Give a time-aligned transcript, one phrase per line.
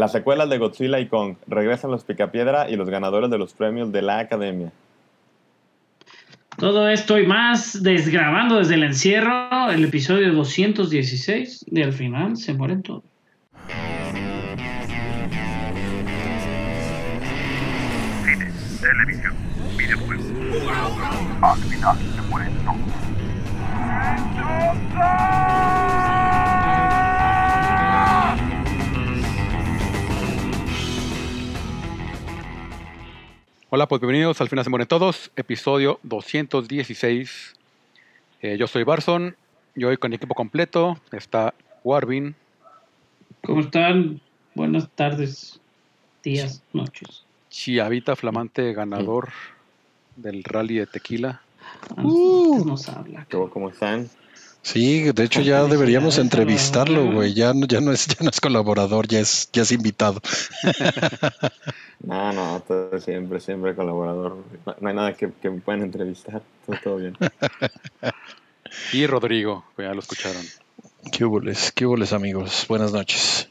[0.00, 1.36] Las secuelas de Godzilla y Kong.
[1.46, 4.72] Regresan los Picapiedra y los ganadores de los premios de la Academia.
[6.56, 12.54] Todo esto y más desgrabando desde el encierro, el episodio 216 y al final se
[12.54, 13.02] mueren todos.
[18.24, 19.34] Cine, televisión,
[19.76, 20.24] videojuegos.
[21.42, 22.69] Al final se mueren todos.
[33.72, 37.54] Hola, pues bienvenidos al final se mueren todos, episodio 216.
[38.42, 39.36] Eh, yo soy Barson,
[39.76, 42.34] yo hoy con equipo completo está Warvin,
[43.44, 44.20] ¿Cómo están?
[44.56, 45.60] Buenas tardes,
[46.24, 47.24] días, noches.
[47.48, 49.28] Chiavita, flamante ganador
[50.16, 51.40] del rally de tequila.
[51.90, 53.24] Ah, antes nos habla.
[53.30, 54.10] ¿Cómo, cómo están?
[54.62, 57.32] Sí, de hecho ya deberíamos entrevistarlo, güey.
[57.34, 60.20] Ya, no- ya no es, ya no es colaborador, ya es, ya es invitado.
[62.02, 64.38] No, no, todo siempre, siempre colaborador.
[64.64, 66.42] No, no hay nada que, que me puedan entrevistar.
[66.66, 67.16] Todo, todo bien.
[68.92, 70.42] Y Rodrigo, pues ya lo escucharon.
[71.10, 72.66] ¿Qué huboles, qué huboles, amigos?
[72.68, 73.48] Buenas noches.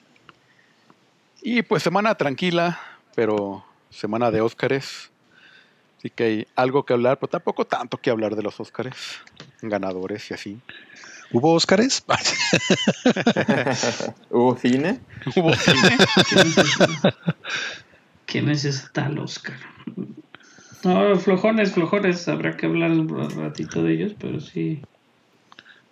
[1.42, 2.80] Y pues semana tranquila,
[3.16, 5.09] pero semana de Óscares.
[6.00, 8.95] Así que hay algo que hablar, pero tampoco tanto que hablar de los Óscares,
[9.61, 10.58] ganadores y así.
[11.31, 12.03] ¿Hubo Óscares?
[14.30, 15.00] ¿Hubo cine?
[15.36, 15.97] Hubo cine.
[16.30, 17.16] ¿Quién necesita,
[18.25, 19.58] ¿Quién necesita al Oscar?
[20.83, 22.27] No, flojones, flojones.
[22.27, 24.81] Habrá que hablar un ratito de ellos, pero sí.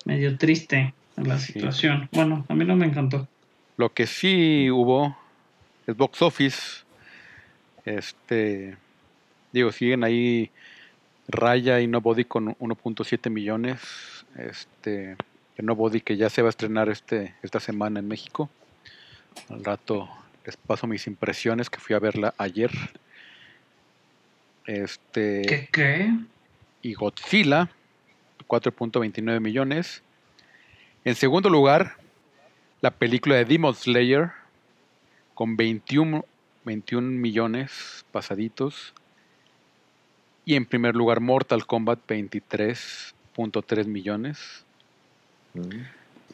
[0.05, 1.53] Medio triste la Sí.
[1.53, 2.07] situación.
[2.13, 3.27] Bueno, a mí no me encantó.
[3.75, 5.15] Lo que sí hubo
[5.85, 6.61] es box office.
[7.85, 8.77] Este,
[9.51, 10.51] digo, siguen ahí
[11.27, 14.25] Raya y Nobody con 1.7 millones.
[14.37, 15.15] Este,
[15.57, 18.49] Nobody que ya se va a estrenar este esta semana en México.
[19.49, 20.09] Al rato
[20.45, 22.71] les paso mis impresiones que fui a verla ayer.
[24.65, 26.13] Este, ¿Qué qué?
[26.81, 27.69] y Godzilla,
[28.47, 30.03] 4.29 millones.
[31.03, 31.97] En segundo lugar,
[32.81, 34.31] la película de Demon Slayer,
[35.33, 36.23] con 21,
[36.63, 38.93] 21 millones pasaditos.
[40.47, 44.63] Y en primer lugar, Mortal Kombat, 23.3 millones.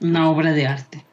[0.01, 1.03] Una obra de arte.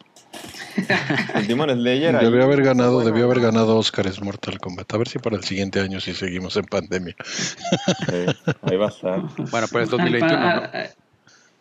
[1.34, 2.14] El Demon Slayer.
[2.14, 4.92] ahí- Debió haber ganado, bueno, debió haber ganado Óscares Mortal Kombat.
[4.92, 7.16] A ver si para el siguiente año si seguimos en pandemia.
[7.24, 8.26] sí,
[8.62, 9.20] ahí va a estar.
[9.50, 10.60] Bueno, pero es Al 2021, pa- ¿no?
[10.60, 10.90] a- a-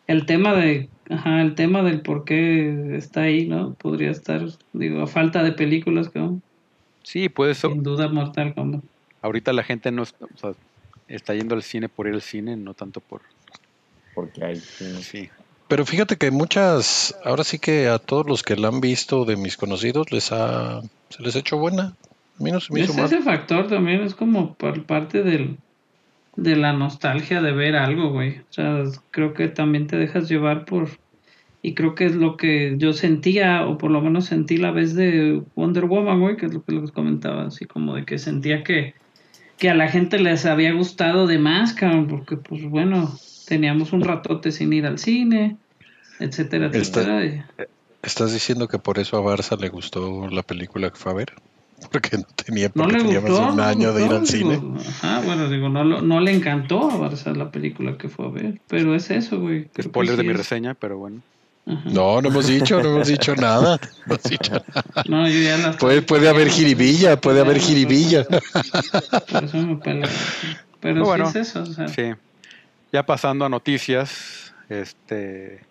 [0.08, 3.76] El tema de, ajá, el tema del por qué está ahí, ¿no?
[3.76, 6.28] Podría estar, digo, a falta de películas, que
[7.04, 7.72] Sí, puede ser.
[7.72, 8.82] sin duda Mortal Kombat.
[9.22, 10.52] Ahorita la gente no está, o sea,
[11.09, 13.22] está yendo al cine por ir al cine, no tanto por...
[14.14, 15.02] Porque hay cine.
[15.02, 15.30] Sí.
[15.68, 19.36] Pero fíjate que muchas, ahora sí que a todos los que la han visto de
[19.36, 21.96] mis conocidos les ha, se les ha hecho buena.
[22.40, 23.06] A mí no se me hizo Es mal.
[23.06, 25.58] ese factor también es como por parte del,
[26.36, 28.40] de la nostalgia de ver algo, güey.
[28.40, 30.90] O sea, creo que también te dejas llevar por...
[31.62, 34.96] Y creo que es lo que yo sentía, o por lo menos sentí la vez
[34.96, 38.64] de Wonder Woman, güey, que es lo que les comentaba, así como de que sentía
[38.64, 38.96] que,
[39.59, 44.02] que a la gente les había gustado de más, cabrón, porque pues bueno, teníamos un
[44.02, 45.58] ratote sin ir al cine,
[46.20, 47.25] etcétera, Está- etcétera.
[47.25, 47.44] y-
[48.02, 51.34] ¿Estás diciendo que por eso a Barça le gustó la película que fue a ver?
[51.92, 53.42] Porque no tenía, No porque le tenía gustó.
[53.42, 54.62] más de un no año de ir al cine.
[54.88, 58.30] Ajá, bueno, digo, no, lo- no le encantó a Barça la película que fue a
[58.30, 58.59] ver.
[58.68, 59.69] Pero es eso, güey.
[59.81, 61.22] Spoiler de sí mi es- reseña, pero bueno.
[61.85, 63.80] No, no hemos dicho, no hemos dicho nada.
[64.06, 65.03] No hemos dicho nada.
[65.07, 68.25] No, yo ya la Puede, puede haber jiribilla, puede haber jiribilla.
[69.44, 69.80] Eso me.
[70.80, 71.88] Pero Bueno, sí es eso, o sea.
[71.88, 72.13] Sí.
[72.91, 75.62] Ya pasando a noticias, este...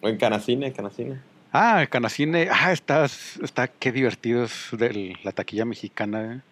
[0.00, 1.18] O en Canacine, Canacine.
[1.52, 6.42] Ah, el Canacine, ah, está, está, qué divertido es de la taquilla mexicana.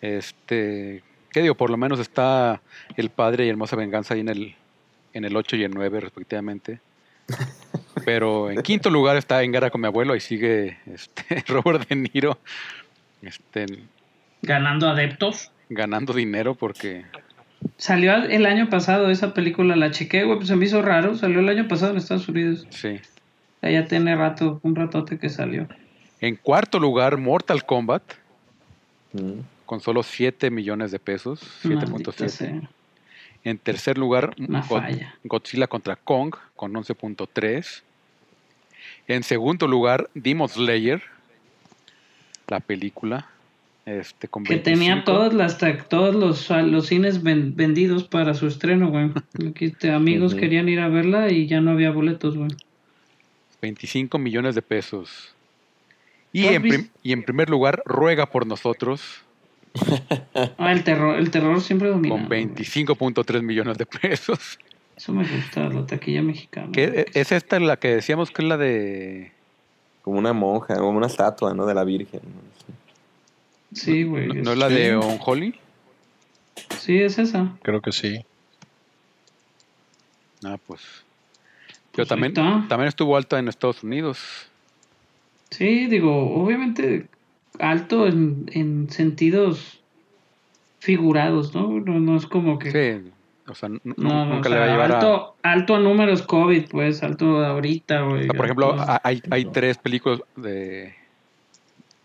[0.00, 0.18] eh.
[0.18, 1.54] Este, ¿qué digo?
[1.54, 2.60] Por lo menos está
[2.96, 4.56] El Padre y Hermosa Venganza ahí en el,
[5.14, 6.80] en el 8 y el 9 respectivamente.
[8.04, 11.96] Pero en quinto lugar está En Guerra con mi abuelo, ahí sigue este, Robert De
[11.96, 12.38] Niro
[13.22, 13.66] este,
[14.42, 15.50] Ganando adeptos.
[15.68, 17.04] ganando dinero porque
[17.76, 21.14] Salió el año pasado esa película, la chequé, güey, pues se me hizo raro.
[21.16, 22.66] Salió el año pasado en Estados Unidos.
[22.70, 23.00] sí.
[23.64, 25.68] Ya tiene rato, un ratote que salió.
[26.20, 28.02] En cuarto lugar, Mortal Kombat,
[29.12, 29.40] Mm.
[29.66, 32.68] con solo 7 millones de pesos, Maldita 7.7.
[33.44, 35.00] En tercer lugar, God-.
[35.24, 37.82] Godzilla contra Kong con 11.3.
[39.08, 41.02] En segundo lugar, Demon Slayer,
[42.48, 43.28] la película,
[43.84, 45.04] este con Que tenía 25.
[45.04, 49.10] todas las ta- todos los, los cines ven- vendidos para su estreno, güey.
[49.48, 52.50] Aquí, te- amigos querían ir a verla y ya no había boletos, güey.
[53.60, 55.34] 25 millones de pesos.
[56.32, 59.22] Y ¿Tú has en, y en primer lugar, ruega por nosotros
[60.58, 62.14] Ah, el terror, el terror siempre domina.
[62.14, 64.58] con 25.3 millones de pesos.
[64.96, 66.70] Eso me gusta, la taquilla mexicana.
[66.74, 69.32] E- es esta la que decíamos que es la de...
[70.02, 71.64] Como una monja, como una estatua, ¿no?
[71.66, 72.20] De la Virgen.
[72.22, 73.76] ¿no?
[73.76, 74.26] Sí, güey.
[74.28, 75.54] ¿No, es- no es la de Unholy?
[76.78, 77.56] Sí, es esa.
[77.62, 78.24] Creo que sí.
[80.44, 80.80] Ah, pues...
[81.92, 84.18] Yo Pues también, también estuvo alta en Estados Unidos.
[85.50, 87.06] Sí, digo, obviamente
[87.62, 89.80] alto en, en sentidos
[90.80, 91.68] figurados, ¿no?
[91.80, 92.70] No, no es como que...
[92.72, 93.10] Sí,
[93.46, 94.94] o sea, No, no, nunca o le va a llevar a...
[94.96, 98.22] alto, alto a números COVID, pues, alto ahorita, güey.
[98.22, 100.94] O sea, por ejemplo, alto- hay, hay tres películas de,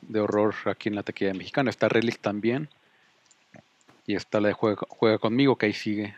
[0.02, 1.70] de horror aquí en la taquilla mexicana.
[1.72, 2.70] Está Relic también.
[4.06, 6.16] Y está la de Juega, Juega conmigo, que ahí sigue.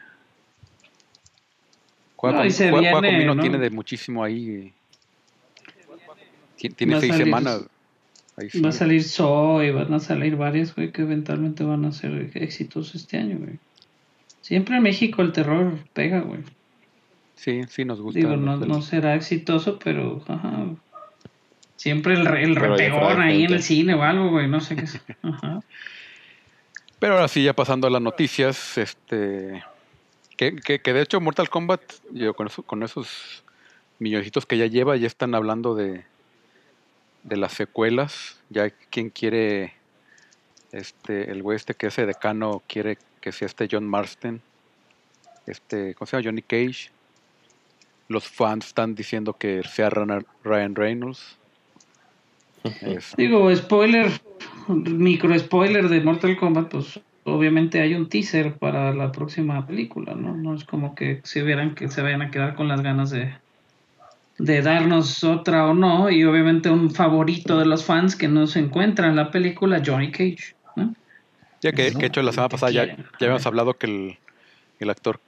[2.18, 3.42] Juega, No, con- Juega- conmigo ¿no?
[3.42, 4.74] tiene de muchísimo ahí.
[6.58, 7.64] Ti- Tiene seis semanas.
[8.40, 8.48] Ahí.
[8.62, 12.96] Va a salir Zoe, van a salir varias, güey, que eventualmente van a ser éxitos
[12.96, 13.60] este año, güey.
[14.42, 16.40] Siempre en México el terror pega, güey.
[17.36, 18.20] Sí, sí, nos gusta.
[18.20, 20.68] Digo, no, no será exitoso, pero ajá.
[21.76, 24.84] Siempre el, re- el repegón ahí en el cine o algo, güey, no sé qué
[24.84, 25.00] es.
[25.22, 25.62] Ajá.
[27.00, 29.64] Pero ahora sí, ya pasando a las noticias, este
[30.36, 31.82] que, que, que de hecho Mortal Kombat,
[32.12, 33.44] yo con, eso- con esos
[34.00, 36.04] milloncitos que ya lleva, ya están hablando de,
[37.24, 38.40] de las secuelas.
[38.50, 39.74] Ya quien quiere,
[40.72, 44.42] este, el güey este que ese decano quiere que sea este John Marston,
[45.46, 46.26] este, ¿cómo se llama?
[46.26, 46.92] Johnny Cage.
[48.08, 51.38] Los fans están diciendo que sea Ryan Ryan Reynolds.
[52.82, 54.12] Este, Digo, spoiler,
[54.68, 60.36] micro spoiler de Mortal Kombat, pues obviamente hay un teaser para la próxima película, ¿no?
[60.36, 63.34] No es como que se vieran que se vayan a quedar con las ganas de,
[64.40, 68.60] de darnos otra o no, y obviamente un favorito de los fans que no se
[68.60, 70.96] encuentra en la película, Johnny Cage, ¿no?
[71.62, 74.18] Ya que, No, que hecho la semana pasada ya, habíamos hablado que el,
[74.80, 75.20] el actor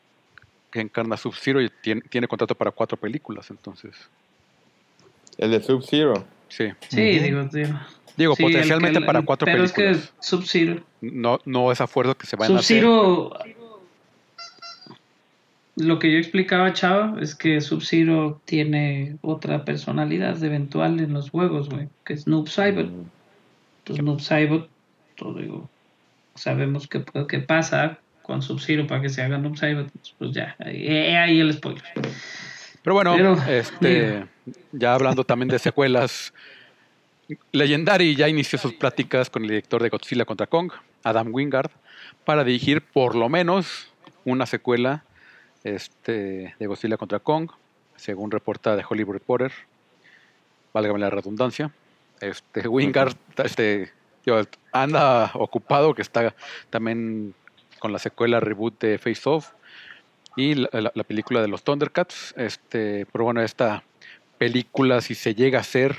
[0.71, 3.91] que encarna Sub-Zero tiene, tiene contrato para cuatro películas, entonces.
[5.37, 6.25] El de Sub-Zero.
[6.47, 6.69] Sí.
[6.87, 7.79] Sí, digo, digo.
[8.15, 9.97] Digo, Sí, el potencialmente para cuatro pero películas.
[9.97, 12.81] es que Sub-Zero No, no es a fuerza que se vayan a hacer.
[12.81, 13.60] Sub-Zero.
[15.77, 21.69] Lo que yo explicaba, Chava, es que Sub-Zero tiene otra personalidad eventual en los juegos,
[21.69, 22.91] güey, que es Noob Saibot.
[23.79, 24.69] Entonces, Noob Saibot,
[25.15, 25.69] todo digo,
[26.35, 29.87] sabemos qué qué pasa con Sub-Zero para que se haga Noob Saibot.
[30.17, 31.83] Pues ya, ahí, he ahí el spoiler.
[32.83, 34.25] Pero bueno, Pero, este,
[34.73, 36.33] ya hablando también de secuelas,
[37.51, 40.71] Legendary ya inició sus pláticas con el director de Godzilla contra Kong,
[41.03, 41.71] Adam Wingard,
[42.25, 43.87] para dirigir por lo menos
[44.25, 45.03] una secuela
[45.63, 47.49] este, de Godzilla contra Kong,
[47.95, 49.51] según reporta de Hollywood Reporter,
[50.73, 51.71] válgame la redundancia.
[52.19, 53.91] Este, Wingard este,
[54.71, 56.35] anda ocupado, que está
[56.69, 57.33] también
[57.79, 59.51] con la secuela reboot de Face Off
[60.35, 62.33] y la, la- la película de los Thundercats.
[62.37, 63.83] Este, pero bueno, esta
[64.37, 65.95] película, si se llega a hacer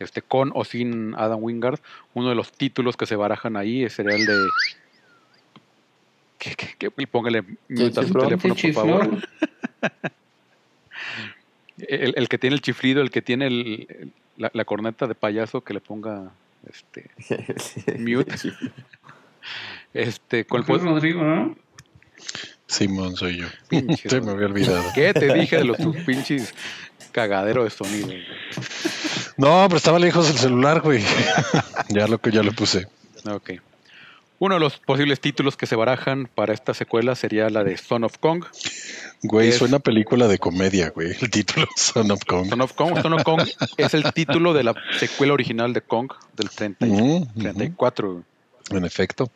[0.00, 1.80] este, con o sin Adam Wingard,
[2.14, 4.36] uno de los títulos que se barajan ahí sería el de.
[6.38, 9.18] Que, que, que póngale mute a su teléfono, ¿Qué por favor.
[11.78, 15.14] El, el que tiene el chiflido, el que tiene el- el- la, la corneta de
[15.14, 16.32] payaso, que le ponga
[16.68, 17.08] este,
[17.98, 18.34] Mute.
[19.92, 21.56] este, el Fue Rodrigo, ¿no?
[22.66, 23.46] Simón soy yo.
[23.68, 24.82] Pinche Se me había olvidado.
[24.94, 26.52] ¿Qué te dije de los tus pinches
[27.12, 28.06] cagadero de sonido?
[28.06, 28.24] güey?
[29.36, 31.04] No, pero estaba lejos el celular, güey.
[31.90, 32.86] ya lo que ya lo puse.
[33.30, 33.52] Ok.
[34.44, 38.04] Uno de los posibles títulos que se barajan para esta secuela sería la de Son
[38.04, 38.44] of Kong.
[39.22, 41.12] Güey, Es- suena película de comedia, güey.
[41.18, 42.50] El título Son of Kong.
[42.50, 43.40] Son of Kong, Son of Kong
[43.78, 47.40] es el título de la secuela original de Kong del 30 y- Ujú, ujú.
[47.40, 48.12] 34.
[48.12, 48.24] güey.
[48.78, 49.30] En efecto.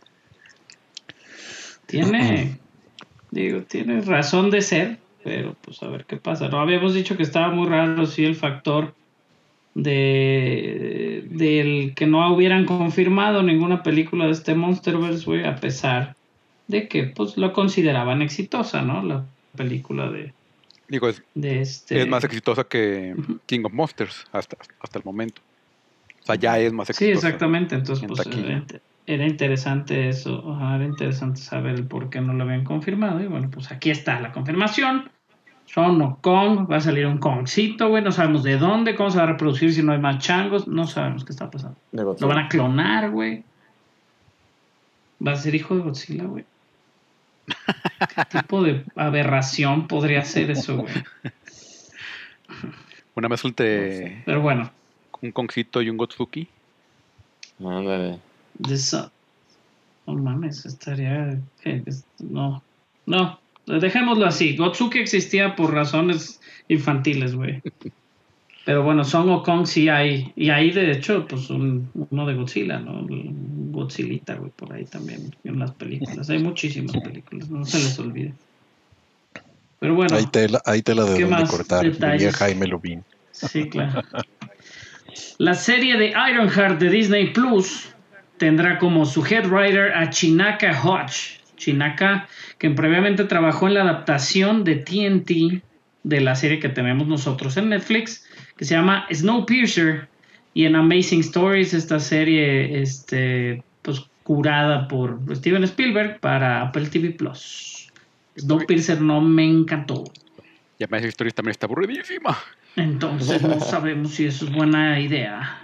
[1.87, 2.59] Tiene,
[3.31, 6.49] digo, tiene razón de ser, pero pues a ver qué pasa.
[6.49, 8.95] No habíamos dicho que estaba muy raro sí el factor
[9.83, 16.17] de del que no hubieran confirmado ninguna película de este Monsterverse, güey, a pesar
[16.67, 19.03] de que pues lo consideraban exitosa, ¿no?
[19.03, 19.25] La
[19.57, 20.33] película de,
[20.89, 23.15] Digo, es, de este es más exitosa que.
[23.47, 25.41] King of Monsters hasta, hasta el momento.
[26.23, 27.29] O sea, ya es más Sí, exitosa.
[27.29, 27.75] exactamente.
[27.75, 28.65] Entonces, en pues era,
[29.07, 30.53] era interesante eso.
[30.55, 33.23] ajá, era interesante saber el por qué no lo habían confirmado.
[33.23, 35.11] Y bueno, pues aquí está la confirmación.
[35.73, 38.03] Son o Kong, va a salir un Kongcito, güey.
[38.03, 40.67] No sabemos de dónde, cómo se va a reproducir si no hay más changos.
[40.67, 41.77] No sabemos qué está pasando.
[41.93, 43.45] De Lo van a clonar, güey.
[45.25, 46.45] Va a ser hijo de Godzilla, güey.
[47.47, 50.95] ¿Qué tipo de aberración podría ser eso, güey?
[53.15, 54.23] Una vez No entre.
[54.25, 54.71] Pero bueno,
[55.21, 56.49] un Kongcito y un Gotsuki.
[57.61, 58.21] Ándale.
[60.07, 61.39] No mames, estaría.
[61.65, 61.85] eh,
[62.21, 62.63] No.
[63.05, 63.39] No.
[63.69, 64.57] Dejémoslo así.
[64.57, 67.61] Gotsuke existía por razones infantiles, güey.
[68.65, 70.33] Pero bueno, Son o Kong sí hay.
[70.37, 73.01] Y hay, de hecho, pues un- uno de Godzilla, ¿no?
[73.01, 76.29] Un Godzillita, güey, por ahí también en las películas.
[76.31, 78.33] Hay muchísimas películas, no se les olvide.
[79.81, 80.17] Pero bueno.
[80.17, 82.21] Hay tela, hay tela de ¿Qué dónde cortar, detalles?
[82.21, 83.05] diría Jaime Lubin.
[83.33, 84.03] Sí, claro.
[85.39, 87.89] La serie de Ironheart de Disney Plus
[88.37, 91.38] tendrá como su head writer a Chinaka Hodge.
[91.59, 95.63] Chinaka, que previamente trabajó en la adaptación de TNT
[96.05, 100.09] de la serie que tenemos nosotros en Netflix, que se llama Snowpiercer,
[100.55, 107.11] y en Amazing Stories, esta serie este, pues, curada por Steven Spielberg para Apple TV
[107.11, 107.93] Plus.
[108.37, 110.05] Snowpiercer no me encantó.
[110.79, 112.37] Y esa historia también está aburridísima.
[112.77, 115.61] Entonces no sabemos si eso es buena idea.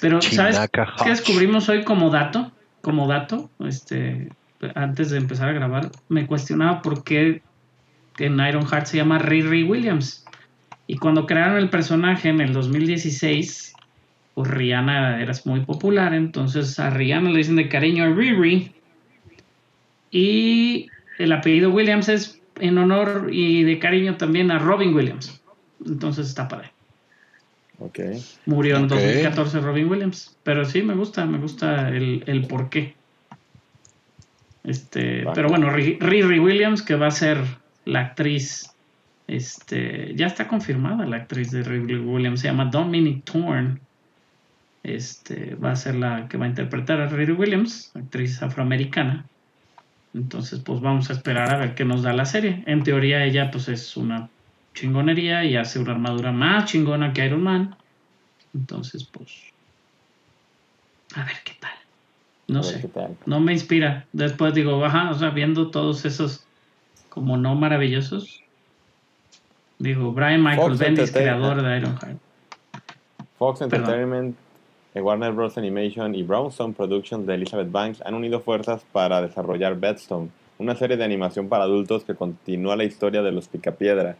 [0.00, 1.10] Pero, ¿sabes Chinaka qué Hodge.
[1.10, 2.50] descubrimos hoy como dato?
[2.80, 4.28] Como dato, este,
[4.74, 7.42] antes de empezar a grabar, me cuestionaba por qué
[8.18, 10.24] en Ironheart se llama Riri Williams.
[10.86, 13.74] Y cuando crearon el personaje en el 2016,
[14.34, 18.72] pues Rihanna era muy popular, entonces a Rihanna le dicen de cariño Riri.
[20.10, 20.88] Y
[21.18, 25.40] el apellido Williams es en honor y de cariño también a Robin Williams.
[25.84, 26.70] Entonces está padre.
[27.78, 27.98] Ok.
[28.46, 28.90] Murió en Ok.
[28.90, 30.36] 2014 Robin Williams.
[30.42, 32.94] Pero sí, me gusta, me gusta el, el por qué.
[34.64, 37.38] Este, pero bueno, Ri- Riri Williams, que va a ser
[37.84, 38.70] la actriz,
[39.26, 43.80] este, ya está confirmada la actriz de Riri Williams, se llama Dominic Thorne.
[44.84, 49.26] Este, va a ser la que va a interpretar a Riri Williams, actriz afroamericana.
[50.14, 52.62] Entonces, pues vamos a esperar a ver qué nos da la serie.
[52.66, 54.28] En teoría, ella, pues es una
[54.74, 57.76] chingonería y hace una armadura más chingona que Iron Man.
[58.54, 59.50] Entonces, pues.
[61.14, 61.72] A ver qué tal.
[62.52, 62.88] No sé.
[63.26, 64.06] No me inspira.
[64.12, 66.46] Después digo, ajá, o sea, viendo todos esos
[67.08, 68.42] como no maravillosos.
[69.78, 72.18] Digo, Brian Michael Fox Bendis, creador de Ironheart.
[73.38, 73.60] Fox.
[73.62, 74.36] Entertainment,
[74.94, 75.58] eh, Warner Bros.
[75.58, 80.28] Animation y Brownstone Productions de Elizabeth Banks han unido fuerzas para desarrollar Bedstone,
[80.58, 84.16] una serie de animación para adultos que continúa la historia de los Picapiedra.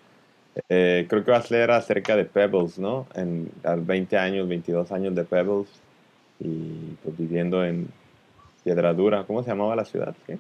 [0.69, 3.07] Eh, creo que va a ser acerca de Pebbles, ¿no?
[3.15, 5.69] En a 20 años, 22 años de Pebbles
[6.41, 7.89] y pues viviendo en
[8.65, 9.25] Piedra Dura.
[9.25, 10.15] ¿Cómo se llamaba la ciudad?
[10.27, 10.39] ¿Qué?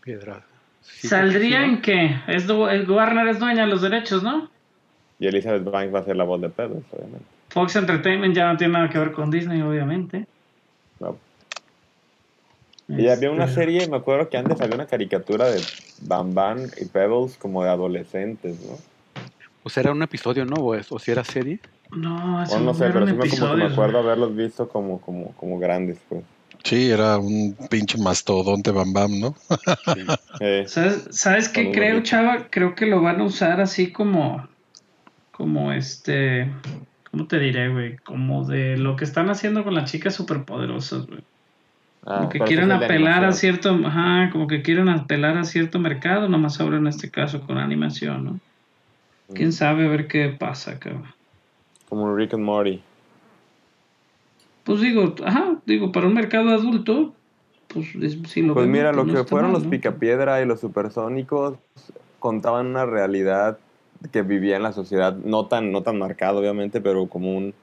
[0.00, 0.44] Piedra.
[0.82, 2.16] Sí, ¿Saldría sí, en qué?
[2.28, 4.50] Es el Warner es dueña de los derechos, ¿no?
[5.18, 7.24] Y Elizabeth Banks va a ser la voz de Pebbles, obviamente.
[7.50, 10.26] Fox Entertainment ya no tiene nada que ver con Disney, obviamente.
[11.00, 11.16] No.
[12.88, 15.60] Y había una serie, me acuerdo que antes había una caricatura de
[16.02, 18.76] Bam Bam y Pebbles como de adolescentes, ¿no?
[19.62, 20.56] O sea, era un episodio, ¿no?
[20.56, 21.60] O, es- o si era serie.
[21.92, 25.00] No, eso O no sé, pero sí me, como que me acuerdo haberlos visto como,
[25.00, 26.22] como, como grandes, pues.
[26.64, 29.34] Sí, era un pinche mastodonte bam bam, ¿no?
[29.94, 30.06] Sí.
[30.40, 32.48] Eh, ¿Sabes, ¿sabes qué creo, chava?
[32.48, 34.48] Creo que lo van a usar así como,
[35.30, 36.50] como este,
[37.10, 37.96] ¿cómo te diré, güey?
[37.98, 41.20] Como de lo que están haciendo con las chicas superpoderosas, güey.
[42.06, 46.30] ah, Como que quieren apelar a cierto, ajá, como que quieren apelar a cierto mercado,
[46.30, 48.30] nomás ahora en este caso con animación, ¿no?
[49.28, 49.34] Mm.
[49.34, 51.12] Quién sabe a ver qué pasa, cabrón.
[51.90, 52.82] Como Rick and Morty.
[54.64, 57.12] Pues digo, ajá, digo, para un mercado adulto,
[57.68, 59.70] pues es- si lo Pues mira, pues lo no que fueron mal, los ¿no?
[59.70, 61.54] Picapiedra y los Supersónicos
[62.18, 63.58] contaban una realidad
[64.12, 67.54] que vivía en la sociedad, no tan, no tan marcado obviamente, pero como un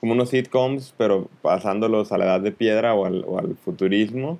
[0.00, 4.38] como unos sitcoms, pero pasándolos a la edad de piedra o al, o al futurismo.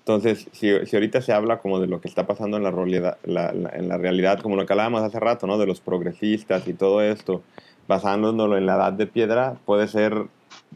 [0.00, 3.18] Entonces, si, si ahorita se habla como de lo que está pasando en la, realidad,
[3.24, 5.58] la- la- en la realidad, como lo que hablábamos hace rato, ¿no?
[5.58, 7.42] De los progresistas y todo esto,
[7.88, 10.26] basándolo en la edad de piedra, puede ser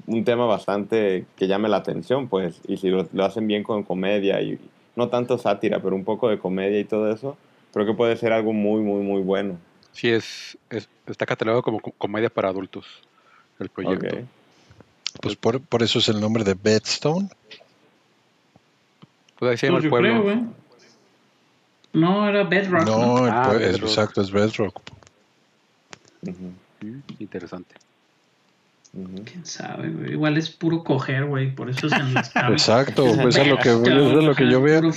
[0.07, 3.83] un tema bastante que llame la atención, pues, y si lo, lo hacen bien con
[3.83, 4.59] comedia y
[4.97, 7.37] no tanto sátira, pero un poco de comedia y todo eso,
[7.73, 9.59] creo que puede ser algo muy, muy, muy bueno.
[9.93, 12.87] Sí, es, es- está catalogado como co- comedia para adultos
[13.59, 14.17] el proyecto.
[14.17, 14.25] Ok.
[15.21, 17.29] Pues por, por eso es el nombre de Bedstone.
[19.39, 20.23] Pues ahí se llama Pues el pueblo.
[20.23, 20.47] creo.
[21.93, 22.87] No, era Bedrock.
[22.87, 22.99] ¿no?
[22.99, 23.89] No, el Ah, Bedrock.
[23.89, 24.81] exacto, es Bedrock.
[26.23, 27.75] Mm, interesante.
[28.93, 30.13] Quién sabe, güey.
[30.13, 31.55] Igual es puro coger, güey.
[31.55, 32.35] Por eso es en las.
[32.35, 34.91] Exacto, pues es lo que, es lo que yo veo.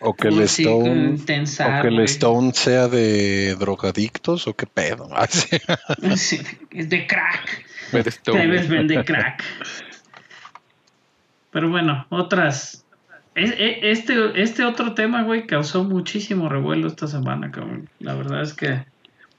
[0.00, 2.00] O que el Stone, intensar, o que el.
[2.00, 5.08] Stone sea de drogadictos o qué pedo.
[6.16, 6.40] Sí.
[6.70, 7.64] Es de crack.
[8.26, 9.42] Debes vender crack.
[11.50, 12.84] Pero bueno, otras.
[13.34, 17.88] E- Este, este otro tema, güey, causó muchísimo revuelo esta semana, cabrón.
[18.00, 18.84] La verdad es que.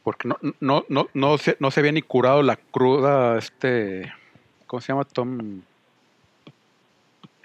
[0.05, 4.13] Porque no, no, no, no, se, no se había ni curado la cruda, este,
[4.67, 5.03] ¿cómo se llama?
[5.03, 5.61] Tom,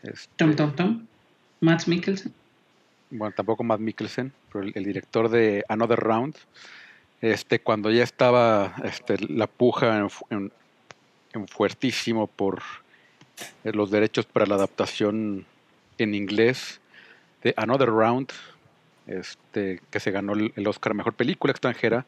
[0.03, 1.07] Este, Tom Tom Tom.
[1.61, 2.33] Matt Mikkelsen.
[3.11, 6.37] bueno, tampoco Matt Mikkelsen, pero el, el director de Another Round,
[7.21, 10.53] este, cuando ya estaba este, la puja en-
[11.33, 12.63] en fuertísimo por
[13.65, 15.45] eh, los derechos para la adaptación
[15.99, 16.81] en inglés
[17.43, 18.31] de Another Round,
[19.07, 22.07] este, que se ganó el, Oscar a Mejor Película Extranjera,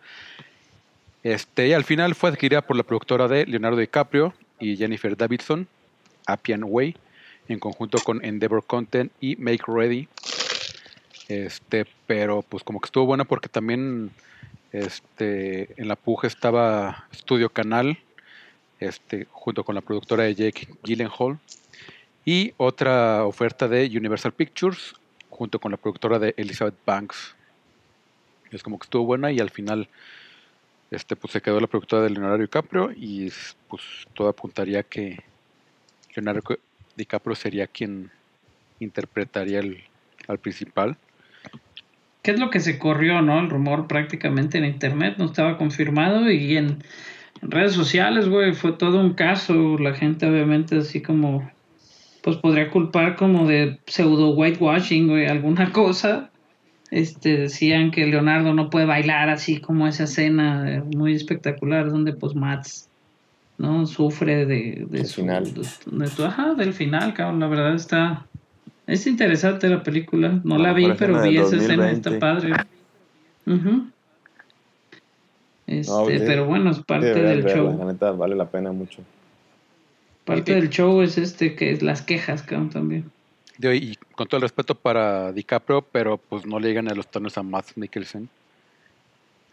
[1.22, 5.68] este, y al final fue adquirida por la productora de Leonardo DiCaprio y Jennifer Davidson,
[6.26, 6.96] Appian Way,
[7.48, 10.08] en conjunto con Endeavor Content y Make Ready.
[11.28, 14.10] Este, pero pues como que estuvo buena porque también
[14.72, 17.98] este, en la puja estaba Studio Canal,
[18.80, 21.38] este, junto con la productora de Jake Gyllenhaal,
[22.24, 24.94] y otra oferta de Universal Pictures,
[25.42, 27.34] junto con la productora de Elizabeth Banks.
[28.52, 29.88] Es como que estuvo buena y al final
[30.92, 33.28] este, pues se quedó la productora de Leonardo DiCaprio y
[33.66, 33.82] pues
[34.14, 35.18] todo apuntaría que
[36.14, 36.42] Leonardo
[36.96, 38.12] DiCaprio sería quien
[38.78, 39.82] interpretaría el,
[40.28, 40.96] al principal.
[42.22, 43.40] ¿Qué es lo que se corrió, no?
[43.40, 46.84] El rumor prácticamente en internet no estaba confirmado y en,
[47.42, 49.76] en redes sociales, güey, fue todo un caso.
[49.76, 51.50] La gente obviamente así como,
[52.22, 56.30] pues podría culpar como de pseudo whitewashing, güey, alguna cosa.
[56.90, 62.12] Este, decían que Leonardo no puede bailar así como esa escena eh, muy espectacular donde
[62.12, 62.86] pues Mats,
[63.56, 63.86] ¿no?
[63.86, 65.44] Sufre de, de su- final.
[65.54, 67.40] de- de ajá, del final, cabrón.
[67.40, 68.26] La verdad está...
[68.86, 70.40] Es interesante la película.
[70.44, 71.90] No la, vi, pero vi esa escena.
[71.92, 72.18] Está 2020.
[72.18, 72.52] padre.
[73.46, 73.86] Ujú.
[75.66, 76.14] Este, No, sí.
[76.18, 77.78] pero bueno, es parte del verla, show.
[77.78, 79.00] La neta vale la pena mucho.
[80.24, 83.10] Parte del show es este que es las quejas, cabrón, también.
[83.58, 87.36] Y con todo el respeto para DiCaprio, pero pues no le llegan a los tonos
[87.38, 88.28] a Matt Mikkelsen,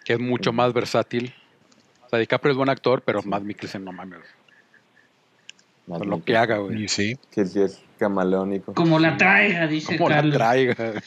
[0.06, 1.34] que es mucho más versátil.
[2.06, 4.20] O sea, DiCaprio es buen actor, pero Matt Mikkelsen no mames.
[5.88, 6.88] Por lo que haga, güey.
[6.88, 8.74] Sí, sí, es camaleónico.
[8.74, 10.76] Como la traiga, dice Como la traiga.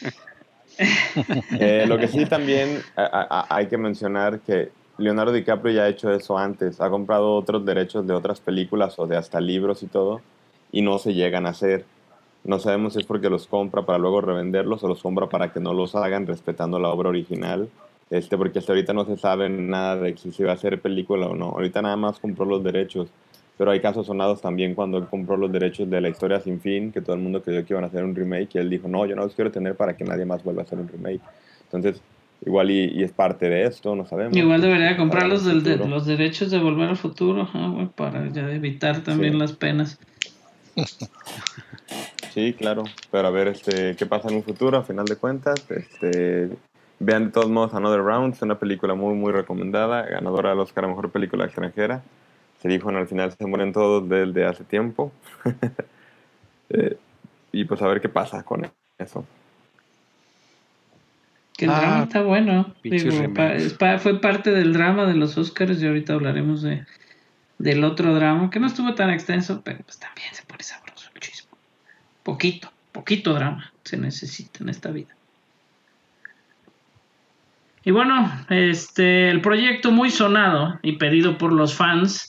[1.61, 4.71] Eh, lo que sí también a- a- a- hay que mencionar que
[5.03, 6.81] Leonardo DiCaprio ya ha hecho eso antes.
[6.81, 10.21] Ha comprado otros derechos de otras películas o de hasta libros y todo
[10.71, 11.85] y no se llegan a hacer.
[12.45, 15.61] No sabemos si es porque los compra para luego revenderlos o los compra para que
[15.61, 17.69] no los hagan respetando la obra original.
[18.11, 21.27] Este, porque hasta ahorita no se sabe nada de si se va a hacer película
[21.27, 21.51] o no.
[21.51, 23.09] Ahorita nada más compró los derechos.
[23.59, 27.01] Pero hay casos sonados también cuando compró los derechos de la historia sin fin, que
[27.01, 29.15] todo el mundo creyó que iban a hacer un remake y él dijo, no, yo
[29.15, 31.21] no los quiero tener para que nadie más vuelva a hacer un remake.
[31.65, 32.03] Entonces,
[32.45, 34.37] igual y, y es parte de esto, no sabemos.
[34.37, 38.29] Igual debería comprar el los, del- de- los derechos de Volver al Futuro, güey, para
[38.29, 39.39] ya evitar también Sí.
[39.39, 39.99] las penas.
[42.33, 42.85] Sí, claro.
[43.11, 45.67] Pero a ver este, qué pasa en un futuro, a final de cuentas.
[45.71, 46.49] Este,
[46.99, 50.87] vean de todos modos Another Round, es una película muy, muy recomendada, ganadora del Oscar
[50.87, 52.03] a Mejor Película Extranjera.
[52.63, 55.13] Se dijo en al final se mueren todos desde hace tiempo.
[56.75, 56.97] Eh,
[57.53, 59.27] y pues a ver qué pasa con eso.
[61.63, 62.75] Que el Ah, drama está bueno.
[62.83, 66.85] Digo, pa- pa- fue parte del drama de los Oscars y ahorita hablaremos de
[67.59, 71.21] del otro drama, que no estuvo tan extenso, pero pues también se pone sabroso el
[71.21, 71.57] chismo.
[72.25, 75.15] Poquito, poquito drama se necesita en esta vida.
[77.85, 82.29] Y bueno, este el proyecto muy sonado y pedido por los fans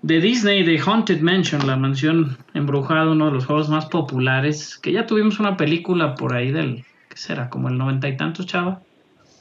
[0.00, 4.92] de Disney de Haunted Mansion, la mansión embrujada, uno de los juegos más populares, que
[4.92, 7.50] ya tuvimos una película por ahí del, ¿qué será?
[7.50, 8.80] Como el noventa y tantos, chava,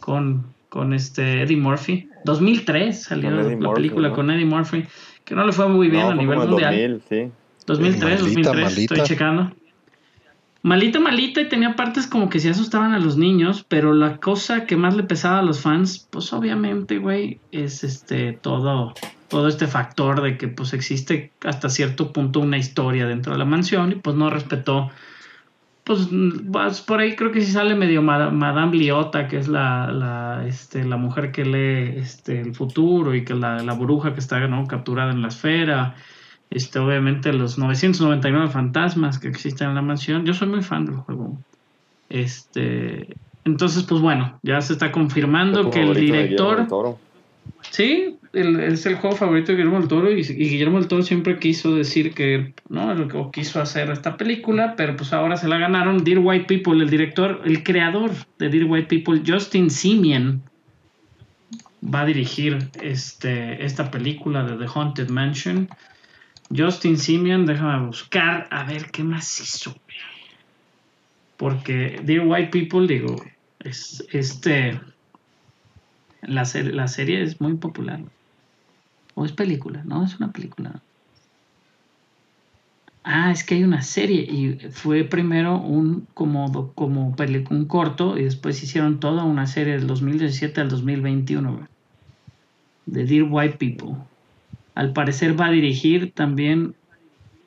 [0.02, 2.10] con, con este Eddie Murphy.
[2.26, 4.16] 2003 salió la Murphy, película ¿no?
[4.16, 4.86] con Eddie Murphy,
[5.24, 7.02] que no le fue muy bien No, a fue nivel mundial.
[7.08, 7.32] 2000, sí.
[7.68, 8.94] 2003, Malita, 2003, malita.
[8.96, 9.52] estoy checando.
[10.62, 14.66] Malita, malita, y tenía partes como que sí asustaban a los niños, pero la cosa
[14.66, 18.94] que más le pesaba a los fans, pues obviamente, güey, es este todo,
[19.30, 23.46] todo este factor de que pues existe hasta cierto punto una historia dentro de la
[23.46, 24.90] mansión y pues no respetó.
[25.89, 29.91] Pues vas por ahí creo que sí sale medio Ma- Madame Liota, que es la,
[29.91, 34.19] la, este, la mujer que lee este, el futuro y que la, la bruja que
[34.19, 34.67] está ¿no?
[34.67, 35.95] capturada en la esfera
[36.52, 40.25] este, obviamente los 999 fantasmas que existen en la mansión.
[40.28, 41.43] Yo soy muy fan del juego.
[42.08, 46.67] Este, entonces, pues bueno, ya se está confirmando que el director,
[47.71, 51.76] sí, es el juego favorito de Guillermo del Toro y, Guillermo del Toro siempre quiso
[51.76, 56.04] decir que, no, o quiso hacer esta película, pero pues ahora se la ganaron.
[56.04, 60.44] Dear White People, el director, el creador de Dear White People, Justin Simien,
[61.84, 65.70] va a dirigir este, esta película de The Haunted Mansion.
[66.56, 69.76] Justin Simeon, déjame buscar a ver qué más hizo.
[71.38, 73.24] Porque Dear White People, digo,
[73.60, 74.80] es este.
[76.22, 78.02] La, la serie es muy popular.
[79.20, 80.82] O es película, no, es una película.
[83.04, 87.14] ah, es que hay una serie y fue primero un como, como
[87.50, 91.66] un corto y después hicieron toda una serie del 2017 al 2021, güey.
[92.86, 93.98] De Dear White People.
[94.74, 96.76] Al parecer va a dirigir también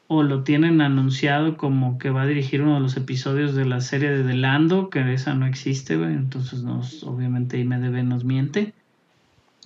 [0.08, 3.80] o lo tienen anunciado como que va a dirigir uno de los episodios de la
[3.80, 8.74] serie de The Lando, que esa no existe, entonces nos, obviamente IMDB nos miente.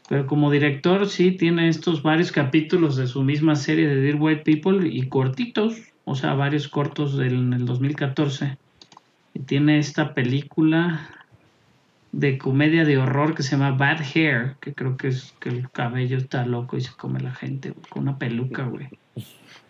[0.09, 4.43] Pero como director sí tiene estos varios capítulos de su misma serie de Dear White
[4.45, 8.57] People y cortitos, o sea, varios cortos del, en el 2014.
[9.35, 11.11] Y tiene esta película
[12.13, 15.69] de comedia de horror que se llama Bad Hair, que creo que es que el
[15.71, 18.89] cabello está loco y se come la gente con una peluca, güey.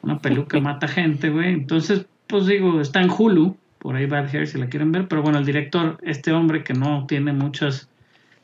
[0.02, 1.54] Una peluca mata gente, güey.
[1.54, 5.22] Entonces, pues digo, está en Hulu, por ahí Bad Hair si la quieren ver, pero
[5.22, 7.88] bueno, el director, este hombre que no tiene muchas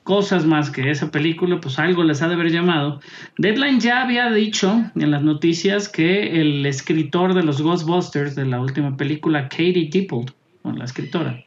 [0.02, 3.00] cosas más que esa película, pues algo les ha de haber llamado.
[3.38, 8.60] Deadline ya había dicho en las noticias que el escritor de los Ghostbusters de la
[8.60, 11.44] última película, Katie Dippold, bueno, la escritora,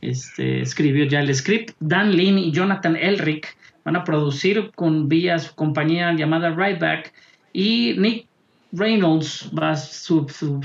[0.00, 1.72] este, escribió ya el script.
[1.80, 7.12] Dan Lin y Jonathan Elric van a producir con vía su compañía llamada Ryback
[7.52, 8.26] y Nick
[8.72, 10.60] Reynolds va a su- su-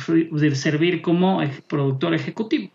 [0.53, 2.69] servir como productor ejecutivo.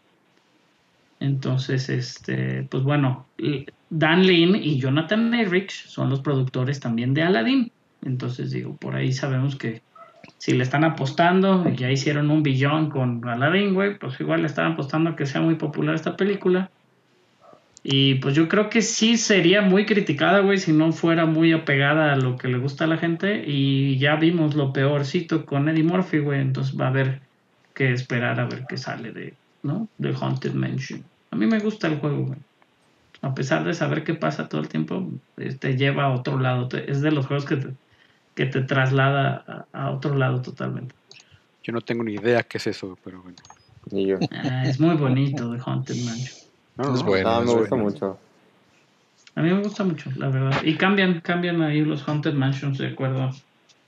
[1.21, 3.27] Entonces, este, pues bueno,
[3.91, 7.71] Dan Lin y Jonathan Elric son los productores también de Aladdin.
[8.03, 9.83] Entonces, digo, por ahí sabemos que
[10.39, 14.73] si le están apostando, ya hicieron un billón con Aladdin, güey, pues igual le están
[14.73, 16.71] apostando a que sea muy popular esta película.
[17.83, 22.13] Y pues yo creo que sí sería muy criticada, güey, si no fuera muy apegada
[22.13, 23.45] a lo que le gusta a la gente.
[23.47, 26.41] Y ya vimos lo peorcito con Eddie Murphy, güey.
[26.41, 27.21] Entonces va a haber
[27.75, 29.89] que esperar a ver qué sale de, ¿no?
[29.99, 31.05] De Haunted Mansion.
[31.31, 32.39] A mí me gusta el juego, güey.
[33.23, 36.69] A pesar de saber qué pasa todo el tiempo, eh, te lleva a otro lado.
[36.69, 37.75] Te- es de los juegos que te,
[38.35, 40.95] que te traslada a, a otro lado totalmente.
[41.63, 43.37] Yo no tengo ni idea qué es eso, pero bueno.
[43.91, 44.19] Y yo.
[44.31, 46.51] Ah, es muy bonito The Haunted Mansion.
[46.77, 47.31] No, Es no, bueno.
[47.31, 47.91] Ah, me es gusta bueno.
[47.91, 48.19] mucho.
[49.35, 50.63] A mí me gusta mucho, la verdad.
[50.65, 53.31] Y cambian, cambian ahí los Haunted Mansions de acuerdo,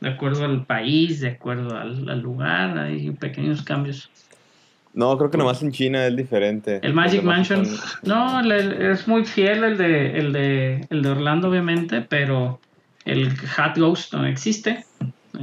[0.00, 4.10] de acuerdo al país, de acuerdo al, al lugar, hay pequeños cambios.
[4.94, 6.80] No, creo que nomás en China es diferente.
[6.82, 7.66] El Magic Mansion,
[8.02, 12.60] no, es muy fiel el de, el de, el de Orlando, obviamente, pero
[13.04, 14.84] el Hat Ghost no existe.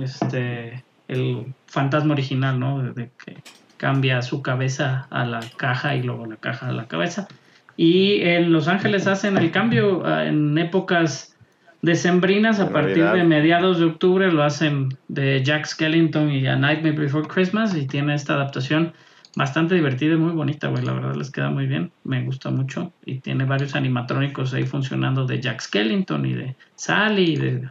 [0.02, 2.84] Este, el fantasma original, ¿no?
[2.94, 3.38] De, que
[3.78, 7.28] cambia su cabeza a la caja y luego la caja a la cabeza.
[7.76, 11.36] Y en Los Ángeles hacen el cambio ah, en épocas
[11.82, 13.14] decembrinas a En partir Navidad.
[13.14, 17.88] de mediados de octubre lo hacen de Jack Skellington y A Nightmare Before Christmas y
[17.88, 18.94] tiene esta adaptación
[19.40, 20.84] bastante divertida y muy bonita, güey.
[20.84, 21.94] La verdad les queda muy bien.
[22.04, 22.92] Me gusta mucho.
[23.06, 27.24] Y tiene varios animatrónicos ahí funcionando de Jack Skellington y de Sally.
[27.32, 27.70] Y, de-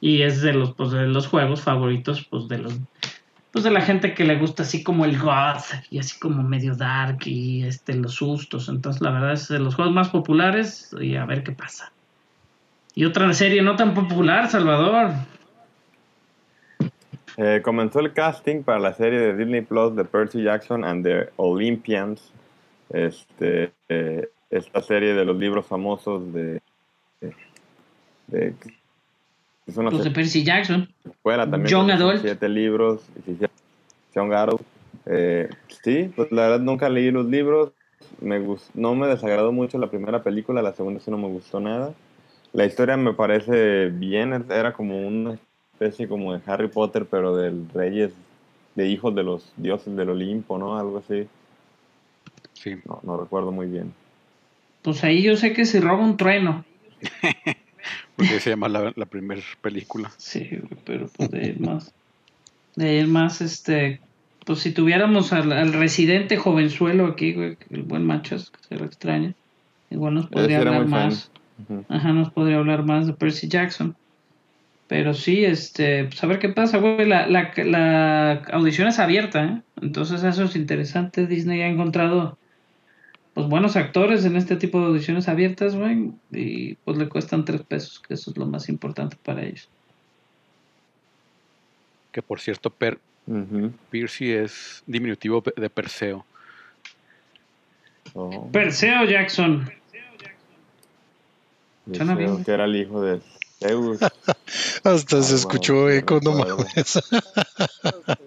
[0.00, 2.74] y es de los, pues, de los juegos favoritos, pues de los.
[3.52, 6.74] Pues de la gente que le gusta así como el goth y así como medio
[6.74, 8.68] dark y este los sustos.
[8.68, 11.92] Entonces, la verdad es de los juegos más populares y a ver qué pasa.
[12.96, 15.12] Y otra serie no tan popular, Salvador.
[17.36, 21.30] Eh, comenzó el casting para la serie de Disney Plus de Percy Jackson and the
[21.36, 22.32] Olympians.
[22.90, 26.60] Este, eh, esta serie de los libros famosos de.
[27.20, 27.34] de,
[28.28, 28.54] de-
[29.66, 30.88] es una Pues de Percy Jackson.
[31.04, 31.70] escuela también.
[31.70, 32.20] Son Adult.
[32.20, 33.00] Siete libros.
[34.14, 34.62] Young Adult.
[35.06, 35.48] Eh,
[35.82, 37.72] sí, pues la verdad nunca leí los libros.
[38.20, 41.58] Me gus- no me desagradó mucho la primera película, la segunda sí no me gustó
[41.60, 41.94] nada.
[42.52, 45.38] La historia me parece bien, era como una
[45.74, 48.12] especie como de Harry Potter, pero del reyes,
[48.74, 50.78] de hijos de los dioses del Olimpo, ¿no?
[50.78, 51.26] Algo así.
[52.54, 52.76] sí.
[52.84, 53.92] No, no recuerdo muy bien.
[54.82, 56.64] Pues ahí yo sé que se roba un trueno.
[58.16, 60.10] Porque se llama la, la primera película.
[60.18, 60.48] Sí,
[60.84, 61.92] pero pues de ir más.
[62.76, 64.00] De ir más, este.
[64.46, 68.84] Pues si tuviéramos al, al residente jovenzuelo aquí, güey, el buen Machas, que se lo
[68.84, 69.32] extraña,
[69.90, 70.90] igual nos podría hablar fan.
[70.90, 71.30] más.
[71.88, 73.96] Ajá, nos podría hablar más de Percy Jackson.
[74.86, 77.06] Pero sí, este, pues a ver qué pasa, güey.
[77.06, 79.62] La, la, la audición es abierta, ¿eh?
[79.80, 81.26] Entonces eso es interesante.
[81.26, 82.38] Disney ha encontrado
[83.32, 86.12] pues buenos actores en este tipo de audiciones abiertas, güey.
[86.30, 89.68] Y pues le cuestan tres pesos, que eso es lo más importante para ellos.
[92.12, 92.98] Que por cierto, per.
[93.90, 96.26] Percy es diminutivo de Perseo.
[98.12, 99.70] Oh, Perseo Jackson.
[101.86, 102.44] bien.
[102.44, 103.20] que era el hijo de
[104.84, 107.00] Hasta se Ah, escuchó bueno, eco, no mames.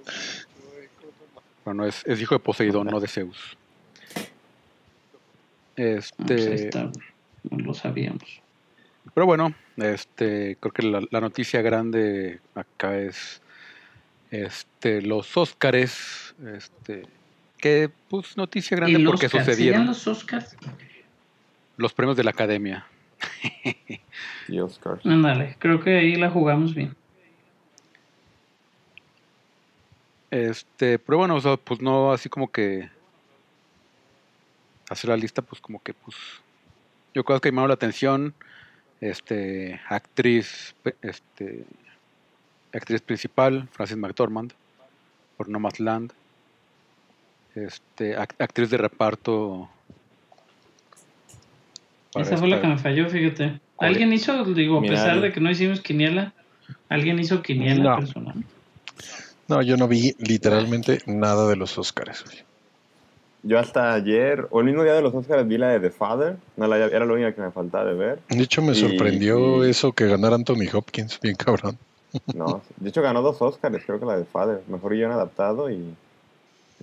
[1.65, 3.37] Bueno, es, es hijo de Poseidón, no de Zeus.
[4.15, 4.21] Ah,
[5.75, 6.83] pues ahí Este, está,
[7.49, 8.41] no lo sabíamos.
[9.13, 13.41] pero bueno, este, creo que la, la noticia grande acá es
[14.31, 17.03] este, los Óscares Este,
[17.57, 19.45] que pues noticia ¿Y grande porque Oscars?
[19.45, 20.55] sucedieron ¿Siguen los Oscars?
[21.75, 22.87] los premios de la academia.
[24.47, 25.05] Y Oscars.
[25.05, 26.95] Ándale, creo que ahí la jugamos bien.
[30.31, 32.89] Este, pero bueno, o sea, pues no así como que
[34.89, 36.15] hacer la lista, pues como que pues
[37.13, 38.35] yo creo que llamaron la atención,
[39.01, 41.65] este, actriz, este,
[42.73, 44.53] actriz principal, Frances McDormand,
[45.35, 46.13] por Nomadland,
[47.55, 49.69] este, ac- actriz de reparto.
[52.17, 53.59] Para Esa fue la que me falló, fíjate.
[53.75, 56.33] ¿Cuál ¿Alguien hizo, digo, a pesar de que no hicimos quiniela,
[56.89, 57.97] alguien hizo quiniela No.
[57.97, 58.35] personal?
[59.47, 62.23] No, yo no vi literalmente nada de los Oscars.
[62.25, 62.37] güey.
[63.43, 66.35] Yo hasta ayer, o el mismo día de los Oscars, vi la de The Father.
[66.57, 68.19] No, la, era la única que me faltaba de ver.
[68.29, 71.77] De hecho, me Y- sorprendió y- eso que ganara Anthony Hopkins, bien cabrón.
[72.35, 74.61] No, de hecho ganó dos Oscars, creo que la de Father.
[74.67, 75.93] Mejor guion adaptado y,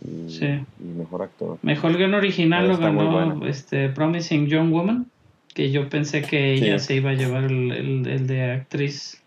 [0.02, 0.46] y, Sí.
[0.80, 1.58] y mejor actor.
[1.62, 5.06] Mejor guion original lo ganó este Promising Young Woman,
[5.54, 6.86] que yo pensé que ella Sí.
[6.86, 9.22] se iba a llevar el, el- el de actriz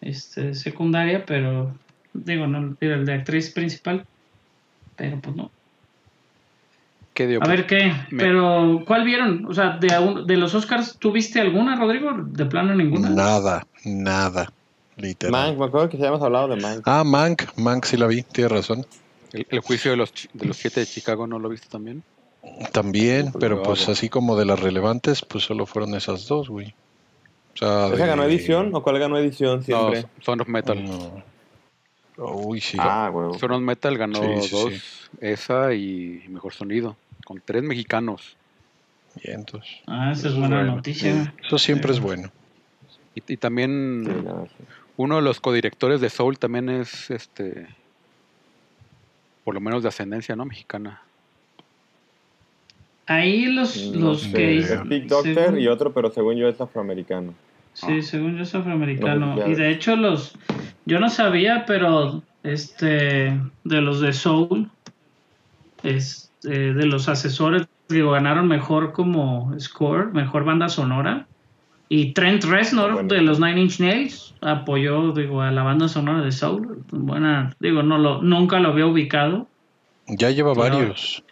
[0.00, 1.74] este, secundaria, pero
[2.12, 4.04] digo, no, el de actriz principal,
[4.96, 5.50] pero pues no.
[7.14, 7.42] ¿Qué dio?
[7.42, 9.44] A ver qué, Me- pero ¿cuál vieron?
[9.46, 12.12] O sea, de, aún- de los Oscars, ¿tuviste alguna, Rodrigo?
[12.14, 13.10] ¿De plano ninguna?
[13.10, 14.50] Nada, nada.
[14.96, 15.32] Literal.
[15.32, 16.82] Mank, me acuerdo que ya habíamos hablado de Mank.
[16.86, 18.84] Ah, Mank, Mank sí la vi, tienes razón.
[19.32, 22.02] El, el juicio de los, de los siete de Chicago, ¿no lo viste también?
[22.72, 23.62] También, pero Bravo.
[23.74, 26.74] pues así como de las relevantes, pues solo fueron esas dos, güey.
[27.54, 30.02] O sea, ¿Esa de- ganó edición o cuál ganó edición siempre?
[30.02, 30.82] No, Son of Metal.
[30.84, 31.22] No.
[32.16, 32.76] Uy, sí.
[32.80, 33.38] ah, huevo.
[33.38, 34.80] Son of Metal ganó Sí, sí, dos, sí.
[35.20, 38.36] esa y Mejor Sonido, con tres mexicanos.
[39.24, 39.70] Bien, entonces.
[39.86, 41.34] Ah, esa es buena Bueno, noticia.
[41.44, 42.30] Eso siempre es bueno.
[43.14, 44.06] Y, y también
[44.96, 47.66] uno de los codirectores de Soul también es, este,
[49.44, 50.44] por lo menos de ascendencia, ¿no?
[50.44, 51.02] Mexicana.
[53.10, 54.58] Ahí los, No los sé, que...
[54.58, 57.34] es Big Doctor según- y otro, pero según yo es afroamericano.
[57.72, 59.34] Sí, según yo es afroamericano.
[59.34, 60.38] No, y de hecho los...
[60.86, 63.36] Yo no sabía, pero este...
[63.64, 64.70] De los de Soul,
[65.82, 71.26] es, eh, de los asesores, digo, ganaron mejor como score, mejor banda sonora.
[71.88, 73.08] Y Trent Reznor Bueno.
[73.12, 76.84] de los Nine Inch Nails apoyó, digo, a la banda sonora de Soul.
[76.92, 79.48] Buena, digo, no lo, nunca lo había ubicado.
[80.06, 81.24] Ya lleva Pero- varios.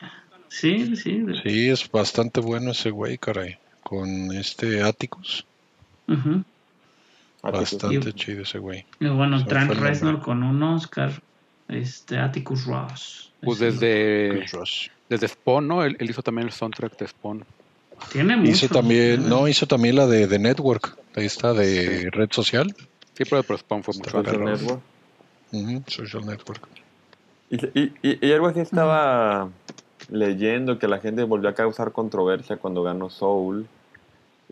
[0.48, 1.18] Sí, sí.
[1.18, 3.56] de- Sí, es bastante bueno ese güey, caray.
[3.82, 5.44] Con este Atticus.
[6.08, 6.42] ujú.
[7.42, 8.84] Bastante Y- chido ese güey.
[9.00, 9.72] Y bueno, Trent.
[9.72, 11.22] Reznor con un Oscar.
[11.68, 13.30] Este, Atticus Ross.
[13.42, 14.44] Pues desde,
[15.08, 15.84] desde Spawn, ¿no?
[15.84, 17.44] Él, él hizo también el soundtrack de Spawn.
[18.11, 18.50] Tiene mucho.
[18.50, 20.96] Hizo también, no, hizo también la de The Network.
[21.14, 22.08] Ahí está, de Sí.
[22.11, 22.74] red social.
[23.14, 24.44] Sí, pero, pero Spawn fue mucho perro.
[24.50, 24.80] Network.
[25.88, 26.66] Social Network.
[27.50, 29.48] Y, y, y- y algo así estaba
[30.09, 33.66] leyendo que la gente volvió a causar controversia cuando ganó Soul.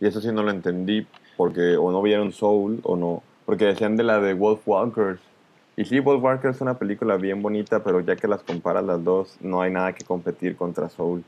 [0.00, 3.22] Y eso sí no lo entendí, porque o no vieron Soul o no.
[3.44, 5.20] Porque decían de la de Wolf Walkers.
[5.76, 9.02] Y sí, Wolf Walkers es una película bien bonita, pero ya que las comparas las
[9.02, 11.22] dos, no hay nada que competir contra Soul.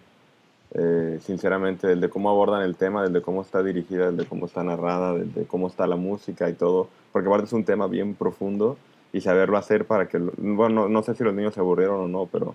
[0.75, 5.15] Eh, sinceramente, desde cómo abordan el tema, desde cómo está dirigida, desde cómo está narrada,
[5.15, 6.89] desde cómo está la música y todo.
[7.13, 8.77] Porque aparte es un tema bien profundo
[9.13, 12.09] y saberlo hacer para que, bueno, no, no sé si los niños se aburrieron o
[12.09, 12.55] no, pero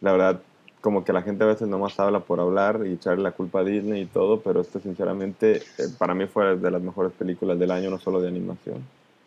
[0.00, 0.40] la verdad,
[0.84, 3.64] como que la gente a veces nomás habla por hablar y echarle la culpa a
[3.64, 7.70] Disney y todo, pero esto sinceramente eh, para mí fue de las mejores películas del
[7.70, 8.84] año, no solo de animación.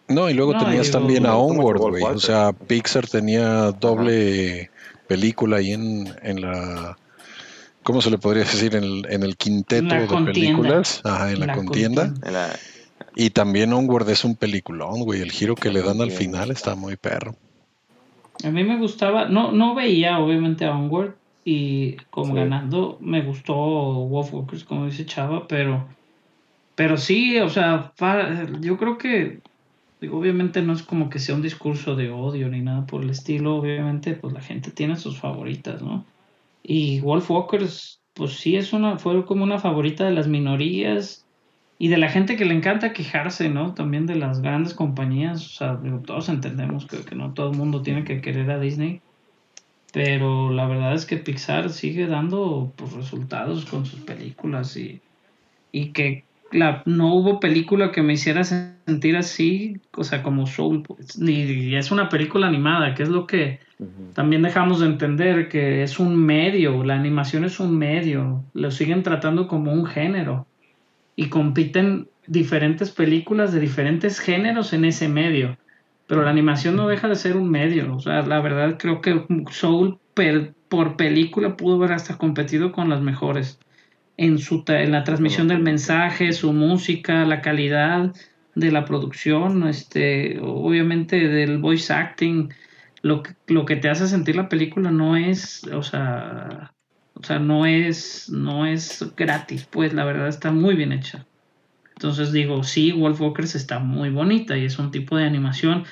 [0.08, 2.04] No, y luego No, tenías digo, también a Onward, güey.
[2.04, 4.70] O sea, Pixar tenía doble
[5.08, 6.96] película ahí en, en la.
[7.82, 8.76] ¿Cómo se le podría decir?
[8.76, 10.34] En el, en el quinteto la de contienda.
[10.34, 11.02] películas.
[11.06, 12.14] Ajá, en la, La contienda.
[13.16, 15.22] Y también Onward es un peliculón, güey.
[15.22, 17.36] El giro que le dan al final está muy perro.
[18.44, 21.16] A mí me gustaba, no, no veía obviamente a Onward
[21.50, 22.40] y como Sí.
[22.42, 25.88] ganando me gustó Wolf Walkers, como dice Chava, pero,
[26.76, 27.94] pero sí, o sea,
[28.60, 29.40] yo creo que,
[30.02, 33.12] digo, obviamente no es como que sea un discurso de odio ni nada por el
[33.12, 36.06] estilo, obviamente pues la gente tiene sus favoritas, ¿no?
[36.64, 41.30] Y Wolf Walkers, pues sí es una, fue como una favorita de las minorías
[41.80, 43.74] y de la gente que le encanta quejarse, ¿no?
[43.74, 47.58] También de las grandes compañías, o sea, digo, todos entendemos que, que no todo el
[47.58, 49.02] mundo tiene que querer a Disney,
[49.94, 55.02] pero la verdad es que Pixar sigue dando pues, resultados con sus películas y,
[55.72, 60.84] y que la, no hubo película que me hiciera sentir así, o sea, como Soul,
[60.84, 63.60] pues, ni y es una película animada, que es lo que
[64.14, 69.04] también dejamos de entender que es un medio, la animación es un medio, lo siguen
[69.04, 70.48] tratando como un género
[71.16, 75.58] y compiten diferentes películas de diferentes géneros en ese medio.
[76.08, 77.96] Pero la animación no deja de ser un medio.
[77.96, 80.00] O sea, la verdad creo que Soul
[80.70, 83.60] por película pudo haber hasta competido con las mejores.
[84.16, 88.16] En, su, en la transmisión del mensaje, su música, la calidad
[88.56, 92.50] de la producción, este, obviamente del voice acting,
[93.04, 96.74] lo que, lo que te hace sentir la película no es, o sea,
[97.14, 101.28] o sea, no es, no es gratis, pues la verdad está muy bien hecha.
[101.98, 105.84] Entonces digo, sí, Wolf Walkers está muy bonita y es un tipo de animación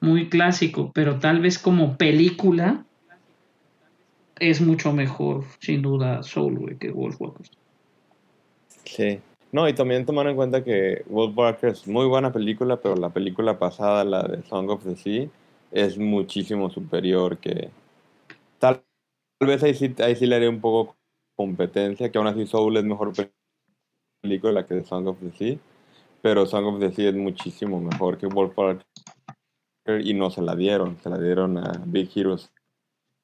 [0.00, 2.84] muy clásico, pero tal vez como película
[4.40, 7.52] es mucho mejor, sin duda, Soul, que Wolf Walkers.
[8.84, 9.20] Sí.
[9.52, 13.10] No, y también tomar en cuenta que Wolf Walker es muy buena película, pero la
[13.10, 15.28] película pasada, la de Song of the Sea,
[15.70, 17.70] es muchísimo superior que...
[18.58, 18.82] Tal,
[19.38, 20.96] tal vez ahí sí, ahí sí le haré un poco
[21.36, 23.30] competencia, que aún así Soul es mejor pe-
[24.26, 25.58] película que Song of the Sea,
[26.22, 28.86] pero Song of the Sea es muchísimo mejor que Wolf Walker
[30.00, 32.36] y no se la dieron, se la dieron a Big Hero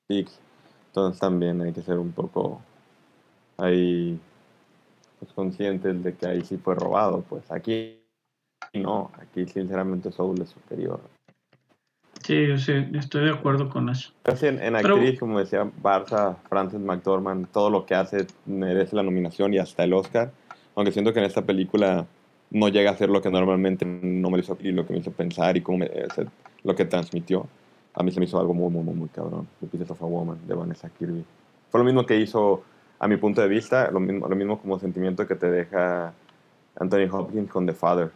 [0.08, 0.40] 6.
[0.88, 2.61] Entonces también hay que ser un poco
[3.58, 4.18] ahí
[5.20, 7.24] pues, conscientes de que ahí sí fue robado.
[7.28, 8.00] Pues aquí
[8.74, 11.00] no, aquí sinceramente Soul es superior.
[12.24, 14.12] Sí, yo sí, estoy de acuerdo con eso.
[14.24, 19.04] En, en Pero- actriz, como decía Barça, Frances McDormand, todo lo que hace merece la
[19.04, 20.32] nominación y hasta el Oscar.
[20.78, 22.06] Aunque siento que en esta película
[22.52, 25.10] no llega a ser lo que normalmente no me hizo y lo que me hizo
[25.10, 26.24] pensar y cómo me- o sea,
[26.62, 27.48] lo que transmitió.
[27.94, 29.48] A mí se me hizo algo muy, muy, muy, muy cabrón.
[29.58, 31.24] The Pieces of a Woman de Vanessa Kirby.
[31.68, 32.62] Fue lo mismo que hizo,
[33.00, 36.12] a mi punto de vista, lo mismo, lo mismo como sentimiento que te deja
[36.76, 38.12] Anthony Hopkins con The Father.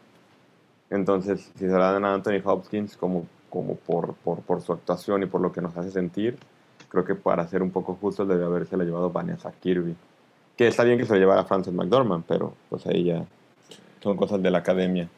[0.89, 5.25] Entonces, si se la dan a Anthony Hopkins como, como por, por, por su actuación
[5.25, 6.39] y por lo que nos hace sentir,
[6.91, 9.97] creo que para ser un poco justo debe haberse la llevado Vanessa Kirby.
[10.57, 13.25] Que está bien que se lo llevara Frances McDormand, pero pues ahí ya
[14.03, 15.09] son cosas de la academia.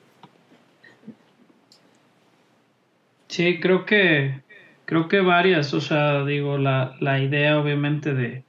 [3.29, 4.43] Sí, creo que
[4.85, 8.45] creo que varias, o sea, digo, la, la idea obviamente de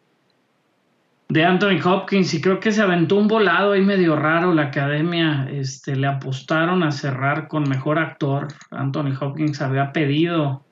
[1.28, 5.48] de Anthony Hopkins y creo que se aventó un volado ahí medio raro la academia,
[5.52, 8.48] este le apostaron a cerrar con mejor actor.
[8.71, 10.64] Anthony Hopkins había pedido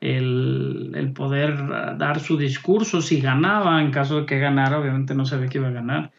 [0.00, 1.56] el, el poder
[1.98, 5.68] dar su discurso si ganaba, en caso de que ganara, obviamente no sabía que iba
[5.68, 6.10] a ganar.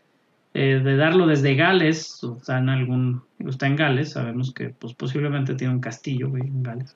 [0.54, 4.94] eh, de darlo desde Gales, o está en algún, está en Gales, sabemos que pues
[4.94, 6.96] posiblemente tiene un castillo güey, en Gales.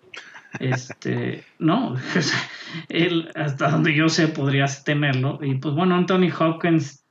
[0.60, 1.96] Este, no,
[2.90, 5.40] él, hasta donde yo sé, podrías tenerlo.
[5.42, 7.04] Y pues bueno, Anthony Hopkins,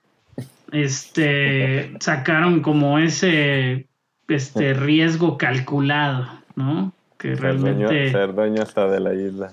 [0.70, 3.88] este, sacaron como ese,
[4.28, 6.92] este riesgo calculado, ¿no?
[7.24, 9.52] Que Ser dueño, realmente, ser dueño hasta de la isla.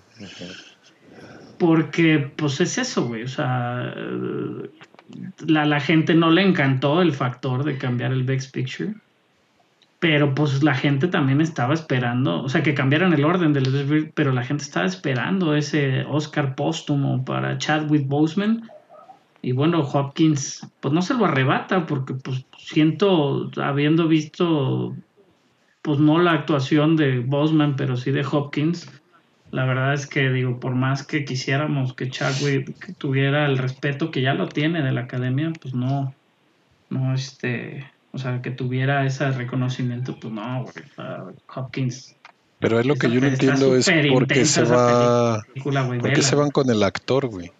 [1.57, 3.95] porque pues es eso, güey, o sea,
[5.47, 8.93] la, la gente no le encantó el factor de cambiar el Best Picture.
[9.99, 14.33] Pero pues la gente también estaba esperando, o sea, que cambiaran el orden del pero
[14.33, 18.69] la gente estaba esperando ese Oscar póstumo para Chadwick Boseman.
[19.41, 24.93] Y bueno, Hopkins, pues no se lo arrebata, porque pues siento, habiendo visto,
[25.81, 28.87] pues no la actuación de Boseman, pero sí de Hopkins,
[29.51, 34.21] la verdad es que digo, por más que quisiéramos que Chadwick tuviera el respeto que
[34.21, 36.13] ya lo tiene de la academia, pues no,
[36.89, 42.15] no este, o sea, que tuviera ese reconocimiento, pues no, güey, Hopkins.
[42.59, 45.83] Pero es lo que yo no entiendo es súper por qué intensa se va, película,
[45.83, 47.51] güey, se van con el actor, güey.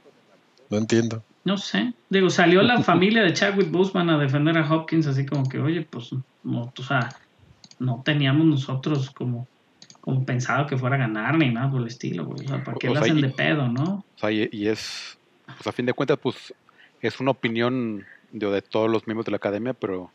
[0.70, 1.24] No entiendo.
[1.44, 5.50] No sé, digo, salió la familia de Chadwick Boseman a defender a Hopkins, así como
[5.50, 6.12] que, oye, pues,
[6.44, 7.10] no, o sea,
[7.82, 9.48] no teníamos nosotros como,
[10.00, 12.46] como pensado que fuera a ganar ni nada por el estilo, güey.
[12.46, 13.96] O sea, ¿para qué O sea, hacen y- de pedo, no?
[13.96, 16.54] O sea, y, y es, pues a fin de cuentas, pues
[17.02, 20.14] es una opinión de, de todos los miembros de la academia, pero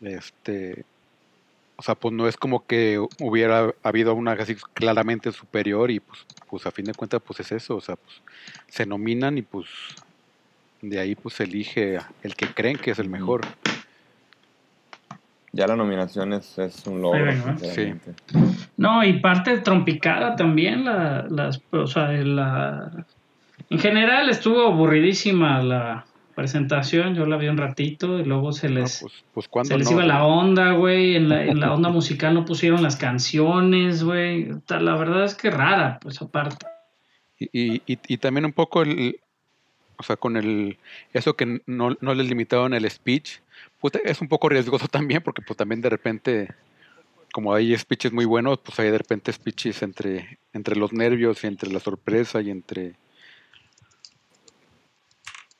[0.00, 0.84] este,
[1.76, 6.26] o sea, pues no es como que hubiera habido una casi claramente superior y pues,
[6.48, 8.22] pues a fin de cuentas, pues es eso, o sea, pues
[8.68, 9.66] se nominan y pues
[10.82, 13.42] de ahí pues se elige el que creen que es el mejor.
[15.52, 18.12] Ya la nominación es, es un logro, sinceramente.
[18.76, 23.06] No, y parte de trompicada también, la, las, o sea, la,
[23.70, 26.04] en general estuvo aburridísima la
[26.34, 29.00] presentación, yo la vi un ratito y luego se No, les...
[29.32, 31.16] pues, pues Se les no, iba la onda, güey.
[31.16, 34.50] En la, en la onda musical no pusieron las canciones, güey.
[34.68, 36.66] La verdad es que rara, pues aparte.
[37.38, 39.18] Y, y, y- y también un poco el,
[39.96, 40.76] o sea, con el,
[41.14, 43.38] eso que no, no les limitaron el speech,
[43.80, 46.54] pues es un poco riesgoso también, porque pues también de repente,
[47.32, 51.46] como hay speeches muy buenos, pues hay de repente speeches entre, entre los nervios y
[51.46, 52.94] entre la sorpresa y entre,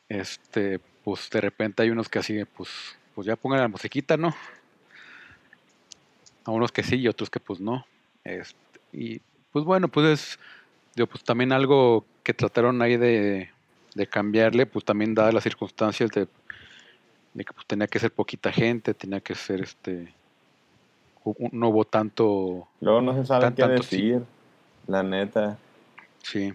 [0.08, 2.70] este, pues de repente hay unos que así, pues,
[3.14, 4.34] pues ya pongan la musiquita, ¿no?
[6.44, 7.86] A unos que sí y otros que pues no.
[8.24, 8.56] Este,
[8.92, 9.20] Y
[9.52, 10.38] pues bueno, pues es
[10.96, 13.50] digo, pues también algo que trataron ahí de,
[13.94, 16.26] de cambiarle, pues también dadas las circunstancias de,
[17.36, 20.12] de que pues, tenía que ser poquita gente, tenía que ser este
[21.22, 23.96] un- no hubo tanto Luego no se sabe Tan- qué tanto sí.
[23.96, 24.22] decir,
[24.86, 25.58] la neta.
[26.22, 26.54] Sí.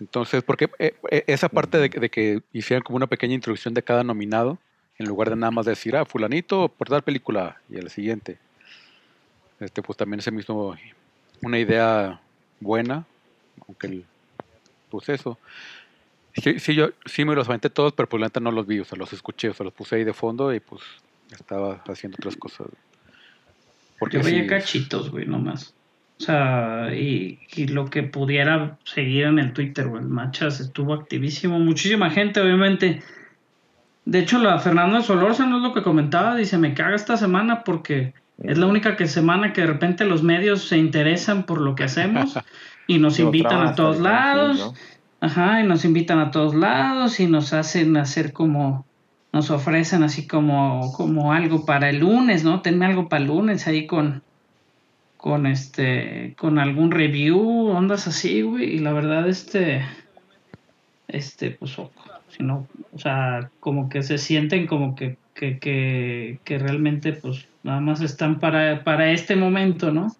[0.00, 3.72] Entonces, porque eh, eh, esa parte de, que- de que hicieran como una pequeña introducción
[3.74, 4.58] de cada nominado,
[4.98, 8.38] en lugar de nada más decir, ah, fulanito por tal película y el siguiente.
[9.60, 10.76] Este, pues también se me hizo
[11.42, 12.20] una idea
[12.60, 13.06] buena,
[13.66, 14.04] aunque el,
[14.90, 15.38] pues eso.
[16.42, 18.80] Sí, sí, yo sí me los aventé todos, pero pues la neta no los vi,
[18.80, 20.82] o sea, los escuché, o sea, los puse ahí de fondo y pues
[21.32, 22.68] estaba haciendo otras cosas.
[23.98, 25.74] Porque Yo veía sí, cachitos, güey, nomás.
[26.20, 30.02] O sea, y, y lo que pudiera seguir en el Twitter, güey.
[30.02, 31.58] El Machas estuvo activísimo.
[31.58, 33.02] Muchísima gente, obviamente.
[34.04, 36.34] De hecho, la Fernanda Solórzano es lo que comentaba.
[36.34, 40.22] Dice, me caga esta semana porque es la única que semana que de repente los
[40.22, 42.38] medios se interesan por lo que hacemos
[42.86, 44.74] y nos invitan a todos lados.
[45.20, 48.86] Ajá, y nos invitan a todos lados y nos hacen hacer como,
[49.32, 52.60] nos ofrecen así como, como algo para el lunes, ¿no?
[52.60, 54.22] Tenme algo para el lunes ahí con,
[55.16, 59.84] con este, con algún review, ondas así, güey, y la verdad, este,
[61.08, 61.90] este, pues, o,
[62.28, 67.48] si no, o sea, como que se sienten como que, que, que, que realmente, pues,
[67.64, 70.14] nada más están para, para este momento, ¿no?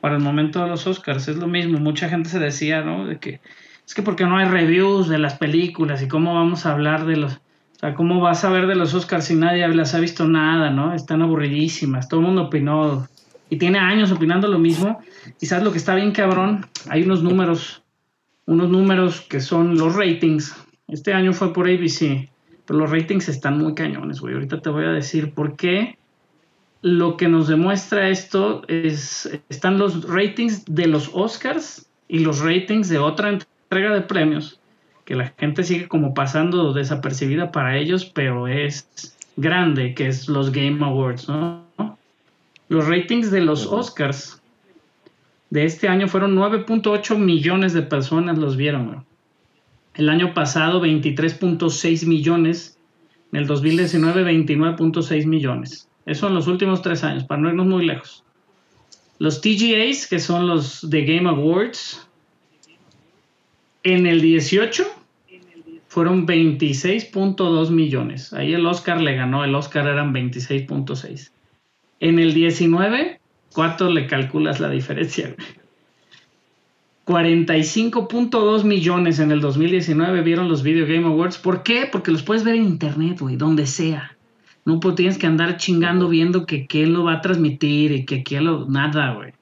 [0.00, 3.06] Para el momento de los Oscars, es lo mismo, mucha gente se decía, ¿no?
[3.06, 3.40] De que,
[3.86, 7.16] es que porque no hay reviews de las películas y cómo vamos a hablar de
[7.16, 7.34] los...
[7.34, 10.70] O sea, ¿cómo vas a ver de los Oscars si nadie las ha visto nada,
[10.70, 10.94] ¿no?
[10.94, 13.06] Están aburridísimas, todo el mundo opinó
[13.50, 15.00] y tiene años opinando lo mismo.
[15.42, 17.82] Sabes lo que está bien cabrón, hay unos números,
[18.46, 20.56] unos números que son los ratings.
[20.88, 22.28] Este año fue por ABC,
[22.66, 24.34] pero los ratings están muy cañones, güey.
[24.34, 25.98] Ahorita te voy a decir por qué.
[26.80, 32.90] Lo que nos demuestra esto es, están los ratings de los Oscars y los ratings
[32.90, 33.38] de otra
[33.74, 34.60] entrega de premios
[35.04, 40.52] que la gente sigue como pasando desapercibida para ellos, pero es grande, que es los
[40.52, 41.64] Game Awards, ¿no?
[42.68, 44.40] Los ratings de los Oscars
[45.50, 49.04] de este año fueron 9.8 millones de personas los vieron.
[49.94, 52.78] El año pasado 23.6 millones,
[53.32, 55.88] en el 2019 29.6 millones.
[56.06, 58.22] Eso en los últimos tres años, para no irnos muy lejos.
[59.18, 62.06] Los TGAs, que son los The Game Awards,
[63.84, 64.84] en el 18
[65.86, 68.32] fueron 26.2 millones.
[68.32, 71.30] Ahí el Oscar le ganó, el Oscar eran 26.6.
[72.00, 73.20] En el 19,
[73.52, 75.36] ¿cuánto le calculas la diferencia?
[77.06, 81.38] 45.2 millones en el 2019 vieron los Video Game Awards.
[81.38, 81.88] ¿Por qué?
[81.90, 84.16] Porque los puedes ver en internet, güey, donde sea.
[84.64, 88.22] No pues, tienes que andar chingando viendo que quién lo va a transmitir y que
[88.22, 88.66] quién lo...
[88.66, 89.32] Nada, güey.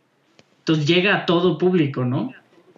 [0.58, 2.32] Entonces llega a todo público, ¿no?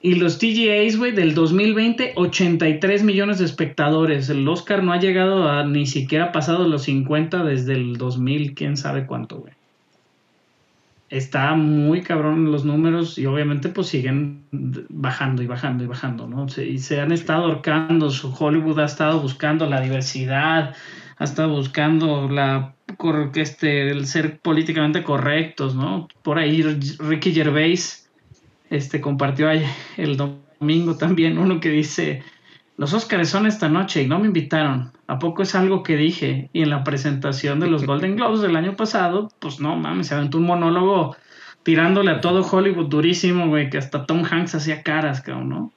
[0.05, 4.29] Y los TGAs, güey, del 2020, 83 millones de espectadores.
[4.29, 8.77] El Oscar no ha llegado a ni siquiera pasado los 50 desde el 2000, quién
[8.77, 9.55] sabe cuánto, güey.
[11.09, 14.43] Está muy cabrón los números y obviamente pues siguen
[14.91, 16.51] bajando y bajando y bajando, ¿no?
[16.51, 20.75] Se- y se han estado ahorcando, Hollywood ha estado buscando la diversidad,
[21.17, 22.75] ha estado buscando la
[23.37, 26.09] este, el ser políticamente correctos, ¿no?
[26.23, 26.63] Por ahí
[26.99, 28.04] Ricky Gervais
[28.77, 29.65] este compartió ahí
[29.97, 32.23] el domingo también uno que dice
[32.77, 34.93] los Óscares son esta noche y no me invitaron.
[35.07, 36.51] ¿A poco es algo que dije?
[36.53, 40.15] Y en la presentación de los Golden Globes del año pasado, pues no mames, se
[40.15, 41.17] aventó un monólogo
[41.63, 45.73] tirándole a todo Hollywood durísimo, güey, que hasta Tom Hanks hacía caras, cabrón, ¿no?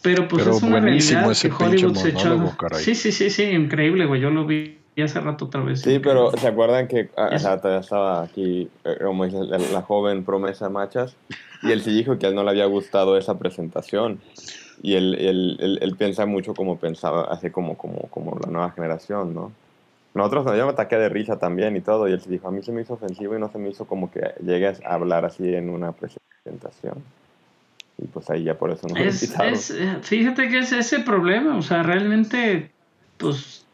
[0.00, 2.56] Pero pues Pero es una realidad que Hollywood se echó.
[2.56, 2.82] caray.
[2.82, 4.20] Sí, sí, sí, sí, increíble, güey.
[4.20, 5.80] Yo lo vi hace rato otra vez.
[5.80, 9.82] Sí, pero ¿se acuerdan que ah, o sea, estaba aquí, eh, como dices, la, la
[9.82, 11.16] joven promesa Machas?
[11.62, 14.20] Y él sí dijo que a él no le había gustado esa presentación.
[14.82, 18.70] Y él, él, él, él piensa mucho como pensaba, así como, como, como la nueva
[18.70, 19.52] generación, ¿no?
[20.14, 22.62] Nosotros, yo me ataqué de risa también y todo, y él se dijo, a mí
[22.62, 25.54] se me hizo ofensivo y no se me hizo como que llegues a hablar así
[25.54, 27.02] en una presentación.
[27.98, 31.56] Y pues ahí ya por eso no Es, es, eh, fíjate que es ese problema,
[31.56, 32.70] o sea, realmente,
[33.16, 33.64] pues,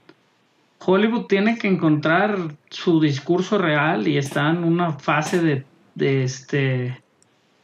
[0.84, 2.36] Hollywood tiene que encontrar
[2.68, 5.64] su discurso real y está en una fase de,
[5.94, 7.00] de este,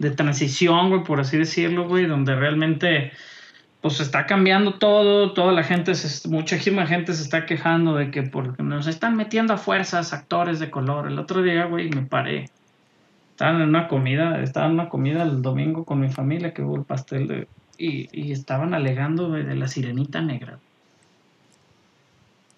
[0.01, 3.13] de transición, güey, por así decirlo, güey, donde realmente,
[3.83, 8.23] pues, está cambiando todo, toda la gente, se, muchísima gente se está quejando de que
[8.23, 11.07] porque nos están metiendo a fuerzas actores de color.
[11.07, 12.47] El otro día, güey, me paré.
[13.33, 16.77] Estaban en una comida, estaba en una comida el domingo con mi familia que hubo
[16.77, 20.59] el pastel de, y, y estaban alegando güey, de la sirenita negra.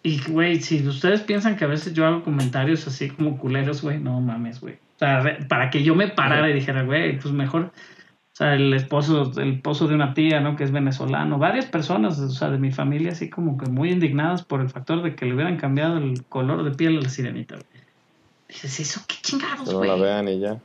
[0.05, 3.99] Y güey, si ustedes piensan que a veces yo hago comentarios así como culeros, güey,
[3.99, 4.78] no mames, güey.
[5.03, 7.72] Sea, para que yo me parara y dijera, güey, pues mejor.
[7.72, 10.55] O sea, el esposo, el esposo de una tía, ¿no?
[10.55, 11.38] Que es venezolano.
[11.38, 15.03] Varias personas, o sea, de mi familia, así como que muy indignadas por el factor
[15.03, 17.66] de que le hubieran cambiado el color de piel a la sirenita, güey.
[18.48, 19.90] Dices, ¿eso qué chingados, Que no güey?
[19.90, 20.61] la vean y ya.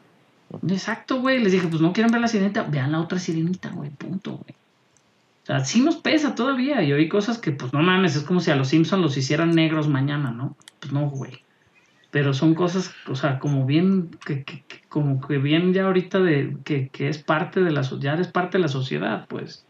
[0.70, 1.40] Exacto, güey.
[1.40, 4.56] Les dije, pues no quieren ver la sirenita, vean la otra sirenita, güey, punto, güey.
[5.42, 6.84] O sea, sí nos pesa todavía.
[6.84, 9.56] Y oí cosas que, pues no mames, es como si a los Simpsons los hicieran
[9.56, 10.56] negros mañana, ¿no?
[10.80, 11.44] Pues no, güey.
[12.12, 16.58] Pero son cosas, o sea, como bien, que, que- como que bien ya ahorita de,
[16.64, 19.66] que, que es parte de la, ya parte de la sociedad, pues.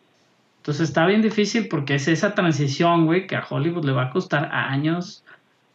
[0.57, 4.09] Entonces está bien difícil porque es esa transición, güey, que a Hollywood le va a
[4.11, 5.23] costar años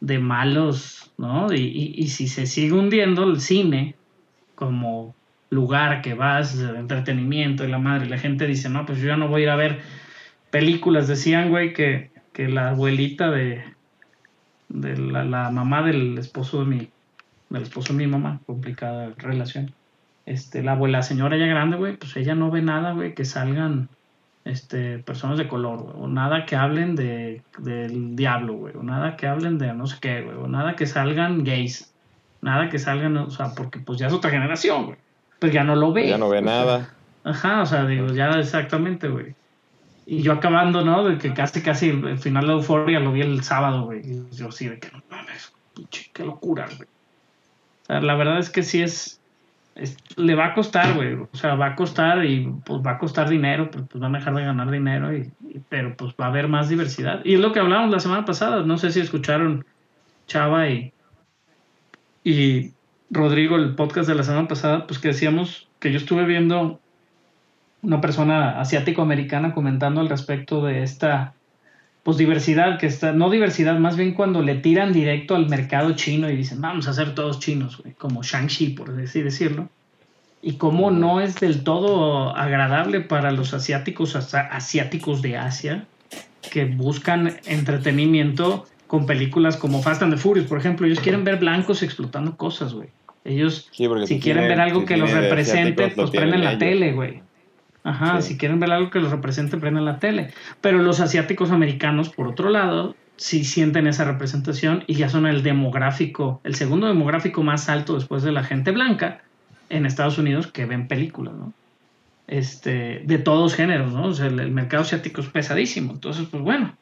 [0.00, 1.52] de malos, ¿no?
[1.52, 3.94] Y, y, si se sigue hundiendo el cine
[4.54, 5.14] como
[5.50, 9.16] lugar que vas de entretenimiento y la madre, la gente dice, no, pues yo ya
[9.16, 9.80] no voy a ir a ver
[10.50, 11.08] películas.
[11.08, 13.64] Decían, güey, que, que la abuelita de,
[14.72, 16.88] de la, la mamá del esposo de mi,
[17.50, 19.72] del esposo de mi mamá, complicada relación.
[20.24, 23.88] Este, la abuela, señora ya grande, güey, pues ella no ve nada, güey, que salgan
[24.44, 29.26] este, personas de color, o nada que hablen de, del diablo, güey, o nada que
[29.26, 31.92] hablen de no sé qué, güey, o nada que salgan gays,
[32.40, 34.98] nada que salgan, o sea, porque pues ya es otra generación, güey,
[35.38, 36.08] pues ya no lo ve.
[36.08, 36.88] Ya no ve sea, nada.
[37.24, 39.34] Ajá, o sea, digo, ya exactamente, güey.
[40.06, 41.04] Y yo acabando, ¿no?
[41.04, 44.00] De que casi, casi el, final de Euphoria lo vi el sábado, güey.
[44.00, 46.88] Y yo sí, de que no mames, pinche, qué locura, güey.
[47.82, 49.20] O sea, la verdad es que sí es,
[49.74, 51.14] es- le va a costar, güey.
[51.14, 54.18] O sea, va a costar y pues va a costar dinero, pues, pues van a
[54.18, 55.30] dejar de ganar dinero, y-
[55.68, 57.20] pero pues va a haber más diversidad.
[57.24, 58.62] Y es lo que hablábamos la semana pasada.
[58.64, 59.64] No sé si escucharon
[60.26, 60.92] Chava y,
[62.24, 62.72] y
[63.10, 66.80] Rodrigo, el podcast de la semana pasada, pues que decíamos que yo estuve viendo
[67.82, 71.34] una persona asiático-americana comentando al respecto de esta
[72.02, 76.28] pues diversidad que está, no diversidad, más bien cuando le tiran directo al mercado chino
[76.28, 79.68] y dicen, vamos a ser todos chinos, güey, como Shang-Chi, por así decirlo.
[80.42, 85.84] Y cómo no es del todo agradable para los asiáticos, hasta asiáticos de Asia,
[86.50, 90.86] que buscan entretenimiento con películas como Fast and the Furious, por ejemplo.
[90.88, 92.88] Ellos quieren ver blancos explotando cosas, güey.
[93.24, 96.50] Ellos, Sí, si quieren ver algo si que los represente, asiáticos, lo pues prenden la
[96.50, 96.58] ellos.
[96.58, 97.22] tele, güey.
[97.84, 98.28] Ajá, Sí.
[98.28, 100.32] si quieren ver algo que los represente, prenden la tele.
[100.60, 105.42] Pero los asiáticos americanos, por otro lado, sí sienten esa representación y ya son el
[105.42, 109.22] demográfico, el segundo demográfico más alto después de la gente blanca
[109.68, 111.52] en Estados Unidos que ven películas, ¿no?
[112.28, 114.06] Este, de todos géneros, ¿no?
[114.06, 115.92] O sea, el, el mercado asiático es pesadísimo.
[115.92, 116.74] Entonces, pues bueno,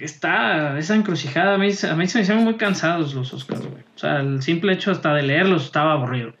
[0.00, 1.54] está esa encrucijada.
[1.54, 3.82] A mí, a mí se me hicieron muy cansados los Oscars, güey.
[3.94, 6.34] O sea, el simple hecho hasta de leerlos estaba aburrido.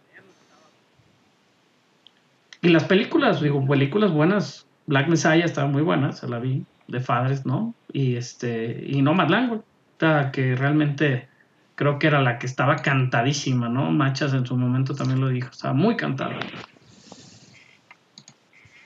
[2.66, 4.66] Y las películas, digo, películas buenas.
[4.86, 7.74] Black Messiah estaba muy buena, se la vi, de Fathers, ¿no?
[7.92, 9.60] Y este, y Nomadland, güey,
[9.98, 11.28] ta- que realmente
[11.76, 13.92] creo que era la que estaba cantadísima, ¿no?
[13.92, 16.40] Machas en su momento también lo dijo, estaba muy cantada.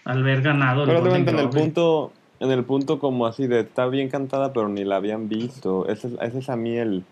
[0.05, 0.85] Al ver ganado.
[0.85, 4.68] el Golden en el punto, en el punto como así de está bien cantada, pero
[4.68, 5.89] ni la habían visto.
[5.89, 7.03] Ese es, ese es a mí el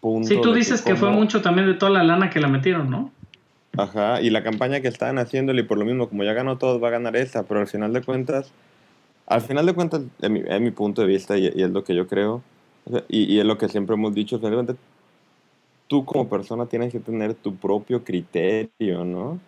[0.00, 0.28] punto.
[0.28, 3.12] Sí, tú dices que fue mucho también de toda la lana que la metieron, ¿no?
[3.76, 6.82] Ajá, y la campaña que estaban haciéndole, y por lo mismo, como ya ganó todos,
[6.82, 8.52] va a ganar esta, pero al final de cuentas,
[9.26, 11.84] al final de cuentas, es mi, es mi punto de vista y, y es lo
[11.84, 12.42] que yo creo,
[13.08, 14.76] y, y es lo que siempre hemos dicho, al final de cuentas,
[15.86, 19.40] tú como persona tienes que tener tu propio criterio, ¿no?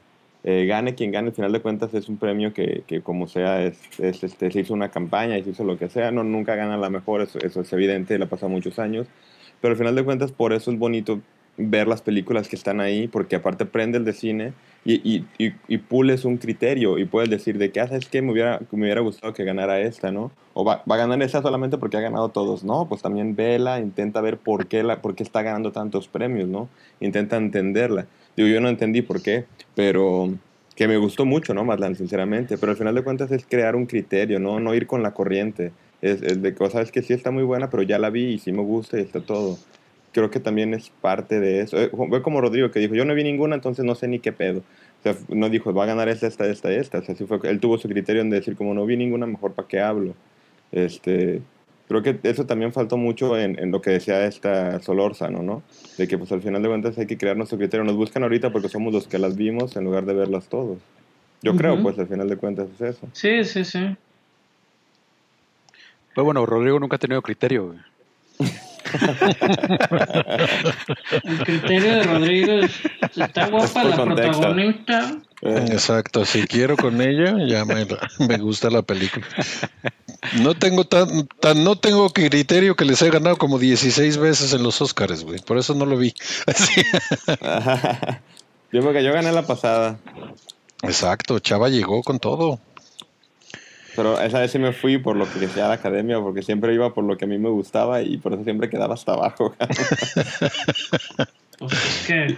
[0.44, 3.64] Eh, gane quien gane, al final de cuentas es un premio que, que como sea,
[3.64, 6.54] es, es, este, se hizo una campaña y se hizo lo que sea, no, nunca
[6.54, 9.08] gana la mejor, eso, eso es evidente, la pasa muchos años,
[9.60, 11.20] pero al final de cuentas por eso es bonito
[11.56, 14.52] ver las películas que están ahí, porque aparte prende el de cine
[14.84, 18.60] y, y, y, pules un criterio y puedes decir de que haces que me hubiera,
[18.70, 20.30] me hubiera gustado que ganara esta, ¿no?
[20.54, 22.88] O va, va a ganar esta solamente porque ha ganado todos, ¿no?
[22.88, 26.68] Pues también vela, intenta ver por qué, la, por qué está ganando tantos premios, ¿no?
[27.00, 28.06] Intenta entenderla.
[28.36, 30.32] Digo, yo no entendí por qué, pero
[30.76, 31.64] que me gustó mucho, ¿no?
[31.64, 34.60] Madland, sinceramente, pero al final de cuentas es crear un criterio, ¿no?
[34.60, 35.72] No ir con la corriente.
[36.02, 38.52] Es, es de cosas que sí está muy buena, pero ya la vi y sí
[38.52, 39.58] me gusta y está todo
[40.16, 41.78] creo que también es parte de eso.
[41.78, 44.32] Eh, Fue como Rodrigo que dijo, yo no vi ninguna, entonces no sé ni qué
[44.32, 44.60] pedo.
[44.60, 46.98] O sea, no dijo, va a ganar esta, esta, esta, esta.
[47.00, 49.52] O sea, sí fue, él tuvo su criterio en decir, como no vi ninguna, mejor
[49.52, 50.14] para qué hablo.
[50.72, 51.42] Este,
[51.86, 55.62] creo que eso también faltó mucho en, en lo que decía esta Solórzano, ¿no?
[55.98, 57.84] De que pues al final de cuentas hay que crear nuestro criterio.
[57.84, 60.78] Nos buscan ahorita porque somos los que las vimos en lugar de verlas todos.
[61.42, 63.06] Yo creo, pues al final de cuentas es eso.
[63.12, 63.94] Sí, sí, sí.
[66.14, 67.66] Pues bueno, Rodrigo nunca ha tenido criterio.
[67.66, 67.78] güey.
[71.24, 72.70] El criterio de Rodrigo es,
[73.16, 74.32] está guapa la contexto.
[74.32, 75.16] protagonista.
[75.42, 77.86] Eh, Exacto, si quiero con ella, ya me,
[78.26, 79.26] me gusta la película.
[80.42, 84.62] No tengo tan, tan no tengo criterio que les he ganado como 16 veces en
[84.62, 85.40] los Oscars, güey.
[85.40, 86.14] Por eso no lo vi.
[86.46, 86.82] Así.
[88.72, 89.98] Yo porque yo gané la pasada,
[90.82, 92.60] Exacto, Chava llegó con todo.
[93.96, 96.92] Pero esa vez sí me fui por lo que decía la academia, porque siempre iba
[96.94, 99.54] por lo que a mí me gustaba y por eso siempre quedaba hasta abajo.
[101.58, 102.36] Pues es que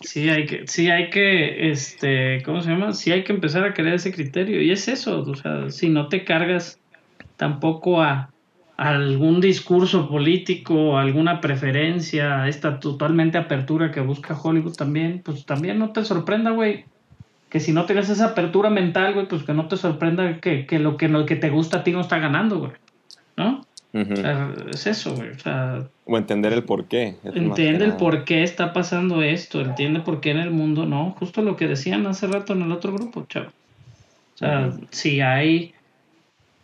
[0.00, 2.92] sí hay que, sí hay que, este, ¿cómo se llama?
[2.92, 4.62] Sí hay que empezar a crear ese criterio.
[4.62, 6.78] Y es eso, o sea, si no te cargas
[7.36, 8.32] tampoco a,
[8.76, 15.92] algún discurso político, alguna preferencia, esta totalmente apertura que busca Hollywood también, pues también no
[15.92, 16.84] te sorprenda, güey.
[17.52, 20.78] Que si no tienes esa apertura mental, güey, pues que no te sorprenda que, que
[20.78, 22.72] lo que, lo que te gusta a ti no está ganando, güey.
[23.36, 23.60] ¿No?
[23.92, 25.32] O sea, es eso, güey.
[25.32, 27.16] O sea, O entender el por qué.
[27.24, 31.42] Entiende el por qué está pasando esto, entiende por qué en el mundo no, justo
[31.42, 33.50] lo que decían hace rato en el otro grupo, chavo.
[34.34, 35.74] O sea, si hay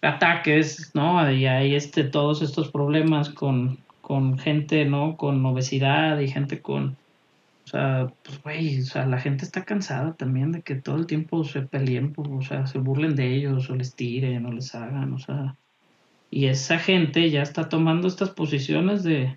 [0.01, 1.31] ataques, ¿no?
[1.31, 5.19] Y hay este, todos estos problemas con, con gente, ¿no?
[5.19, 6.97] Con obesidad y gente con...
[7.69, 11.07] O sea, pues, güey, o sea, la gente está cansada también de que todo el
[11.07, 15.13] tiempo se peleen, o sea, se burlen de ellos o les tiren o les hagan,
[15.13, 15.55] o sea...
[16.31, 19.37] Y esa gente ya está tomando estas posiciones de,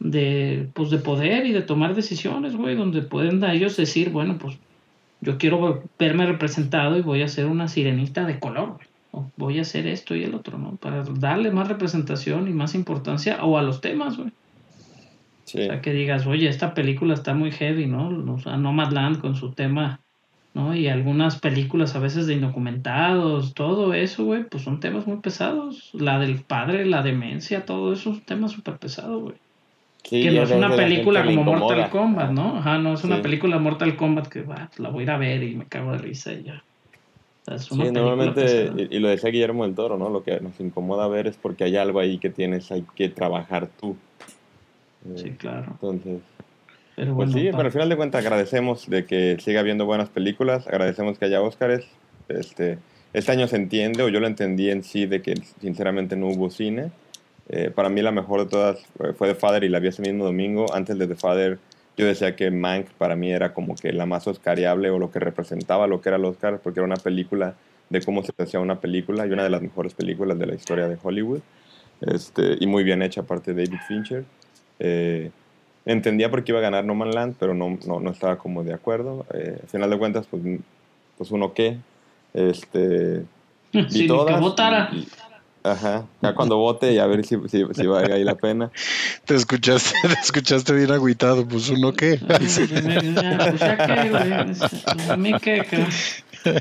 [0.00, 4.36] de, pues de poder y de tomar decisiones, güey, donde pueden a ellos decir, bueno,
[4.38, 4.58] pues
[5.20, 8.88] yo quiero verme representado y voy a ser una sirenita de color, güey.
[9.12, 10.76] O voy a hacer esto y el otro, ¿no?
[10.76, 14.30] Para darle más representación y más importancia o a los temas, güey.
[15.50, 15.62] Sí.
[15.62, 18.32] O sea, que digas, oye, esta película está muy heavy, ¿no?
[18.32, 19.98] O sea, Nomadland con su tema,
[20.54, 20.76] ¿no?
[20.76, 25.90] Y algunas películas a veces de indocumentados, todo eso, güey, pues son temas muy pesados.
[25.92, 29.34] La del padre, la demencia, todo eso es un tema súper pesado, güey.
[30.04, 31.42] Sí, que no es una película como.
[31.42, 32.58] Mortal Kombat, ¿no?
[32.58, 33.22] Ajá, no es una Sí.
[33.22, 35.90] película Mortal Kombat que, va, pues, la voy a ir a ver y me cago
[35.90, 36.62] de risa y ya.
[36.62, 40.10] O sea, es una Sí, normalmente, y lo decía Guillermo del Toro, ¿no?
[40.10, 43.68] Lo que nos incomoda ver es porque hay algo ahí que tienes, hay que trabajar
[43.80, 43.96] tú.
[45.06, 45.66] Eh, Sí, claro.
[45.72, 46.20] Entonces,
[46.96, 49.86] Pero pues bueno, sí, pa- pero al final de cuentas agradecemos de que siga habiendo
[49.86, 51.86] buenas películas, agradecemos que haya Óscares.
[52.28, 52.78] Este,
[53.12, 56.50] este año se entiende, o yo lo entendí en sí, de que sinceramente no hubo
[56.50, 56.90] cine.
[57.48, 60.02] Eh, para mí la mejor de todas fue- fue The Father y la vi ese
[60.02, 60.72] mismo domingo.
[60.74, 61.58] Antes de The Father
[61.96, 65.18] yo decía que Mank para mí era como que la más oscariable o lo que
[65.18, 67.54] representaba lo que era el Oscar, porque era una película
[67.88, 70.86] de cómo se hacía una película y una de las mejores películas de la historia
[70.86, 71.40] de Hollywood.
[72.00, 74.24] Este, y muy bien hecha aparte de David Fincher.
[74.80, 75.30] Eh,
[75.86, 78.64] entendía por qué iba a ganar No Man Land, pero no, no, no estaba como
[78.64, 79.26] de acuerdo.
[79.32, 80.42] Eh, al final de cuentas, pues,
[81.16, 81.76] pues uno qué.
[82.34, 83.24] Este,
[83.72, 84.90] vi Sí, que votara.
[84.92, 85.06] y-
[85.62, 88.70] ajá, ya cuando vote y a ver si, si, si valga ahí la pena.
[89.26, 92.18] Te escuchaste, te escuchaste bien agüitado, pues uno qué.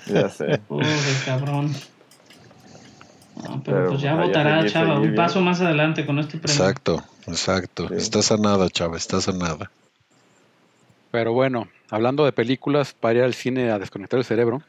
[0.06, 0.58] Ya sé.
[0.68, 0.90] Pobre
[1.26, 1.74] cabrón.
[3.44, 4.96] No, pero, Pero, pues ya a votará, chava.
[4.96, 5.16] Un bien.
[5.16, 6.54] paso más adelante con este premio.
[6.54, 7.88] Exacto, exacto.
[7.88, 7.96] Sí.
[7.96, 9.72] Está sanada, chava, está sanada.
[11.12, 14.62] Pero bueno, hablando de películas, para ir al cine a desconectar el cerebro,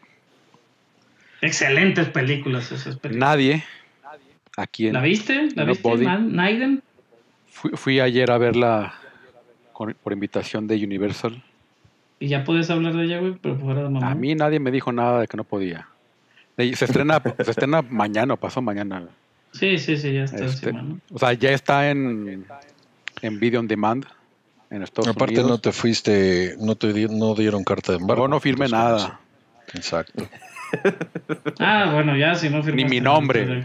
[1.42, 3.28] Excelentes películas esas películas.
[3.30, 3.64] nadie
[4.56, 4.92] aquí en...
[4.92, 5.48] ¿La viste?
[5.54, 5.96] ¿La No viste?
[6.06, 6.82] Naiden?
[7.48, 8.94] Fui, fui ayer a verla
[9.72, 11.42] con- por invitación de Universal.
[12.18, 14.10] Y ya puedes hablar de ella, güey, pero fuera de mamá.
[14.10, 15.88] A mí nadie me dijo nada de que no podía.
[16.74, 19.08] Se estrena, se estrena mañana o pasó mañana.
[19.52, 20.98] Sí, sí, sí, ya está Este, encima, ¿no?
[21.12, 22.46] o sea, ya está en,
[23.22, 24.04] en video on demand
[24.70, 25.50] en Estados Aparte Unidos.
[25.50, 28.24] no te fuiste, no te di- no dieron carta de embargo.
[28.24, 29.18] Yo no firmé nada.
[29.74, 30.28] Exacto.
[31.58, 32.76] Ah, bueno, ya si no firmaste.
[32.76, 33.64] Ni mi nombre.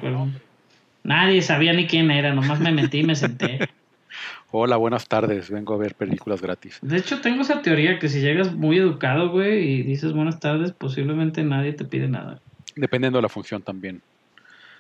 [1.03, 3.59] Nadie sabía ni quién era, nomás me metí y me senté.
[4.51, 5.51] Hola, buenas tardes.
[5.51, 6.79] Vengo a ver películas gratis.
[6.81, 10.71] De hecho, tengo esa teoría que si llegas muy educado, güey, y dices buenas tardes,
[10.71, 12.39] posiblemente nadie te pide nada.
[12.75, 14.01] Dependiendo de la función también.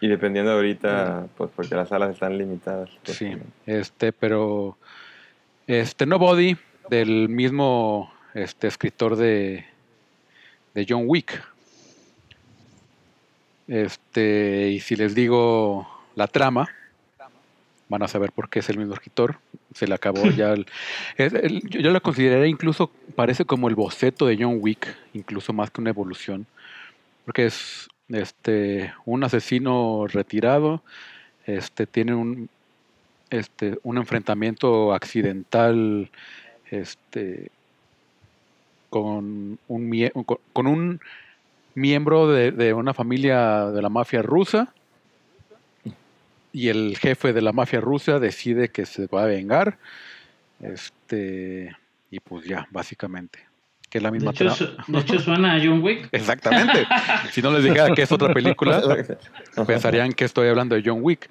[0.01, 2.89] Y dependiendo de ahorita, pues porque las salas están limitadas.
[3.03, 3.31] pues, Sí.
[3.65, 4.77] Este, pero
[5.67, 6.57] este Nobody
[6.89, 9.65] del mismo este escritor de
[10.73, 11.41] de John Wick.
[13.67, 16.67] Este, y si les digo la trama,
[17.89, 19.37] van a saber por qué es el mismo escritor.
[19.73, 20.65] Se le acabó ya el-
[21.69, 25.81] yo, yo la consideraría incluso, parece como el boceto de John Wick, incluso más que
[25.81, 26.45] una evolución.
[27.25, 30.83] Porque es este un asesino retirado,
[31.45, 32.49] este tiene un
[33.29, 36.09] este un enfrentamiento accidental
[36.69, 37.49] este
[38.89, 40.11] con un
[40.53, 41.01] con un
[41.73, 44.73] miembro de, de una familia de la mafia rusa
[46.55, 49.77] y el jefe de la mafia rusa decide que se va a vengar.
[50.61, 51.75] Este,
[52.09, 53.39] y pues ya, básicamente.
[53.95, 54.55] Que es la De misma hecho, trama.
[54.57, 56.09] su- de hecho, suena a John Wick.
[56.11, 56.85] Exactamente.
[57.31, 58.83] si no les dijera que es otra película,
[59.65, 61.29] pensarían que estoy hablando de John Wick.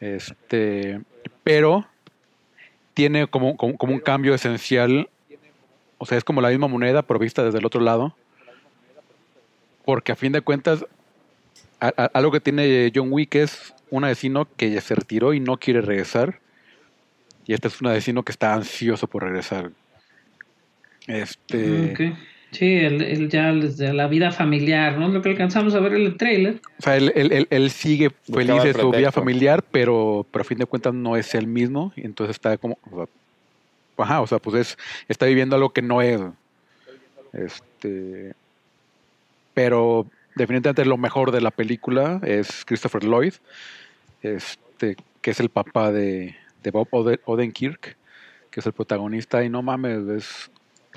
[0.00, 1.02] Este,
[1.44, 1.86] pero
[2.94, 5.10] tiene como, como, como un cambio esencial.
[5.98, 8.16] O sea, es como la misma moneda, pero vista desde el otro lado.
[9.84, 10.86] Porque a fin de cuentas,
[11.78, 15.40] a- a- algo que tiene John Wick es un asesino que ya se retiró y
[15.40, 16.40] no quiere regresar.
[17.46, 19.72] Y este es un asesino que está ansioso por regresar.
[21.08, 21.90] Este.
[21.92, 22.16] Ok.
[22.52, 25.08] Sí, él, él ya desde la vida familiar, ¿no?
[25.08, 26.60] Lo que alcanzamos a ver en el trailer.
[26.78, 30.40] O sea, él, él- él- él sigue feliz de el su vida familiar, pero, pero
[30.42, 31.92] a fin de cuentas no es el mismo.
[31.94, 32.78] Y entonces está como.
[32.90, 33.06] o sea,
[34.04, 34.78] ajá, o sea, pues es,
[35.08, 36.20] está viviendo algo que no es.
[37.34, 38.32] Este.
[39.54, 43.34] Pero definitivamente lo mejor de la película es Christopher Lloyd,
[44.22, 47.96] este, que es el papá de, de Bob Ode- Odenkirk,
[48.50, 49.44] que es el protagonista.
[49.44, 50.50] Y no mames, es,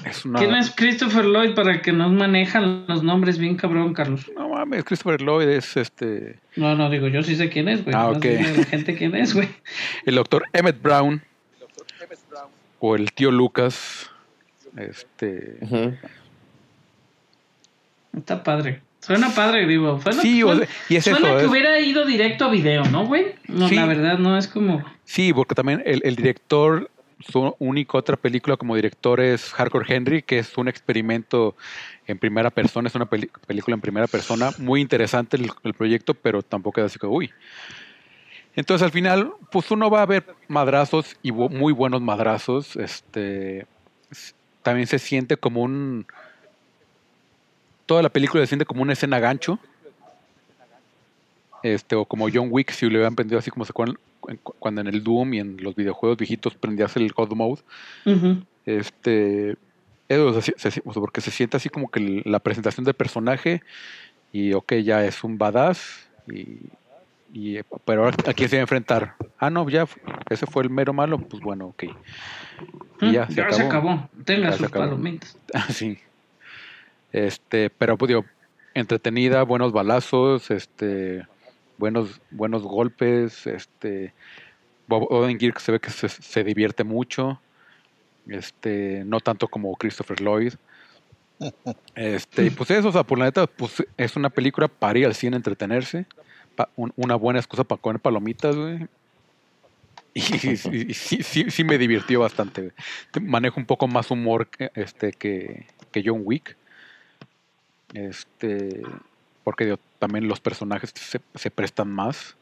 [0.06, 0.40] es una.
[0.40, 4.30] ¿Quién es Christopher Lloyd para que nos manejan los nombres bien cabrón, Carlos?
[4.36, 6.40] No mames, Christopher Lloyd es este.
[6.56, 7.96] No, no, digo, yo sí sé quién es, güey.
[7.96, 8.24] Ah, Más ok.
[8.24, 9.48] dile a la gente quién es, güey.
[10.06, 11.22] el doctor Emmett Brown
[12.80, 14.10] o el tío Lucas
[14.78, 15.58] este.
[18.16, 18.82] Está padre.
[19.00, 20.00] Suena padre, digo.
[20.02, 22.50] Suena, Sí, o suena- sea, y es suena eso, que es- hubiera ido directo a
[22.52, 23.34] video, ¿no, güey?
[23.48, 23.76] No, Sí.
[23.76, 24.84] la verdad, no es como...
[25.06, 26.91] sí porque también el, el director
[27.22, 31.56] su única otra película como director es Hardcore Henry que es un experimento
[32.08, 36.82] en primera persona es una película en primera persona muy interesante el, proyecto pero tampoco
[36.82, 37.32] es así que uy
[38.56, 43.66] entonces al final pues uno va a ver madrazos y muy buenos madrazos este
[44.64, 46.06] también se siente como un
[47.86, 49.60] toda la película se siente como una escena gancho
[51.64, 53.98] este o como John Wick si le hubieran prendido así como se acuerdan
[54.60, 57.62] cuando en el Doom y en los videojuegos viejitos prendías el God Mode
[58.66, 59.58] este
[60.08, 62.84] eso, o sea, se- se- o sea, porque se siente así como que la presentación
[62.86, 63.62] del personaje
[64.32, 66.70] y ok ya es un badass y,
[67.34, 69.88] y, eh, pero ahora a quién se va a enfrentar ah no ya
[70.30, 71.84] ese fue el mero malo pues bueno ok
[73.02, 74.10] y ya, se, acabó.
[74.26, 74.86] Tenga Ya se sus acabó.
[74.86, 75.36] palomitas.
[75.70, 75.98] sí
[77.12, 78.26] este pero pues digo
[78.74, 81.26] entretenida buenos balazos este
[81.82, 84.14] buenos buenos golpes este
[84.88, 87.42] Bob Odenkirk se ve que se, se divierte mucho
[88.28, 90.54] este no tanto como Christopher Lloyd.
[91.96, 95.06] Este y pues eso o sea por la neta pues es una película para ir
[95.08, 96.06] al cine a entretenerse
[96.56, 98.88] pa- un- una buena excusa para comer palomitas güey.
[100.14, 102.74] Y, y- y sí, sí, sí me divirtió bastante
[103.22, 106.58] manejo un poco más humor que, este que, que John Wick.
[107.94, 108.82] Este
[109.44, 112.36] porque digo, también los personajes se, se prestan más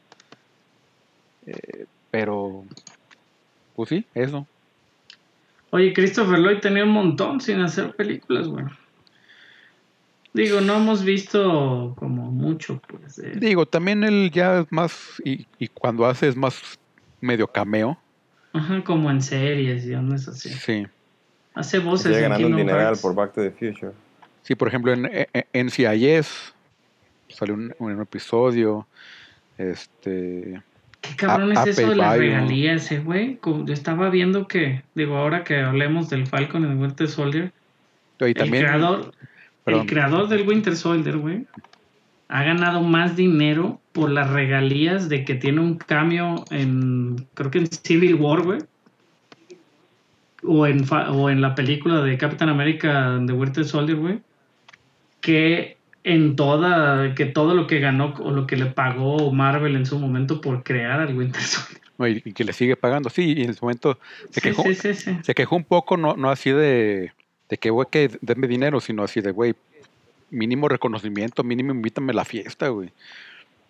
[1.46, 2.64] Eh, pero
[3.76, 4.46] pues sí eso
[5.72, 8.64] Oye, Christopher Lloyd tenía un montón sin hacer películas, güey.
[10.32, 13.14] Digo, no hemos visto como mucho, pues.
[13.16, 16.60] de- Digo, también él ya es más, y, y cuando hace es más
[17.20, 17.96] medio cameo.
[18.52, 20.48] Ajá, como en series y ondas así.
[20.50, 20.86] Sí.
[21.54, 23.02] Hace voces Sigue en ganando un dineral Hearts.
[23.02, 23.92] por Back to the Future.
[24.42, 26.52] Sí, por ejemplo, en, en, en NCIS
[27.32, 28.86] salió un, un episodio.
[29.58, 30.60] Este.
[31.00, 33.38] ¿Qué cabrón A- es eso de las regalías, eh, güey?
[33.44, 37.52] Yo estaba viendo que, digo, ahora que hablemos del Falcon del Winter Soldier,
[38.20, 38.64] Y también.
[38.64, 39.14] el creador,
[39.64, 39.80] perdón.
[39.82, 41.46] el creador del Winter Soldier, güey,
[42.28, 47.58] ha ganado más dinero por las regalías de que tiene un cambio en, creo que
[47.58, 48.58] en Civil War, güey.
[50.42, 54.20] O en, fa- o en la película de Captain America de Winter Soldier, güey.
[55.20, 59.84] Que en toda, que todo lo que ganó o lo que le pagó Marvel en
[59.86, 62.22] su momento por crear al Winter Soldier.
[62.24, 63.10] y, que le sigue pagando.
[63.10, 63.98] Sí, y en su momento
[64.30, 65.18] se Sí, quejó, sí, sí, sí.
[65.22, 67.12] se quejó un poco, no, no así de,
[67.48, 69.54] de que, güey, que denme dinero, sino así de, güey,
[70.30, 72.90] mínimo reconocimiento, mínimo invítame a la fiesta, güey.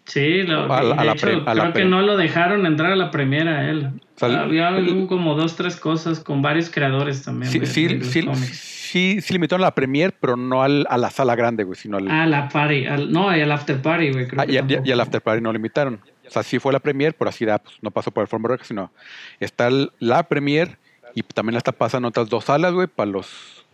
[0.07, 2.17] Sí, lo- A la- de a la hecho, pre- a la creo que no lo
[2.17, 3.91] dejaron entrar a la premiera a él.
[4.17, 7.51] sea, Había el- como dos, tres cosas con varios creadores también.
[7.51, 8.21] Sí, de- sí, de sí.
[8.91, 12.11] Sí, sí limitaron la premier, pero no al, a la sala grande, güey, sino al,
[12.11, 12.87] Ah, la party.
[12.87, 14.27] al- no, y al after party, güey.
[14.29, 16.01] creo Ah, que y, y- y al after party no lo invitaron.
[16.27, 18.49] O sea, sí fue la premier, pero así da, pues, no pasó por el forma
[18.49, 18.93] Rec, sino
[19.41, 20.79] está el- la premier
[21.15, 23.65] y también la está pasando otras dos salas, güey, para los,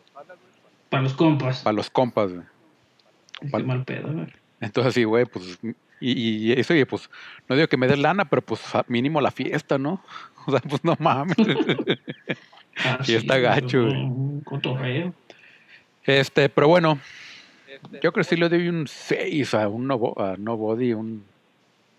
[0.89, 1.61] Para los compas.
[1.61, 3.65] para los compas, güey.
[3.65, 4.27] Mal pedo, güey.
[4.61, 5.59] Entonces, sí, güey, pues,
[6.01, 7.11] y, y eso, y pues,
[7.49, 10.03] no digo que me des lana, pero pues a- mínimo la fiesta, ¿no?
[10.47, 11.37] O sea, pues no mames.
[12.85, 13.95] Ah, Sí, está gacho, güey.
[13.95, 15.15] Un cotorreo.
[16.05, 16.99] este, pero bueno,
[18.03, 20.93] yo creo que sí le doy un 6 a un no, Bo- a no body,
[20.93, 21.25] un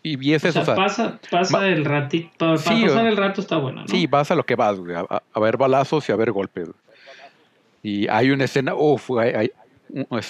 [0.04, 3.08] Y, y es O eso, o sea, pasa, pasa va- el ratito, para, Sí, pasar
[3.08, 3.88] el rato está bueno, ¿no?
[3.88, 6.70] Sí, vas a lo que vas, güey, a, a- ver balazos y a ver golpes.
[7.84, 9.52] Y hay una escena, uff, hay, hay,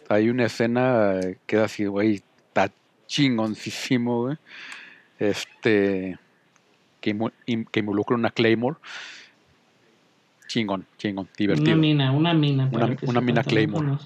[0.09, 2.15] hay una escena que es así, güey,
[2.47, 2.71] está
[3.07, 4.37] chingoncísimo, güey.
[5.19, 6.17] Este,
[7.01, 7.15] que,
[7.71, 8.77] que involucra una Claymore.
[10.47, 11.71] Chingón, chingón, divertido.
[11.73, 12.69] Una mina, una mina.
[12.71, 13.97] Una- una mina Claymore.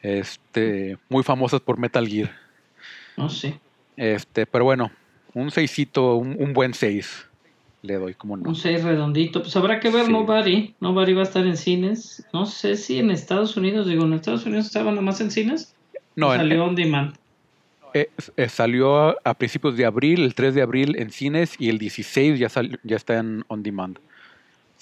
[0.00, 2.30] Este, muy famosas por Metal Gear.
[3.16, 3.60] No sé.
[3.96, 4.90] Este, pero bueno,
[5.34, 7.26] un seisito, un, un buen seis.
[7.82, 8.48] Le doy, como no.
[8.48, 9.42] Un 6 redondito.
[9.42, 10.12] Pues habrá que ver Sí.
[10.12, 10.72] Nobody.
[10.78, 12.24] Nobody va a estar en cines.
[12.32, 15.74] No sé si en Estados Unidos, digo, en Estados Unidos estaba nomás en cines.
[16.14, 17.16] No, ¿O en- salió on demand.
[17.92, 21.70] Eh, eh, salió a, a principios de abril, el 3 de abril en cines y
[21.70, 23.98] el 16 ya, sal- ya está en on demand.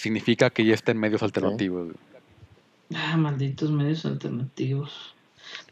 [0.01, 1.89] Significa que ya está en medios alternativos.
[2.95, 5.15] Ah, malditos medios alternativos.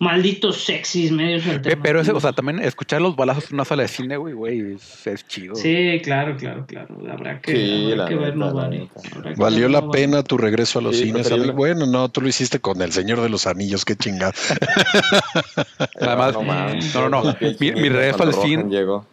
[0.00, 1.82] Malditos sexys medios Eh, alternativos.
[1.82, 4.74] pero ese, o sea, también escuchar los balazos en una sala de cine, güey, güey,
[4.74, 5.54] es, es chido.
[5.54, 6.94] Sí, claro, claro, claro.
[7.10, 8.78] Habrá que, Sí, habrá que ver neta, la Nobody.
[8.80, 9.00] neta.
[9.16, 11.54] Habrá que ¿Valió la pena tu regreso a los Sí, cines?
[11.54, 14.32] Bueno, no, tú lo hiciste con El Señor de los Anillos, qué chingada.
[16.00, 17.36] Además, no, no, no, no.
[17.60, 18.64] Mi- regreso al cine-.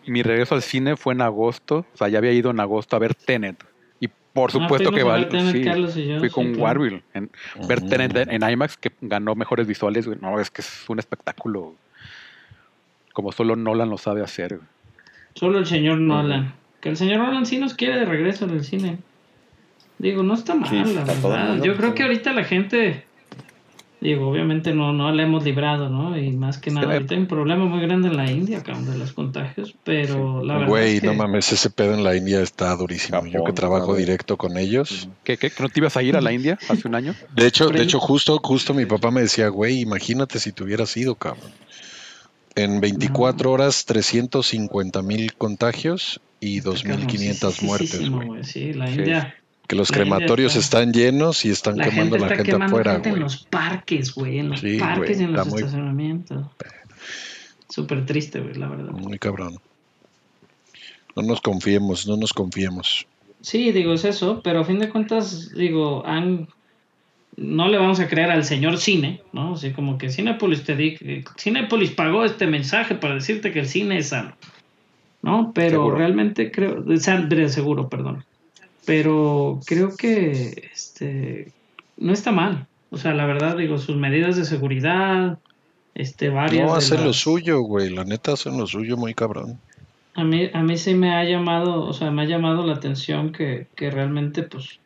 [0.07, 2.99] Mi regreso al cine fue en agosto, o sea, ya había ido en agosto a
[2.99, 3.63] ver Tenet.
[4.35, 5.29] Por Ah, supuesto que vale.
[5.31, 5.63] sí,
[6.19, 6.61] fui sí, con claro.
[6.63, 7.03] Warville.
[7.13, 7.31] En,
[7.69, 10.07] Ver Tenet en, en IMAX, que ganó mejores visuales.
[10.21, 11.73] No, es que es un espectáculo.
[13.13, 14.59] Como solo Nolan lo sabe hacer.
[15.35, 16.53] Solo el señor Nolan.
[16.81, 18.97] Que el señor Nolan sí nos quiere de regreso en el cine.
[19.99, 21.63] Digo, no está mal, Sí, la está verdad.
[21.63, 21.95] Yo creo sí.
[21.95, 23.04] que ahorita la gente,
[24.05, 26.17] digo, obviamente no, no la hemos librado, ¿no?
[26.17, 28.97] Y más que nada, ahorita hay un problema muy grande en la India, cabrón, de
[28.97, 29.75] los contagios.
[29.83, 33.25] Pero la verdad Güey, es que no mames, ese pedo en la India está durísimo.
[33.25, 35.09] Yo que trabajo directo con ellos.
[35.23, 37.15] ¿Qué, qué, que no te ibas a ir a la India hace un año?
[37.35, 40.95] De hecho, de hecho, justo, justo mi papá me decía, güey, imagínate si te hubieras
[40.97, 41.51] ido, cabrón.
[42.55, 48.43] En 24 horas, 350 mil contagios y 2.500 muertes, güey.
[48.43, 48.99] Sí, la Sí.
[48.99, 49.35] India.
[49.67, 52.51] Que los crematorios está- están llenos y están La quemando gente a la está gente
[52.51, 54.39] quemando afuera, gente en los parques, güey.
[54.39, 56.45] En los Sí, parques güey, y en los está muy- estacionamientos.
[57.69, 58.91] Súper triste, güey, la verdad.
[58.91, 59.57] Muy cabrón.
[61.15, 63.07] No nos confiemos, no nos confiemos.
[63.41, 66.47] Sí, digo, es eso, pero a fin de cuentas, digo, han...
[67.37, 69.53] no le vamos a creer al señor cine, ¿no?
[69.53, 70.97] Así como que Cinepolis te di...
[71.37, 74.35] Cinepolis pagó este mensaje para decirte que el cine es sano,
[75.21, 75.51] ¿no?
[75.53, 75.97] Pero Seguro.
[75.97, 78.23] realmente creo, de seguro, perdón.
[78.85, 81.51] Pero creo que este
[81.97, 82.67] no está mal.
[82.91, 85.39] O sea, la verdad, digo, sus medidas de seguridad,
[85.95, 86.67] este, varias.
[86.67, 87.89] No hacen lo suyo, güey.
[87.89, 89.59] La neta hacen lo suyo muy cabrón.
[90.13, 93.31] a mí, a mí sí me ha llamado, o sea, me ha llamado la atención
[93.31, 94.79] que, que realmente, pues,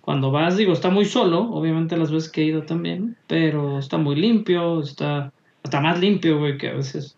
[0.00, 3.98] cuando vas, digo, está muy solo, obviamente las veces que he ido también, pero está
[3.98, 5.32] muy limpio, está
[5.64, 7.16] hasta más limpio, güey, que a veces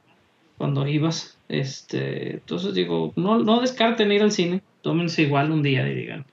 [0.56, 1.36] cuando ibas.
[1.50, 6.24] Este, entonces digo, no, no descarten ir al cine, tómense igual un día y digan,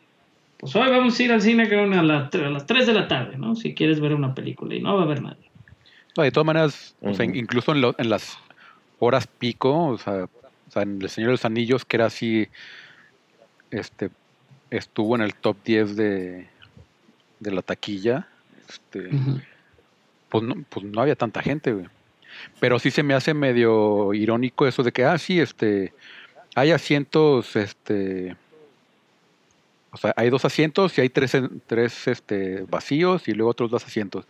[0.58, 3.08] pues hoy vamos a ir al cine que a, la- a las 3 de la
[3.08, 3.56] tarde, ¿no?
[3.56, 5.50] Si quieres ver una película y no va a haber nadie.
[6.18, 7.36] No, de todas maneras, o sea, Ujú.
[7.36, 8.38] incluso en, lo- en las
[9.00, 12.48] horas pico, o sea, o sea, en El Señor de los Anillos, que era así,
[13.72, 14.10] este,
[14.70, 16.48] estuvo en el top 10 de,
[17.40, 18.28] de la taquilla,
[18.70, 19.10] este,
[20.30, 21.88] pues, no, pues no había tanta gente, güey.
[22.60, 25.94] Pero sí se me hace medio irónico eso de que, ah, sí, este,
[26.56, 28.36] hay asientos, este,
[29.92, 31.38] o sea, hay dos asientos y hay tres,
[31.68, 34.26] tres este, vacíos y luego otros dos asientos.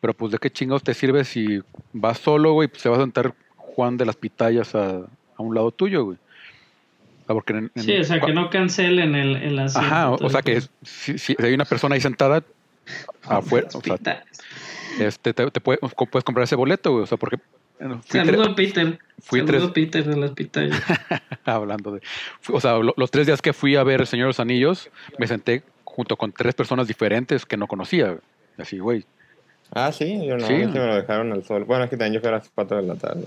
[0.00, 1.60] Pero pues de qué chingados te sirve si
[1.92, 5.54] vas solo, güey, pues se va a sentar Juan de las Pitayas a, a un
[5.54, 6.18] lado tuyo, güey.
[7.22, 9.86] O sea, porque en- en- Sí, o sea, que no cancelen el, el asiento.
[9.86, 12.44] Ajá, o, o sea que si, si hay una persona ahí sentada
[13.22, 13.96] afuera, o sea,
[15.00, 17.38] este, te, te puede- puedes comprar ese boleto, güey, o sea, porque
[17.78, 18.98] bueno, Saludo a Peter.
[19.20, 20.80] fui Saludo tres- a Peter de las pitayas.
[21.44, 22.00] hablando de,
[22.50, 24.90] o sea, lo- los tres días que fui a ver El Señor de los Anillos,
[25.18, 28.16] me senté junto con tres personas diferentes que no conocía,
[28.58, 29.04] así, güey.
[29.72, 30.54] Ah, sí, yo no, Sí.
[30.56, 31.64] sí me lo dejaron al sol.
[31.64, 33.26] Bueno, es que también yo fui a las 4 de la tarde.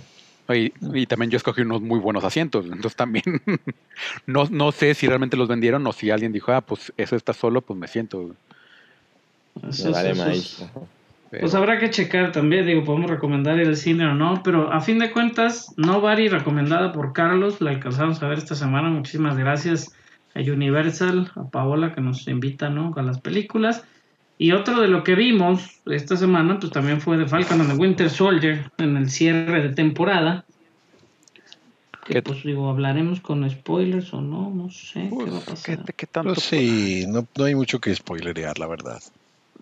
[0.50, 3.24] Y, y también yo escogí unos muy buenos asientos, entonces también
[4.28, 7.34] no, no sé si realmente los vendieron o si alguien dijo, ah, pues ese está
[7.34, 8.34] solo, pues me siento.
[9.68, 10.64] Eso- Me vale eso- maíz.
[11.30, 14.80] Pero- Pues habrá que checar también, digo, podemos recomendar al cine o no, pero a
[14.80, 19.93] fin de cuentas, Nobody recomendada por Carlos, la alcanzamos a ver esta semana, muchísimas gracias
[20.36, 22.93] a Universal, a Paola que nos invita, ¿no?
[22.95, 23.84] A las películas.
[24.38, 27.78] Y otro de lo que vimos esta semana, pues también fue de Falcon and the
[27.78, 30.45] Winter Soldier en el cierre de temporada.
[32.05, 35.49] Que ¿Qué- pues digo, hablaremos con spoilers o no, no sé qué va a ¿qué,
[35.51, 35.93] pasar.
[35.95, 36.34] qué tanto?
[36.36, 38.99] Pues sí, no, no hay mucho que spoilerear, la verdad.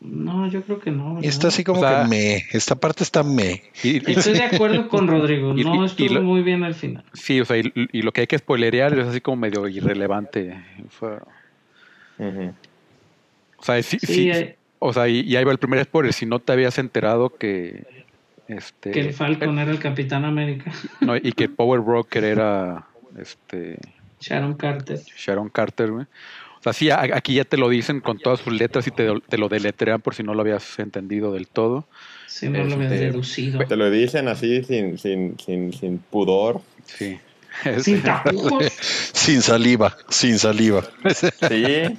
[0.07, 1.19] No, yo creo que no.
[1.21, 2.35] Está así como O sea- que me.
[2.51, 3.63] Esta parte está me.
[3.83, 5.57] Y, y- Estoy de acuerdo con Rodrigo.
[5.57, 7.03] Y- No y- estuvo y lo- muy bien al final.
[7.13, 10.55] sí, o sea, y, y lo que hay que spoilerear es así como medio irrelevante.
[13.57, 16.13] O sea, sí, Sí, sí, eh, o sea, y, y ahí va el primer spoiler.
[16.13, 17.83] Si no te habías enterado que
[18.47, 20.71] este que el Falcon era el Capitán América.
[21.01, 22.85] no, y que Power Broker era
[23.17, 23.79] este
[24.19, 24.99] Sharon Carter.
[25.17, 26.05] Sharon Carter, güey.
[26.05, 26.07] O
[26.73, 29.49] sea, sí, aquí ya te lo dicen con todas sus letras y te, te lo
[29.49, 31.85] deletrean por si no lo habías entendido del todo.
[32.27, 33.59] Si no lo habías Este, deducido.
[33.65, 36.61] Te lo dicen así sin, sin, sin, sin pudor.
[36.85, 37.19] Sí.
[37.79, 38.65] Sin tapujos.
[39.13, 40.83] Sin saliva, sin saliva.
[41.47, 41.97] Sí,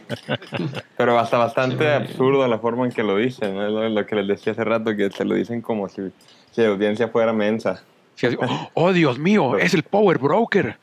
[0.98, 3.54] pero hasta bastante absurdo la forma en que lo dicen.
[3.54, 3.64] ¿no?
[3.66, 6.02] Es lo, lo que les decía hace rato, que te lo dicen como si,
[6.50, 7.82] si la audiencia fuera mensa.
[8.16, 10.76] Sí, así, oh, oh, Dios mío, es el Power Broker.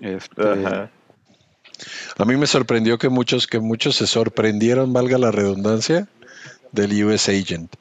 [0.00, 0.90] Este, Ajá.
[2.18, 6.08] A mí me sorprendió que muchos, que muchos se sorprendieron, valga la redundancia,
[6.72, 7.72] del US Agent.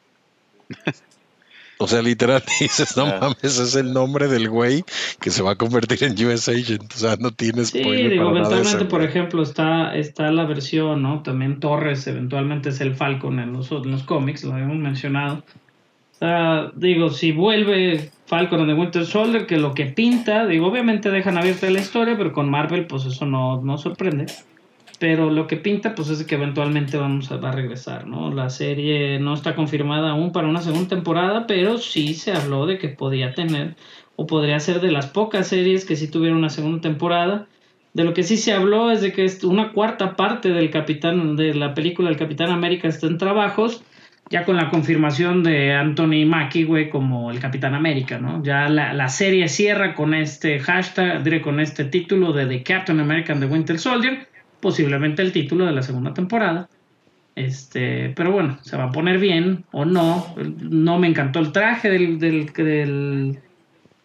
[1.78, 3.18] O sea, literal dices, no Ah.
[3.22, 4.84] mames, es el nombre del güey
[5.20, 6.94] que se va a convertir en US Agent.
[6.94, 11.24] O sea, no tienes Sí, digo, eventualmente, por ejemplo, está, está la versión, ¿no?
[11.24, 15.44] También Torres, eventualmente es el Falcon en los, en los cómics, lo habíamos mencionado.
[16.22, 21.36] Sea, digo, si vuelve Falcon The Winter Soldier, que lo que pinta, digo, obviamente dejan
[21.36, 24.28] abierta la historia, pero con Marvel, pues eso no, no sorprende.
[25.00, 28.32] Pero lo que pinta, pues es de que eventualmente vamos a, va a regresar, ¿no?
[28.32, 32.78] La serie no está confirmada aún para una segunda temporada, pero sí se habló de
[32.78, 33.76] que podía tener,
[34.16, 37.48] o podría ser de las pocas series que sí tuvieron una segunda temporada.
[37.96, 41.56] De lo que sí se habló es de que una cuarta parte del Capitán, de
[41.56, 43.84] la película del Capitán América está en trabajos,
[44.32, 48.42] ya con la confirmación de Anthony Mackie, güey, como el Capitán América, ¿no?
[48.44, 53.00] Ya la, la serie cierra con este hashtag, diré, con este título de The Captain
[53.00, 54.28] American The Winter Soldier,
[54.62, 56.70] posiblemente el título de la segunda temporada.
[57.36, 60.34] Este, pero bueno, se va a poner bien o no.
[60.62, 63.40] No me encantó el traje del, del, del-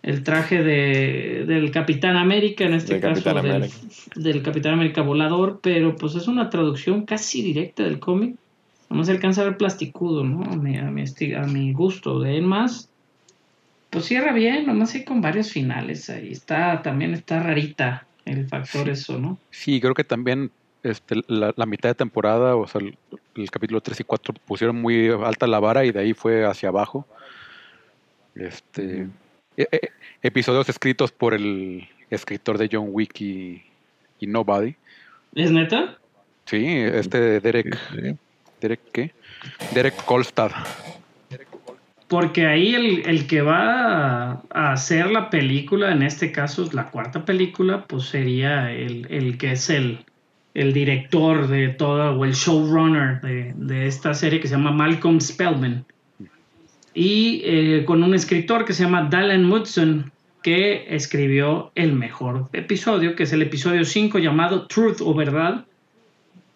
[0.03, 3.77] el traje de, del Capitán América, en este Del caso Capitán del, América.
[4.14, 8.37] del Capitán América volador, pero pues es una traducción casi directa del cómic.
[8.89, 10.45] No se alcanza a ver plasticudo, ¿no?
[10.45, 12.20] A mi, a mi, esti- a mi gusto.
[12.20, 12.89] De él más,
[13.91, 16.30] pues cierra bien, nomás hay con varios finales ahí.
[16.30, 19.39] Está, también está rarita el factor eso, ¿no?
[19.51, 20.51] sí, creo que también
[20.82, 22.97] este, la, la mitad de temporada, o sea, el,
[23.37, 26.68] el capítulo 3 y 4 pusieron muy alta la vara y de ahí fue hacia
[26.68, 27.07] abajo.
[28.34, 29.09] Este,
[29.57, 29.91] e- e-
[30.22, 33.62] episodios escritos por el escritor de John Wick y,
[34.20, 34.74] y Nobody.
[35.34, 35.99] ¿Es neta?
[36.45, 38.16] Sí, este Derek, Sí.
[38.61, 39.12] Derek ¿qué?
[39.74, 40.52] Derek Kolstad.
[42.09, 46.90] Porque ahí el, el que va a, hacer la película, en este caso es la
[46.90, 50.04] cuarta película, pues sería el, el que es el,
[50.54, 55.20] el director de toda, o el showrunner de, de esta serie que se llama Malcolm
[55.20, 55.84] Spellman.
[56.94, 63.16] Y eh, con un escritor que se llama Dallin Mudson, que escribió el mejor episodio,
[63.16, 65.64] que es el episodio 5 llamado Truth o Verdad.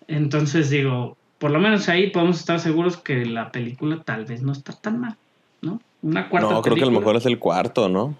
[0.06, 4.52] Entonces digo, por lo menos ahí podemos estar seguros que la película tal vez no
[4.52, 5.16] está tan mal,
[5.62, 5.80] ¿no?
[6.02, 8.14] Una cuarta No, creo que el mejor es el cuarto, ¿no?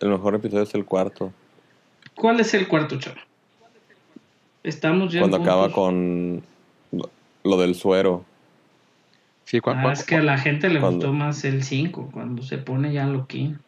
[0.00, 1.32] El mejor episodio es el cuarto.
[2.14, 3.16] ¿Cuál es el cuarto, chava?
[4.62, 6.42] Estamos ya Cuando acaba con
[7.44, 8.24] lo- del suero.
[9.44, 12.42] Sí, cua- Ah, es que a la gente le cuando- gustó más el 5, cuando
[12.42, 13.60] se pone ya loquín.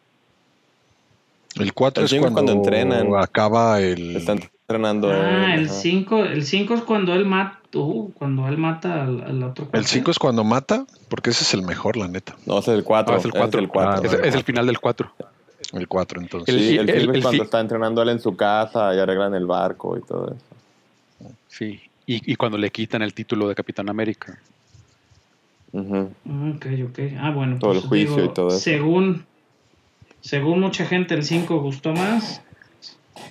[1.55, 3.15] El 4 El es cuando, cuando entrenan.
[3.15, 4.17] acaba el.
[4.17, 5.09] Están entrenando.
[5.11, 5.73] Ah, el ajá.
[5.73, 9.65] 5 el cinco es cuando él mata, uh, cuando él mata al, al otro.
[9.65, 9.87] El cuate.
[9.87, 12.35] 5 es cuando mata, porque ese es el mejor, la neta.
[12.45, 13.13] No, ese es el 4.
[13.13, 13.59] Ah, es el cuatro.
[13.59, 13.91] Es el 4.
[13.93, 15.11] Ah, es, es el final del 4.
[15.73, 16.55] El 4, entonces.
[16.55, 19.45] El- Sí, el, el- el cuando está entrenando él en su casa y arreglan el
[19.45, 21.33] barco y todo eso.
[21.47, 21.79] Sí.
[22.07, 24.39] Y, y cuando le quitan el título de Capitán América.
[25.71, 26.11] Ujú.
[26.23, 26.99] Mm, Ok, ok.
[27.19, 27.59] Ah, bueno.
[27.59, 28.59] Todo el pues, juicio digo, y todo eso.
[28.59, 29.25] Según,
[30.21, 32.41] según mucha gente, el 5 gustó más.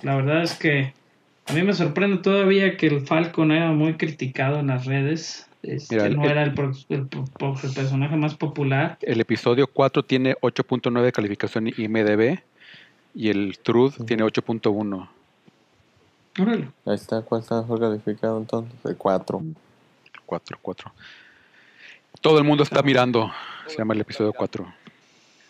[0.03, 0.93] La verdad es que
[1.49, 5.47] a mí me sorprende todavía que el Falcon era muy criticado en las redes.
[5.63, 6.53] Este, Mira, no el- era el,
[6.89, 7.07] el
[7.73, 8.97] personaje más popular.
[9.01, 12.39] El episodio 4 tiene 8.9 de calificación IMDB
[13.13, 15.09] y el Truth tiene 8.1.
[16.39, 16.69] Órale.
[16.85, 18.73] Ahí está, ¿cuál está mejor calificado entonces?
[18.85, 19.41] El 4.
[20.25, 20.91] 4, 4.
[22.21, 23.31] Todo el mundo está mirando.
[23.67, 24.65] Se llama el episodio 4.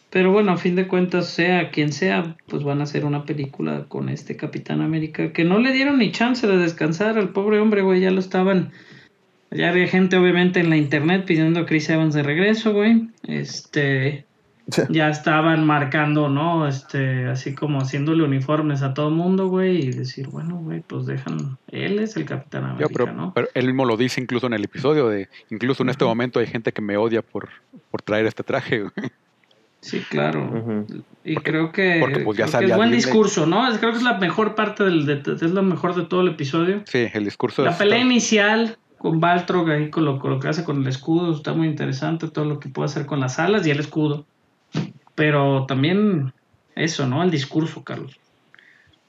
[0.09, 3.85] Pero bueno, a fin de cuentas, sea quien sea, pues van a hacer una película
[3.87, 7.83] con este Capitán América que no le dieron ni chance de descansar al pobre hombre,
[7.83, 8.01] güey.
[8.01, 8.71] Ya lo estaban.
[9.51, 13.09] Ya había gente, obviamente, en la internet pidiendo a Chris Evans de regreso, güey.
[13.23, 14.25] Este.
[14.89, 16.67] ya estaban marcando, ¿no?
[16.67, 21.57] Este, así como haciéndole uniformes a todo mundo, güey, y decir, bueno, güey, pues dejan,
[21.71, 23.33] él es el Capitán América, Yo, pero, ¿no?
[23.33, 26.47] pero él mismo lo dice incluso en el episodio de, incluso en este momento hay
[26.47, 27.49] gente que me odia por,
[27.89, 28.81] por traer este traje.
[28.81, 29.11] güey.
[29.81, 30.85] Sí, claro.
[31.23, 33.65] Y Porque- creo que, porque, pues, ya creo que es buen discurso, ¿no?
[33.79, 36.81] Creo que es la mejor parte del, de- es lo mejor de todo el episodio.
[36.85, 40.65] Sí, el discurso La pelea inicial con Baltrog ahí con lo, con lo que hace
[40.65, 43.71] con el escudo está muy interesante, todo lo que puede hacer con las alas y
[43.71, 44.25] el escudo.
[45.15, 46.33] Pero también
[46.75, 47.23] eso, ¿no?
[47.23, 48.19] El discurso, Carlos.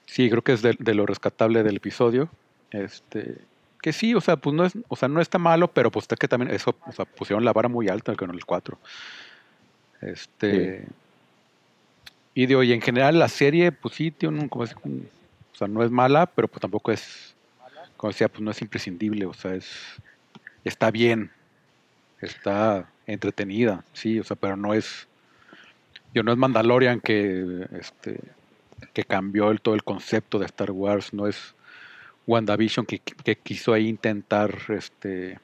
[0.06, 2.28] Sí, creo que es de, de lo rescatable del episodio.
[2.70, 3.38] Este,
[3.82, 6.18] que sí, o sea, pues no es, o sea, no está malo, pero pues es
[6.18, 8.78] que también eso, o sea, pusieron la vara muy alta con el 4.
[10.00, 10.84] Este
[12.34, 15.08] y digo, y en general la serie, pues sí, tiene un, como es, un-
[15.52, 17.34] o sea, no es mala, pero pues tampoco es,
[17.96, 19.68] como decía, pues no es imprescindible, o sea, es,
[20.64, 21.30] está bien,
[22.20, 25.08] está entretenida, sí, o sea, pero no es,
[26.14, 28.20] yo no es Mandalorian que, este,
[28.94, 31.54] que cambió el, todo el concepto de Star Wars, no es
[32.26, 35.38] WandaVision que, que quiso ahí intentar este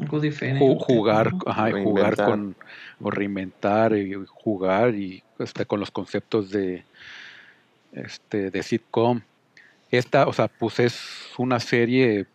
[0.00, 0.64] Algo diferente.
[0.64, 1.38] ju- jugar, ¿no?
[1.46, 2.56] ajá, y jugar con
[3.00, 6.84] o reinventar y jugar y este, con los conceptos de
[7.92, 9.20] este de sitcom.
[9.90, 11.00] Esta, o sea, pues es
[11.38, 12.26] una serie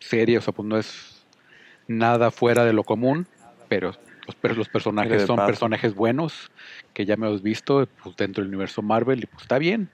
[0.00, 1.26] serie, o sea, pues no es
[1.86, 3.26] nada fuera de lo común,
[3.68, 3.92] pero
[4.26, 6.48] los, per- los personajes son personajes buenos
[6.92, 9.90] que ya me hemos visto pues, dentro del universo Marvel y pues está bien.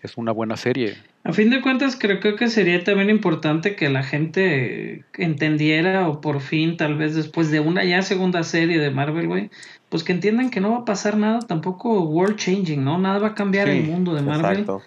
[0.00, 0.96] Es una buena serie.
[1.24, 6.20] A fin de cuentas, creo, creo que sería también importante que la gente entendiera, o
[6.20, 9.50] por fin, tal vez después de una ya segunda serie de Marvel, güey,
[9.88, 12.98] pues que entiendan que no va a pasar nada tampoco world changing, ¿no?
[12.98, 14.50] Nada va a cambiar Sí, el mundo de Marvel.
[14.60, 14.82] Exacto.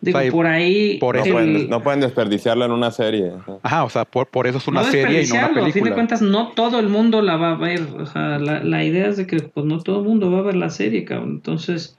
[0.00, 0.98] Digo, O sea, y por ahí.
[0.98, 3.32] por No, eso- el- pueden, no pueden desperdiciarlo en una serie.
[3.62, 3.84] ajá.
[3.84, 5.84] O sea, por, por eso es una no serie y no una desperdiciarlo, A fin
[5.84, 7.80] de cuentas, no todo el mundo la va a ver.
[7.98, 10.42] O sea, la, la idea es de que pues no todo el mundo va a
[10.42, 11.30] ver la serie, cabrón.
[11.32, 11.98] Entonces,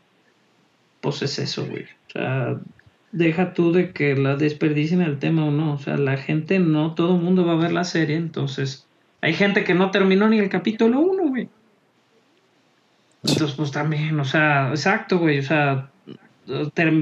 [1.01, 1.83] pues es eso, güey.
[1.83, 2.55] O sea,
[3.11, 5.73] deja tú de que la desperdicien el tema o no.
[5.73, 8.15] O sea, la gente, no todo el mundo va a ver la serie.
[8.15, 8.87] Entonces,
[9.21, 11.49] hay gente que no terminó ni el capítulo 1, güey.
[13.23, 15.39] Entonces, pues también, o sea, exacto, güey.
[15.39, 15.89] O sea,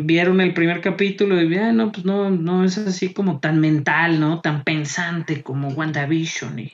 [0.04, 4.20] vieron el primer capítulo y bien, no, pues no, no es así como tan mental,
[4.20, 4.42] ¿no?
[4.42, 6.74] Tan pensante como WandaVision y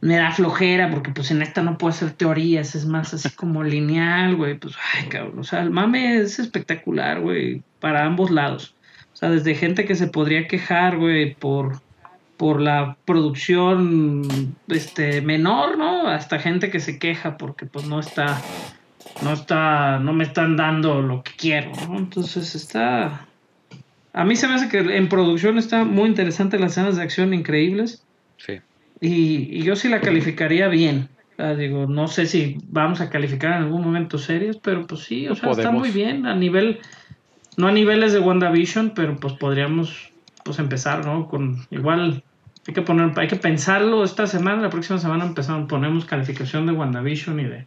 [0.00, 3.64] me da flojera porque pues en esta no puedo hacer teorías, es más así como
[3.64, 8.74] lineal, güey, pues ay, cabrón, o sea, el mame es espectacular, güey, para ambos lados.
[9.12, 11.80] O sea, desde gente que se podría quejar, güey, por
[12.36, 16.06] por la producción este menor, ¿no?
[16.06, 18.42] Hasta gente que se queja porque pues no está
[19.22, 21.98] no está, no me están dando lo que quiero, ¿no?
[21.98, 23.26] Entonces está...
[24.12, 27.34] A mí se me hace que en producción está muy interesante las escenas de acción
[27.34, 28.02] increíbles
[28.38, 28.60] Sí.
[29.00, 31.08] y, y yo sí la calificaría bien.
[31.32, 35.02] O sea, digo, no sé si vamos a calificar en algún momento series, pero pues
[35.02, 36.80] sí, o sea, está muy bien a nivel,
[37.56, 40.10] no a niveles de WandaVision, pero pues podríamos
[40.44, 41.28] pues empezar, ¿no?
[41.28, 42.22] Con igual
[42.68, 46.72] hay que poner, hay que pensarlo esta semana, la próxima semana empezamos, ponemos calificación de
[46.72, 47.66] WandaVision y de,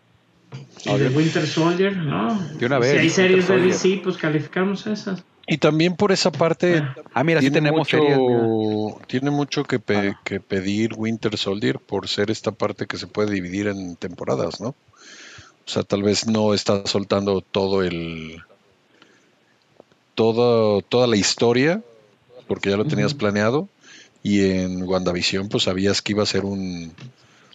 [0.86, 2.40] y de Winter Soldier, ¿no?
[2.58, 3.58] De una vez, Si hay Winter series de.
[3.62, 5.24] DC, pues calificamos esas.
[5.52, 6.84] Y también por esa parte
[7.14, 8.20] Ah, mira, sí tiene tenemos mucho, series.
[8.20, 9.06] mira.
[9.08, 13.32] tiene mucho que, pe- que pedir Winter Soldier por ser esta parte que se puede
[13.32, 14.70] dividir en temporadas, ¿no?
[14.70, 18.42] O sea, tal vez no está soltando todo el
[20.20, 21.82] todo, toda la historia
[22.46, 23.70] porque ya lo tenías planeado
[24.22, 26.92] y en WandaVision pues sabías que iba a ser un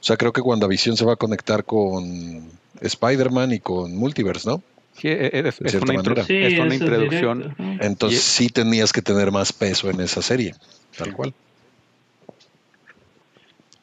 [0.00, 2.48] o sea, creo que WandaVision se va a conectar con
[2.80, 4.62] Spider-Man y con Multiverse, ¿no?
[4.96, 6.24] Sí, e- e- es, es una, intro- manera.
[6.24, 7.56] Sí, es una eso es introducción.
[7.82, 10.54] Entonces Y- sí tenías que tener más peso en esa serie,
[10.96, 11.34] tal cual.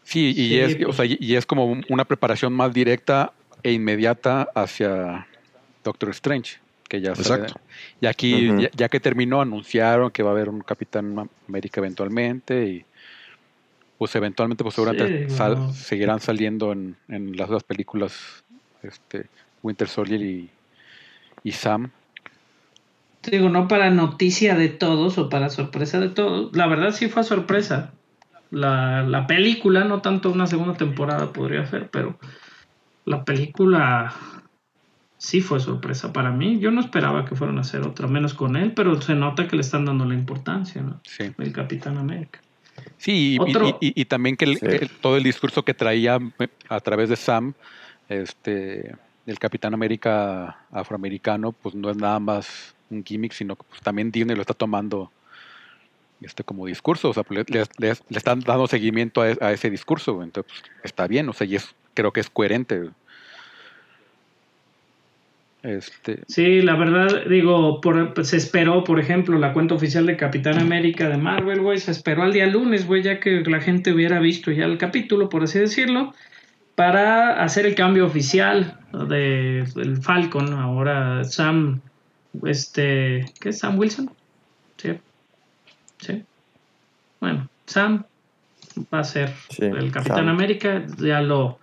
[0.04, 0.88] Sí, y, Sí, es, pues.
[0.90, 5.28] o sea, y- y es como un- una preparación más directa e inmediata hacia
[5.84, 6.58] Doctor Strange,
[6.92, 7.62] que ya sale- Exacto.
[8.02, 12.66] Y aquí, ya, ya que terminó, anunciaron que va a haber un Capitán América eventualmente
[12.66, 12.86] y
[13.98, 15.74] pues eventualmente pues seguramente Sí, sal- bueno.
[15.74, 18.44] seguirán saliendo en, en las otras películas
[18.84, 19.28] este
[19.64, 20.50] Winter Soldier y,
[21.46, 21.92] y Sam.
[23.22, 26.54] Te Digo, no para noticia de todos o para sorpresa de todos.
[26.58, 27.94] La verdad sí fue sorpresa.
[28.50, 32.20] La, la película, no tanto una segunda temporada podría ser, pero
[33.06, 34.14] la película
[35.22, 36.58] sí fue sorpresa para mí.
[36.60, 39.56] Yo no esperaba que fueran a hacer otra, menos con él, pero se nota que
[39.56, 41.00] le están dando la importancia, ¿no?
[41.04, 41.32] Sí.
[41.38, 42.40] El Capitán América.
[42.98, 44.66] Sí, y, Otro- y- y- y también que el- Sí.
[44.66, 47.54] el- todo el discurso que traía eh, a través de Sam,
[48.10, 48.96] este,
[49.28, 54.10] el Capitán América afroamericano, pues no es nada más un gimmick, sino que pues, también
[54.10, 55.12] Disney lo está tomando
[56.20, 59.52] este como discurso, o sea, pues, le, le- le están dando seguimiento a, e- a
[59.52, 62.90] ese discurso, entonces pues, está bien, o sea, y es, creo que es coherente.
[65.64, 70.58] Este, Sí, la verdad, digo, por, se esperó, por ejemplo, la cuenta oficial de Capitán
[70.60, 74.20] América de Marvel, güey, se esperó al día lunes, güey, ya que la gente hubiera
[74.20, 76.14] visto ya el capítulo, por así decirlo,
[76.76, 80.54] para hacer el cambio oficial de del Falcon.
[80.54, 81.82] Ahora Sam,
[82.44, 84.10] este, ¿qué es Sam Wilson?
[84.78, 85.00] Sí,
[86.00, 86.24] sí.
[87.20, 88.04] Bueno, Sam
[88.92, 90.30] va a ser Sí, el Capitán Sam.
[90.30, 91.60] América, ya lo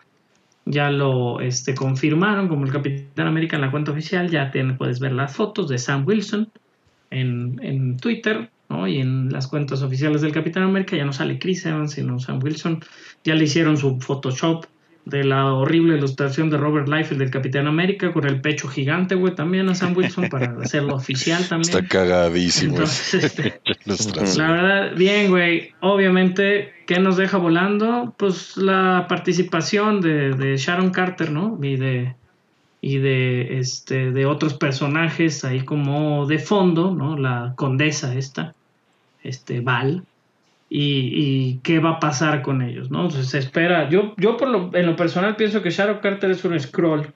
[0.70, 4.30] ya lo este, confirmaron como el Capitán América en la cuenta oficial.
[4.30, 6.50] Ya puedes ver las fotos de Sam Wilson
[7.10, 8.86] en, en Twitter ¿no?
[8.86, 10.96] y en las cuentas oficiales del Capitán América.
[10.96, 12.80] Ya no sale Chris Evans, sino Sam Wilson.
[13.24, 14.66] Ya le hicieron su Photoshop
[15.08, 19.34] de la horrible ilustración de Robert Liefeld del Capitán América con el pecho gigante, güey,
[19.34, 21.74] también a Sam Wilson para hacerlo oficial también.
[21.74, 22.74] Está cagadísimo.
[22.74, 23.60] Entonces, este,
[24.36, 25.72] la verdad, bien, güey.
[25.80, 28.14] Obviamente, ¿qué nos deja volando?
[28.18, 31.58] Pues la participación de, de Sharon Carter, ¿no?
[31.62, 32.14] Y de
[32.80, 37.16] y de este de otros personajes ahí como de fondo, ¿no?
[37.16, 38.54] La condesa esta,
[39.22, 40.04] este Val.
[40.70, 43.04] Y, y qué va a pasar con ellos, ¿no?
[43.04, 43.88] Entonces, se espera.
[43.88, 47.12] Yo, yo por lo, en lo personal pienso que Sharon Carter es un scroll.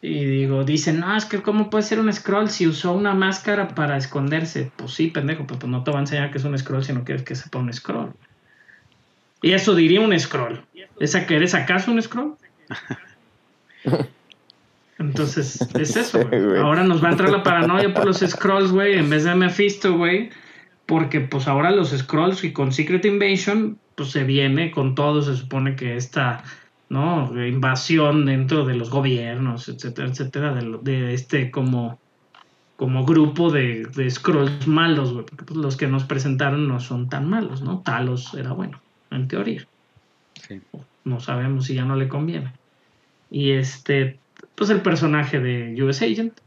[0.00, 3.68] Y digo, dicen, no, es que cómo puede ser un scroll si usó una máscara
[3.68, 4.70] para esconderse.
[4.76, 6.92] Pues sí, pendejo, pero pues no te va a enseñar que es un scroll si
[6.92, 8.12] no quieres que sepa un scroll.
[9.40, 10.62] Y eso diría un scroll.
[11.00, 12.34] ¿Esa que eres acaso un scroll?
[14.98, 16.20] Entonces, es eso.
[16.28, 16.58] Güey.
[16.58, 19.96] Ahora nos va a entrar la paranoia por los scrolls, güey, en vez de Mephisto,
[19.96, 20.30] güey.
[20.86, 25.36] Porque pues ahora los scrolls y con Secret Invasion, pues se viene con todo, se
[25.36, 26.42] supone que esta,
[26.90, 27.32] ¿no?
[27.46, 32.00] Invasión dentro de los gobiernos, etcétera, etcétera, de, lo- de este como,
[32.76, 35.24] como grupo de, de scrolls malos, güey.
[35.24, 37.82] Porque pues, los que nos presentaron no son tan malos, ¿no?
[37.82, 39.66] Talos era bueno, en teoría
[40.34, 40.60] sí.
[41.04, 42.54] no sabemos si ya no le conviene.
[43.30, 44.20] Y este,
[44.54, 46.40] pues el personaje de US Agent,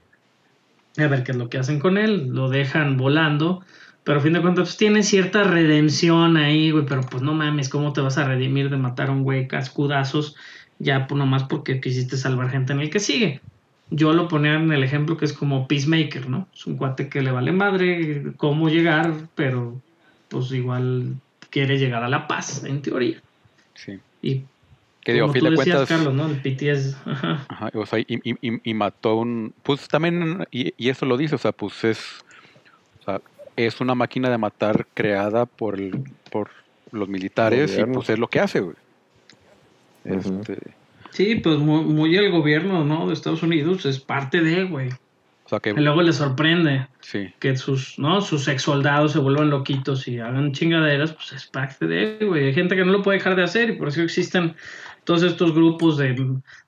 [0.98, 3.64] a ver qué es lo que hacen con él, lo dejan volando,
[4.08, 7.68] pero a fin de cuentas pues, tiene cierta redención ahí, güey, pero pues no mames,
[7.68, 10.36] ¿cómo te vas a redimir de matar a un güey cascudazos
[10.80, 13.42] ya pues, nomás porque quisiste salvar gente en el que sigue?
[13.90, 16.48] Yo lo ponía en el ejemplo que es como Peacemaker, ¿no?
[16.54, 19.82] Es un cuate que le vale madre cómo llegar, pero
[20.30, 21.16] pues igual
[21.50, 23.22] quiere llegar a la paz, en teoría.
[23.76, 24.00] sí.
[24.22, 24.44] Y
[25.02, 25.88] Que digo, a fin de cuentas.
[25.90, 26.28] Carlos, ¿no?
[26.28, 26.96] El PTS.
[27.06, 27.46] Ajá.
[27.50, 29.54] Ajá, o sea, y, y- y- y mató un.
[29.64, 32.00] Pues también, y, y eso lo dice, o sea, pues es.
[33.02, 33.22] O sea,
[33.58, 36.52] es una máquina de matar creada por, el, por
[36.92, 38.76] los militares y pues es lo que hace, güey.
[40.06, 40.58] Este,
[41.12, 43.08] Sí, pues muy, muy el gobierno, ¿no?
[43.08, 44.90] De Estados Unidos es parte de, güey.
[45.46, 45.72] o sea que.
[45.72, 48.22] Y luego le sorprende Sí, que sus, ¿no?
[48.22, 52.46] Sus ex soldados se vuelvan loquitos y hagan chingaderas, pues es parte de, güey.
[52.46, 54.56] Hay gente que no lo puede dejar de hacer y por eso existen
[55.06, 56.14] todos estos grupos de,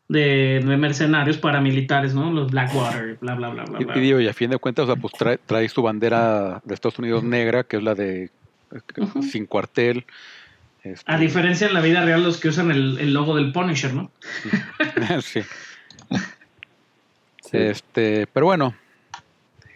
[0.10, 2.32] de, de mercenarios paramilitares, ¿no?
[2.34, 3.80] Los Blackwater, bla, bla, bla, bla.
[3.80, 3.98] y, bla.
[3.98, 6.74] y digo, y a fin de cuentas, o sea, pues trae, trae su bandera de
[6.74, 8.32] Estados Unidos negra, que es la de
[9.32, 10.06] sin cuartel.
[10.84, 13.94] Este, A diferencia en la vida real, los que usan el, el logo del Punisher,
[13.94, 14.12] ¿no?
[15.22, 15.42] sí.
[17.42, 17.58] Sí.
[17.58, 18.76] Este, pero bueno,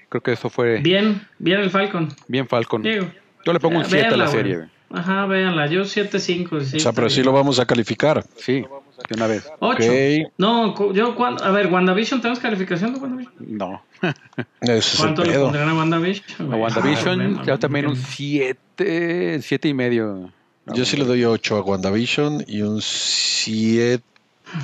[0.10, 2.10] creo que eso fue bien, Bien, bien el Falcon.
[2.47, 2.84] Falcon.
[2.84, 3.11] Digo,
[3.45, 4.69] Yo le pongo un Eh, 7 a la serie, güey.
[4.91, 5.65] Ajá, véanla.
[5.68, 6.61] Yo 7-5.
[6.61, 8.23] Sí, O sea, pero sí lo vamos a calificar.
[8.35, 8.64] Sí,
[9.10, 9.48] de una vez.
[9.60, 9.84] 8.
[9.84, 10.32] Ok.
[10.38, 11.44] No, yo cuando.
[11.44, 13.34] A ver, WandaVision, ¿tenemos calificación de WandaVision?
[13.40, 13.84] No.
[14.98, 15.44] ¿Cuánto le pedo.
[15.46, 16.54] pondrían a WandaVision?
[16.54, 16.56] A?
[16.58, 18.00] WandaVision, Ah, ya también un no.
[18.06, 20.32] 7, 7 y medio.
[20.74, 24.04] Yo sí le doy 8 a WandaVision y un 7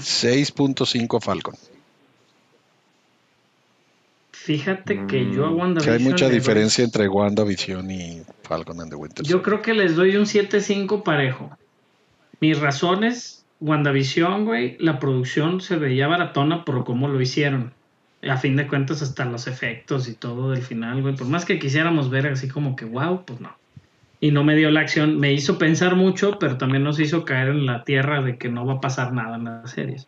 [0.01, 1.55] 6.5 a Falcon.
[4.31, 5.97] Fíjate que yo a Mm, WandaVision.
[5.97, 9.73] Que hay mucha doy- diferencia entre WandaVision y Falcon and the Winter Yo creo que
[9.73, 11.51] les doy un 7-5 parejo.
[12.39, 17.73] Mis razones, WandaVision, güey, la producción se veía baratona por cómo lo hicieron.
[18.27, 21.15] A fin de cuentas, hasta los efectos y todo del final, güey.
[21.15, 23.55] Por más que quisiéramos ver así como que, wow, pues no.
[24.21, 25.19] Y no me dio la acción.
[25.19, 28.65] Me hizo pensar mucho, pero también nos hizo caer en la tierra de que no
[28.65, 30.07] va a pasar nada en las series.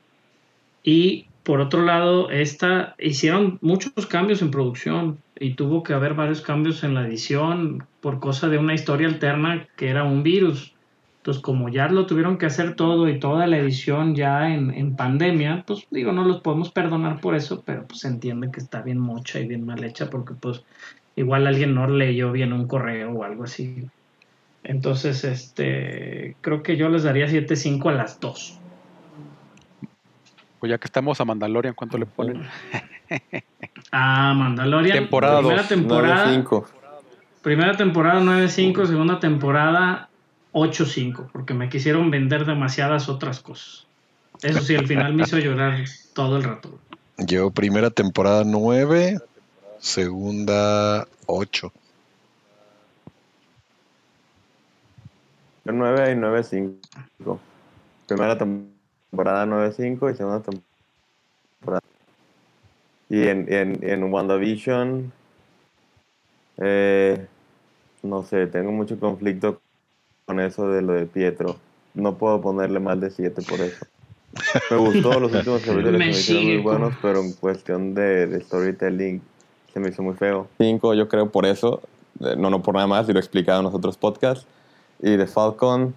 [0.84, 6.42] Y por otro lado, esta hicieron muchos cambios en producción y tuvo que haber varios
[6.42, 10.74] cambios en la edición por cosa de una historia alterna que era un virus.
[11.22, 14.96] Entonces, como ya lo tuvieron que hacer todo y toda la edición ya en, en
[14.96, 18.82] pandemia, pues digo, no los podemos perdonar por eso, pero pues se entiende que está
[18.82, 20.64] bien mocha y bien mal hecha porque pues
[21.16, 23.88] igual alguien no leyó bien un correo o algo así.
[24.64, 28.58] Entonces, este, creo que yo les daría 7.5 a las dos.
[30.60, 32.48] Pues ya que estamos a Mandalorian, ¿cuánto le ponen?
[33.94, 34.98] Ah, Mandalorian.
[34.98, 36.34] Temporada primera dos, temporada.
[36.34, 36.66] 9-5.
[37.42, 40.11] Primera temporada 9.5, segunda temporada
[40.54, 43.88] 8.5, porque me quisieron vender demasiadas otras cosas.
[44.42, 46.80] Eso sí, al final me hizo llorar todo el rato.
[47.18, 49.20] Yo primera temporada 9,
[49.80, 51.72] segunda 8.
[55.64, 57.40] Yo 9 y 9-5.
[58.08, 61.82] Primera temporada 9-5 y segunda temporada.
[63.10, 65.12] Y en, en, en WandaVision,
[66.58, 67.28] eh,
[68.04, 69.62] no sé, tengo mucho conflicto
[70.32, 71.58] con eso de lo de Pietro.
[71.94, 73.86] No puedo ponerle más de 7 por eso.
[74.72, 78.28] Me gustó los últimos capítulos, se Me me hicieron muy buenos, pero en cuestión de,
[78.28, 79.22] de storytelling
[79.74, 80.48] se me hizo muy feo.
[80.58, 81.82] 5 yo creo por eso,
[82.18, 84.48] no, no por nada más, y lo he explicado en los otros podcasts.
[85.02, 85.94] Y de Falcon,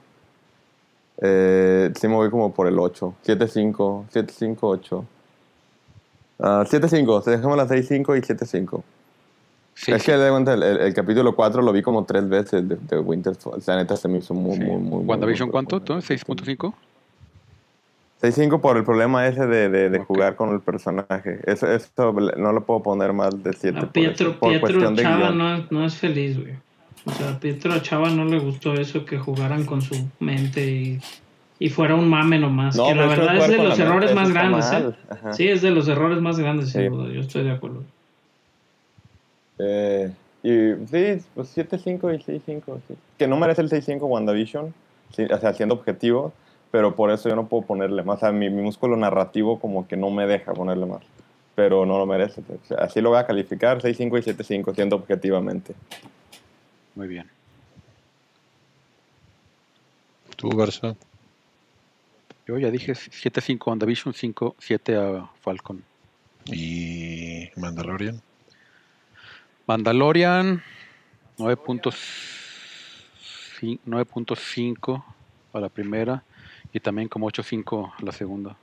[1.18, 3.14] eh, sí me voy como por el 8.
[3.24, 5.04] 7-5, 7-5, 8.
[6.40, 8.82] Ah, 7-5, dejemos la 6-5 y 7-5.
[9.76, 12.68] Sí, es que de cuenta, el, el- el capítulo 4 lo vi como tres veces
[12.68, 13.62] de, de Winter Soldier.
[13.66, 14.62] La neta se me hizo muy, sí.
[14.62, 15.04] muy, muy.
[15.04, 15.80] WandaVision, ¿cuánto?
[15.82, 16.06] profundo.
[16.06, 16.14] ¿Tú?
[16.14, 16.74] ¿6.5?
[18.22, 21.40] 6-5 por el problema ese de, de, de jugar con el personaje.
[21.44, 24.96] Eso, eso no lo puedo poner más de 7 A por, Pietro, por Pietro cuestión
[24.96, 25.38] de Chava guion.
[25.38, 26.54] no, es- no es feliz, güey.
[27.06, 31.00] O sea, a Pietro Chava no le gustó eso que jugaran con su mente y,
[31.58, 32.76] y fuera un mame nomás.
[32.76, 34.72] No, que la verdad es de los errores más grandes.
[34.72, 34.92] ¿eh?
[35.32, 36.88] Sí, es de los errores más grandes, sin Sí.
[36.88, 37.12] duda.
[37.12, 37.82] Yo estoy de acuerdo.
[39.58, 40.12] Eh,
[40.42, 40.48] y
[40.86, 42.80] sí, pues 7-5 y 6-5.
[42.86, 42.94] sí.
[43.18, 44.74] Que no merece el 6-5 WandaVision,
[45.14, 46.32] sí, o sea, siendo objetivo,
[46.70, 48.18] pero por eso yo no puedo ponerle más.
[48.18, 51.02] O sea, mi, mi músculo narrativo como que no me deja ponerle más.
[51.54, 52.40] Pero no lo merece.
[52.40, 55.74] O sea, así lo voy a calificar, 6-5 y 7-5, siendo objetivamente.
[56.94, 57.30] Muy bien.
[60.36, 60.96] Tú, Garza.
[62.46, 65.82] Yo ya dije 7.5 WandaVision, 5, 7 a Falcon.
[66.46, 68.20] Y Mandalorian.
[69.66, 70.62] Mandalorian,
[71.38, 71.94] 9.5
[73.86, 75.02] 9.5
[75.52, 76.22] a la primera
[76.72, 78.56] y también como 8.5 a la segunda.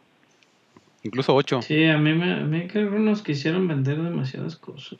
[1.03, 1.61] Incluso 8.
[1.63, 4.99] Sí, a mí me, a mí creo que nos quisieron vender demasiadas cosas.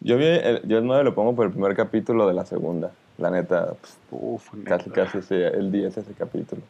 [0.00, 2.92] Yo, vi el, yo el 9 lo pongo por el primer capítulo de la segunda.
[3.18, 5.04] La neta, pues, Uf, casi neta.
[5.04, 6.62] casi sí, el 10 ese capítulo.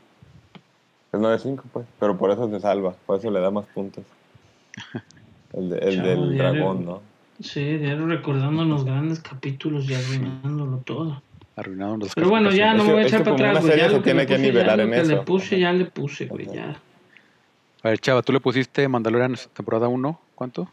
[1.12, 1.86] Es 9-5, pues.
[2.00, 4.04] Pero por eso se salva, por eso le da más puntos.
[5.52, 6.52] El, de- el Chavo, del diario.
[6.60, 7.02] dragón, ¿no?
[7.42, 11.22] Sí, diario recordando los grandes capítulos y arruinándolo todo.
[11.56, 13.72] Arruinaron las Pero bueno, ya no me voy a echar para atrás, una güey.
[13.72, 15.16] serie Ya se lo que, tiene le que puse, ya nivelar lo en que le
[15.18, 16.46] puse, ya le puse, güey.
[16.46, 16.76] Ya.
[17.82, 20.68] A ver, Chava, tú le pusiste Mandalorian temporada 1, ¿cuánto?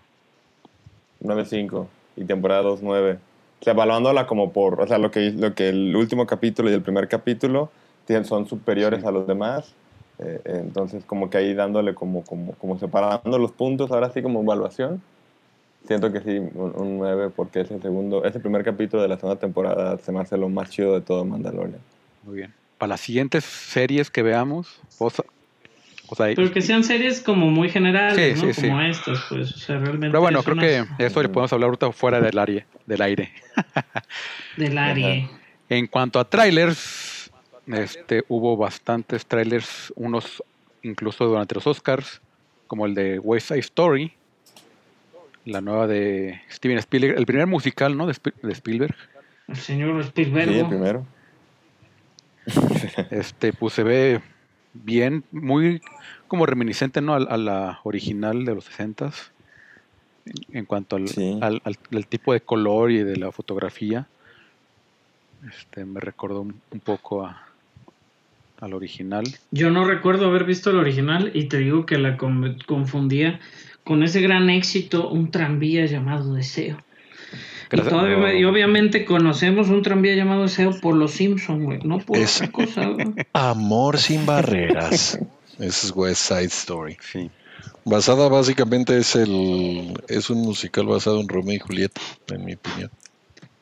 [1.23, 3.17] 9-5 y temporada 2-9.
[3.61, 6.73] O sea, evaluándola como por, o sea, lo que, lo que el último capítulo y
[6.73, 7.71] el primer capítulo
[8.05, 9.07] tienen, son superiores Sí.
[9.07, 9.73] a los demás.
[10.19, 14.21] Eh, eh, entonces, como que ahí dándole como, como, como separando los puntos, ahora sí
[14.21, 15.01] como evaluación.
[15.87, 19.39] Siento que sí, un, un 9 porque ese segundo, ese primer capítulo de la segunda
[19.39, 21.79] temporada se me hace lo más chido de todo Mandalorian.
[22.23, 22.53] Muy bien.
[22.77, 25.25] Para las siguientes series que veamos, o sea,
[26.11, 28.53] o sea, Pero que sean series como muy generales, Sí, ¿no?
[28.53, 28.67] sí, sí.
[28.67, 29.53] como estas, pues.
[29.53, 30.07] O sea, realmente.
[30.09, 32.65] pero bueno, es creo que eso le podemos hablar ahorita fuera del aire.
[32.87, 33.31] Del aire.
[34.57, 35.29] Del área.
[35.69, 37.31] En cuanto a trailers,
[37.67, 40.43] este, hubo bastantes trailers, unos
[40.81, 42.21] incluso durante los Oscars,
[42.65, 44.11] como el de West Side Story,
[45.45, 48.05] la nueva de Steven Spielberg, el primer musical, ¿no?
[48.07, 48.95] De, Spi- de Spielberg.
[49.47, 50.49] El señor Sí, Spielberg.
[50.51, 51.05] el primero.
[53.11, 54.21] Este, pues se ve
[54.73, 55.81] bien, muy
[56.27, 57.13] como reminiscente, ¿no?
[57.13, 59.11] A, a la original de los 60
[60.25, 61.37] en, en cuanto al, Sí.
[61.41, 64.07] al- al- al tipo de color y de la fotografía.
[65.49, 67.47] Este, me recordó un, un poco a,
[68.59, 69.23] al original.
[69.51, 73.39] Yo no recuerdo haber visto el original y te digo que la con- confundía
[73.89, 76.77] con ese gran éxito, un tranvía llamado Deseo.
[76.77, 78.31] Y, Gracias- todavía- no.
[78.33, 82.51] y obviamente conocemos un tranvía llamado Deseo por los Simpsons, güey, no por Es- otra
[82.51, 82.85] cosa.
[82.85, 83.07] güey.
[83.33, 85.17] Amor sin barreras.
[85.59, 86.97] Ese es West Side Story.
[87.01, 87.31] Sí.
[87.83, 91.99] Basada básicamente es el es un musical basado en Romeo y Julieta,
[92.31, 92.91] en mi opinión.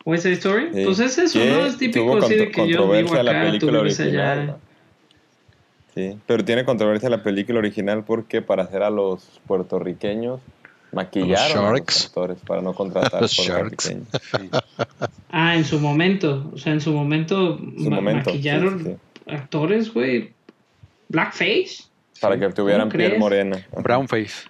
[0.06, 0.82] West Side Story, Sí.
[0.84, 1.66] pues es eso, ¿no?
[1.66, 4.40] Es típico así de que yo vivo la acá, tú película original.
[4.40, 4.44] allá.
[4.46, 4.67] ¿no?
[5.98, 10.40] Sí, pero tiene controversia la película original porque para hacer a los puertorriqueños
[10.92, 12.06] maquillaron a los Sharks.
[12.06, 14.08] actores para no contratar Los puertorriqueños.
[14.22, 14.50] sí.
[15.30, 18.86] Ah, en su momento, o sea, en su momento, En su ma- momento, maquillaron sí,
[18.86, 18.92] sí,
[19.26, 19.32] sí.
[19.32, 20.36] actores, güey,
[21.10, 21.86] blackface.
[22.22, 23.20] Para que tuvieran ¿Cómo piel crees?
[23.20, 23.58] morena.
[23.82, 24.48] Brownface.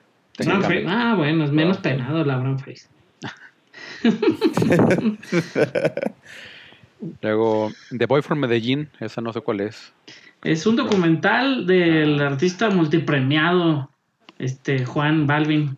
[0.88, 2.04] Ah, bueno, es menos Brown face.
[2.04, 2.88] penado la brown face.
[7.22, 9.94] Luego, The Boy from Medellín, esa no sé cuál es.
[10.44, 13.90] Es un documental del artista multipremiado,
[14.40, 15.78] este Juan Balvin.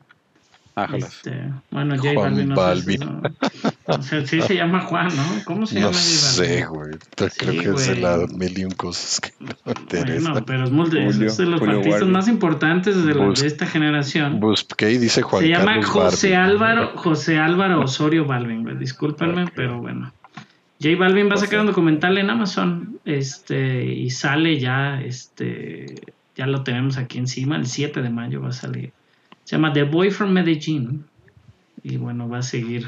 [0.76, 1.14] Ájalas.
[1.16, 3.22] Este, bueno, J Juan Balvin, no sé si Balvin.
[3.22, 5.24] no- o sea, sí se llama Juan, ¿no?
[5.46, 6.68] ¿Cómo se No llama J sé, Balvin?
[6.70, 6.92] güey.
[7.18, 10.20] pero Creo Sí, que es de las mil y un cosas que no me.
[10.22, 13.48] Bueno, pero es, Julio- es de los Julio artistas más importantes de, la- Bus- de
[13.48, 14.40] esta generación.
[14.40, 16.52] Busqué y dice Juan se llama Carlos José Barbie.
[16.52, 18.78] Álvaro, José Álvaro Osorio Balvin, güey.
[18.78, 20.14] Discúlpenme, pero bueno.
[20.82, 25.96] J Balvin va a sacar un documental en Amazon, este, y sale ya, este,
[26.36, 28.92] ya lo tenemos aquí encima, el 7 de mayo va a salir.
[29.44, 31.04] Se llama The Boy from Medellín,
[31.84, 32.88] y bueno, va a seguir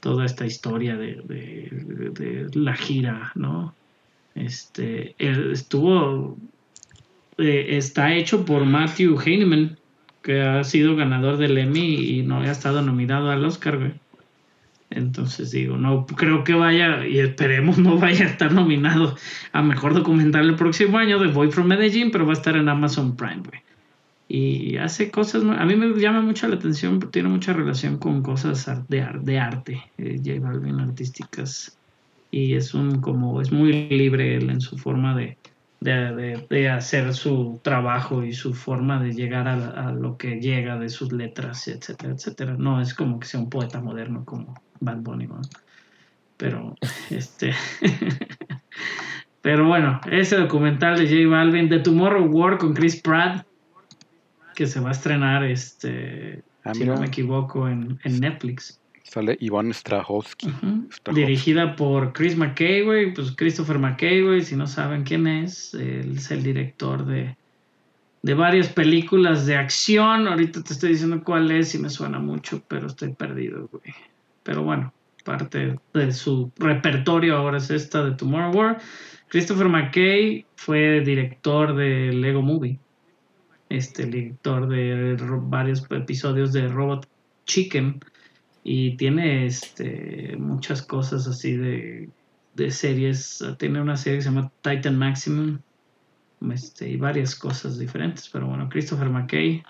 [0.00, 3.74] toda esta historia de, de- de la gira, ¿no?
[4.36, 6.36] Este, estuvo,
[7.38, 9.78] eh, está hecho por Matthew Heineman,
[10.22, 13.94] que ha sido ganador del Emmy y no ha estado nominado al Oscar, güey.
[14.96, 19.14] Entonces digo, no creo que vaya, y esperemos no vaya a estar nominado
[19.52, 22.68] a mejor documental el próximo año de Boy from Medellín, pero va a estar en
[22.68, 23.60] Amazon Prime, güey.
[24.28, 28.66] Y hace cosas, a mí me llama mucho la atención, tiene mucha relación con cosas
[28.88, 31.78] de, de arte, eh, J artísticas.
[32.32, 35.36] Y es un, como, es muy libre él en su forma de,
[35.80, 40.40] de, de- de hacer su trabajo y su forma de llegar a, a lo que
[40.40, 42.56] llega de sus letras, etcétera, etcétera.
[42.58, 45.40] No es como que sea un poeta moderno como Bad Bunny, ¿no?
[46.36, 46.76] Pero,
[47.10, 47.54] este.
[49.42, 53.46] Pero bueno, ese documental de J Balvin, The Tomorrow War con Chris Pratt,
[54.54, 58.80] que se va a estrenar, este, Ah, si no me equivoco, en, en Netflix.
[59.04, 60.52] Sale Iván Strahovski.
[61.14, 66.14] Dirigida por Chris McKay, güey, pues Christopher McKay, güey, si no saben quién es, él
[66.16, 67.36] es el director de,
[68.22, 70.26] de varias películas de acción.
[70.26, 73.94] Ahorita te estoy diciendo cuál es y me suena mucho, pero estoy perdido, güey.
[74.46, 74.94] Pero bueno,
[75.24, 78.78] parte de su repertorio ahora es esta de Tomorrow War.
[79.28, 82.78] Christopher McKay fue director de Lego Movie,
[83.68, 87.08] este director de varios episodios de Robot
[87.44, 88.00] Chicken
[88.62, 92.08] y tiene este muchas cosas así de,
[92.54, 93.44] de series.
[93.58, 95.58] Tiene una serie que se llama Titan Maximum
[96.52, 98.28] este, y varias cosas diferentes.
[98.28, 99.64] Pero bueno, Christopher McKay,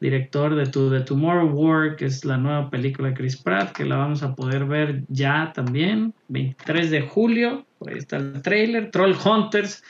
[0.00, 3.84] director de To The Tomorrow War, que es la nueva película de Chris Pratt, que
[3.84, 7.66] la vamos a poder ver ya también, 23 de julio.
[7.86, 8.90] Ahí está el trailer.
[8.90, 9.82] Troll Hunters.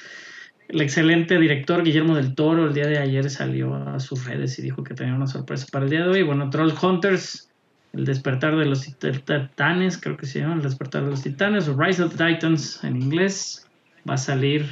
[0.68, 4.62] El excelente director Guillermo del Toro el día de ayer salió a sus redes y
[4.62, 6.22] dijo que tenía una sorpresa para el día de hoy.
[6.22, 7.50] Bueno, Troll Hunters
[7.92, 11.68] el despertar de los tit- titanes, creo que se llama El despertar de los titanes,
[11.68, 13.66] o Rise of the Titans en inglés,
[14.08, 14.66] va a salir,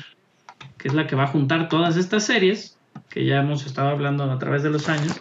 [0.79, 2.78] que es la que va a juntar todas estas series,
[3.11, 5.21] que ya hemos estado hablando a través de los años,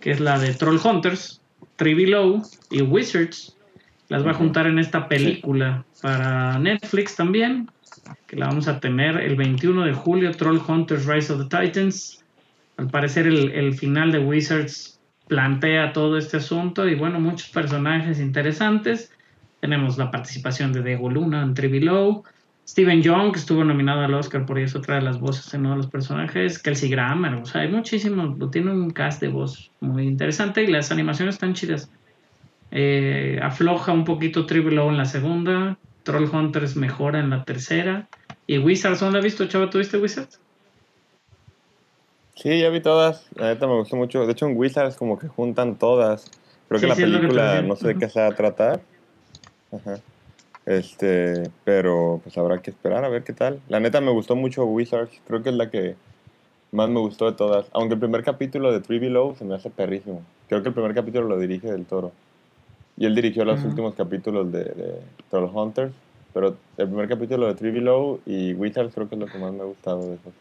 [0.00, 1.40] que es la de Troll Hunters,
[1.76, 3.56] Three Below y Wizards.
[4.08, 7.70] Las va a juntar en esta película para Netflix también,
[8.26, 12.22] que la vamos a tener el 21 de julio, Troll Hunters Rise of the Titans.
[12.76, 18.20] Al parecer el, el final de Wizards plantea todo este asunto y bueno, muchos personajes
[18.20, 19.12] interesantes.
[19.60, 22.24] Tenemos la participación de Diego Luna en Three Below,
[22.66, 25.70] Steven Young, que estuvo nominado al Oscar por eso otra de las voces en uno
[25.70, 30.06] de los personajes, Kelsey Grammer, o sea, hay muchísimos, tiene un cast de voz muy
[30.06, 31.90] interesante y las animaciones están chidas.
[32.70, 38.08] Eh, afloja un poquito Three Below en la segunda, Troll Hunters mejora en la tercera
[38.46, 39.68] y Wizards, ¿dónde has visto, chava?
[39.68, 40.40] ¿Tuviste Wizards?
[42.34, 43.26] Sí, ya vi todas.
[43.36, 44.26] La neta me gustó mucho.
[44.26, 46.30] De hecho, en Wizards como que juntan todas.
[46.68, 48.34] Creo Sí, que la sí, es que película no sé de qué se va a
[48.34, 48.80] tratar.
[49.70, 50.00] Ajá.
[50.64, 53.60] Este, pero pues habrá que esperar a ver qué tal.
[53.68, 55.20] La neta me gustó mucho Wizards.
[55.26, 55.96] Creo que es la que
[56.70, 57.66] más me gustó de todas.
[57.72, 60.22] Aunque el primer capítulo de Three Below se me hace perrísimo.
[60.48, 62.12] Creo que el primer capítulo lo dirige Del Toro.
[62.96, 64.94] Y él dirigió los últimos capítulos de, de
[65.30, 65.92] Troll Hunters.
[66.32, 69.52] Pero el primer capítulo de Three Below y Wizards creo que es lo que más
[69.52, 70.32] me ha gustado de esos.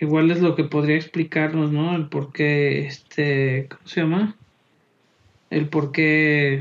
[0.00, 1.94] Igual es lo que podría explicarnos, ¿no?
[1.94, 4.36] El por qué, este, ¿cómo se llama?
[5.50, 6.60] El por qué,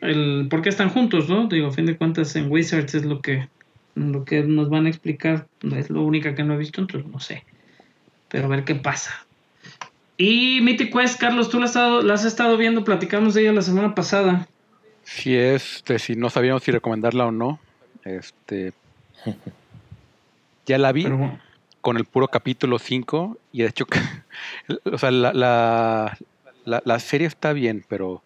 [0.00, 1.46] el por qué están juntos, ¿no?
[1.48, 3.48] Digo, a fin de cuentas en Wizards es lo que,
[3.94, 5.46] lo que nos van a explicar.
[5.76, 7.44] Es lo única que no he visto, entonces no sé.
[8.28, 9.26] Pero a ver qué pasa.
[10.16, 13.52] Y Mythic Quest, Carlos, tú la has estado, la has estado viendo, platicamos de ella
[13.52, 14.48] la semana pasada.
[15.02, 17.58] Si este, si no sabíamos si recomendarla o no,
[18.04, 18.72] este,
[20.66, 21.38] ya la vi Pero
[21.80, 23.86] con el puro capítulo 5 y de hecho,
[24.84, 26.18] o sea, la, la,
[26.64, 28.22] la, la serie está bien, pero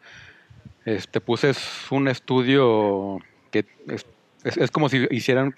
[0.84, 3.18] este puse es un estudio
[3.50, 4.06] que es,
[4.44, 5.54] es, como si hicieran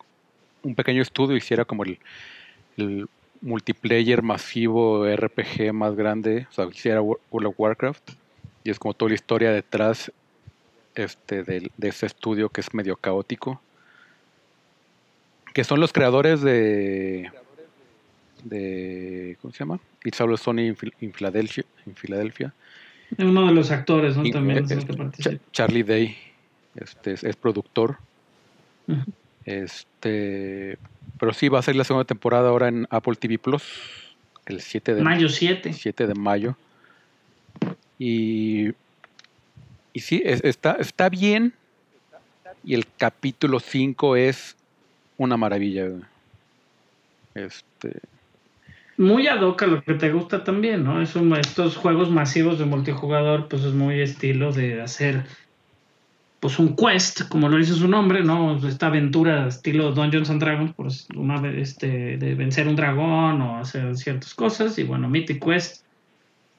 [0.63, 1.99] un pequeño estudio, hiciera como el,
[3.43, 8.11] multiplayer masivo RPG más grande, o sea, hiciera Wo- World of Warcraft
[8.65, 10.11] y es como toda la historia detrás
[10.95, 13.61] este del- de, ese estudio que es medio caótico
[15.53, 17.31] que son los creadores de
[18.45, 19.81] de ¿cómo se llama?
[20.05, 22.55] It's Always Sunny in Phil- in Philadelphia,
[23.19, 24.25] Uno de los actores, ¿no?
[24.27, 25.45] Y- También eh, es este, que Cha- participa.
[25.53, 26.17] Charlie Day
[26.77, 27.99] este, es, es productor.
[29.45, 30.79] Este,
[31.19, 33.63] pero sí va a ser la segunda temporada ahora en Apple TV Plus,
[34.47, 35.73] el 7 de Mayo 7.
[35.73, 36.57] 7 de mayo.
[37.99, 38.69] Y,
[39.93, 41.53] y sí, es- está, está bien.
[42.65, 44.57] Y el capítulo 5 es
[45.17, 45.89] una maravilla.
[47.35, 48.01] Este,
[48.99, 51.03] Muy ad hoc a lo que te gusta también, ¿no?
[51.03, 55.25] Es un- estos juegos masivos de multijugador, pues es muy estilo de hacer
[56.41, 58.57] pues un quest, como lo dice su nombre, ¿no?
[58.69, 63.97] Esta aventura estilo Dungeons and Dragons, pues una este, de vencer un dragón o hacer
[63.97, 64.79] ciertas cosas.
[64.79, 65.85] Y bueno, Mythic Quest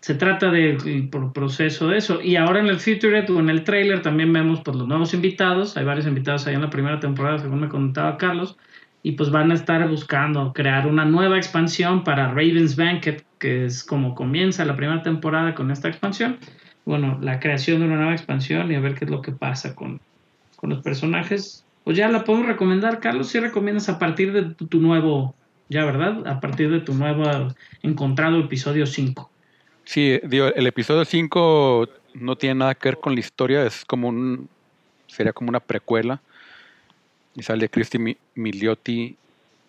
[0.01, 2.21] se trata del pro- proceso de eso.
[2.21, 5.77] Y ahora en el Featurette o en el trailer también vemos pues los nuevos invitados.
[5.77, 8.57] Hay varios invitados ahí en la primera temporada, según me contaba Carlos.
[9.03, 13.83] Y pues van a estar buscando crear una nueva expansión para Raven's Banquet, que es
[13.83, 16.37] como comienza la primera temporada con esta expansión.
[16.85, 19.75] Bueno, la creación de una nueva expansión y a ver qué es lo que pasa
[19.75, 19.99] con,
[20.55, 21.65] con los personajes.
[21.83, 25.35] Pues ya la puedo recomendar, Carlos, si recomiendas a partir de tu, tu nuevo,
[25.69, 26.27] ya, ¿verdad?
[26.27, 27.23] A partir de tu nuevo
[27.81, 29.29] encontrado episodio 5.
[29.85, 34.09] sí, digo, el episodio 5 no tiene nada que ver con la historia, es como
[34.09, 34.49] un.
[35.07, 36.21] sería como una precuela.
[37.37, 39.15] Y sale Christy Mi- Milioti,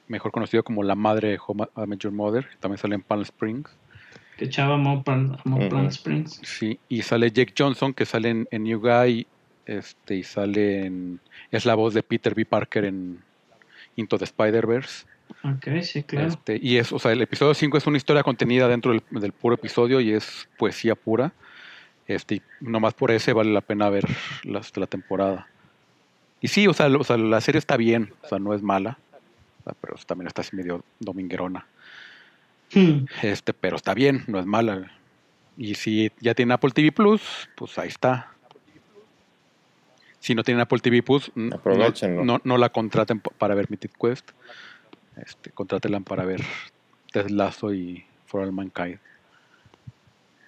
[0.08, 2.48] mejor conocido como la madre de Home I Met Your Mother.
[2.58, 3.70] También sale en Palm Springs.
[4.36, 5.78] Que echaba a Mont Plant Ujú.
[5.88, 6.40] Springs.
[6.42, 9.26] Sí, y sale Jake Johnson, que sale en, en New Guy,
[9.66, 11.20] este, y sale en,
[11.50, 12.44] es la voz de Peter B.
[12.46, 13.20] Parker en
[13.96, 15.04] Into the Spider-Verse.
[15.44, 16.28] Ok, sí, claro.
[16.28, 19.32] Este, y es, o sea, el episodio 5 es una historia contenida dentro del, del
[19.32, 21.32] puro episodio y es poesía pura.
[22.06, 24.04] Este, y nomás por ese vale la pena ver
[24.44, 25.48] las de la temporada.
[26.40, 28.98] Y sí, o sea, o sea, la serie está bien, o sea, no es mala,
[29.80, 31.66] pero también está así medio dominguerona.
[32.72, 33.06] Hmm.
[33.22, 34.92] Este, pero está bien, no es mala.
[35.56, 38.32] Y si ya tiene Apple TV Plus, pues ahí está.
[40.20, 41.58] Si no tienen Apple TV Plus, no,
[42.24, 44.30] no, no la contraten para ver Mythic Quest.
[45.16, 46.42] Este, contrátenla para ver
[47.12, 48.98] Ted Lasso y For All Mankind.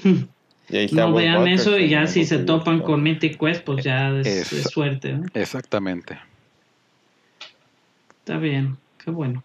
[0.02, 0.24] Hmm.
[0.70, 3.64] Y ahí está No vean Walker, eso y ya si se topan con Mythic Quest,
[3.64, 5.12] pues ya es, Es- es suerte.
[5.14, 5.26] ¿no?
[5.34, 6.18] Exactamente.
[8.20, 9.42] Está bien, qué bueno.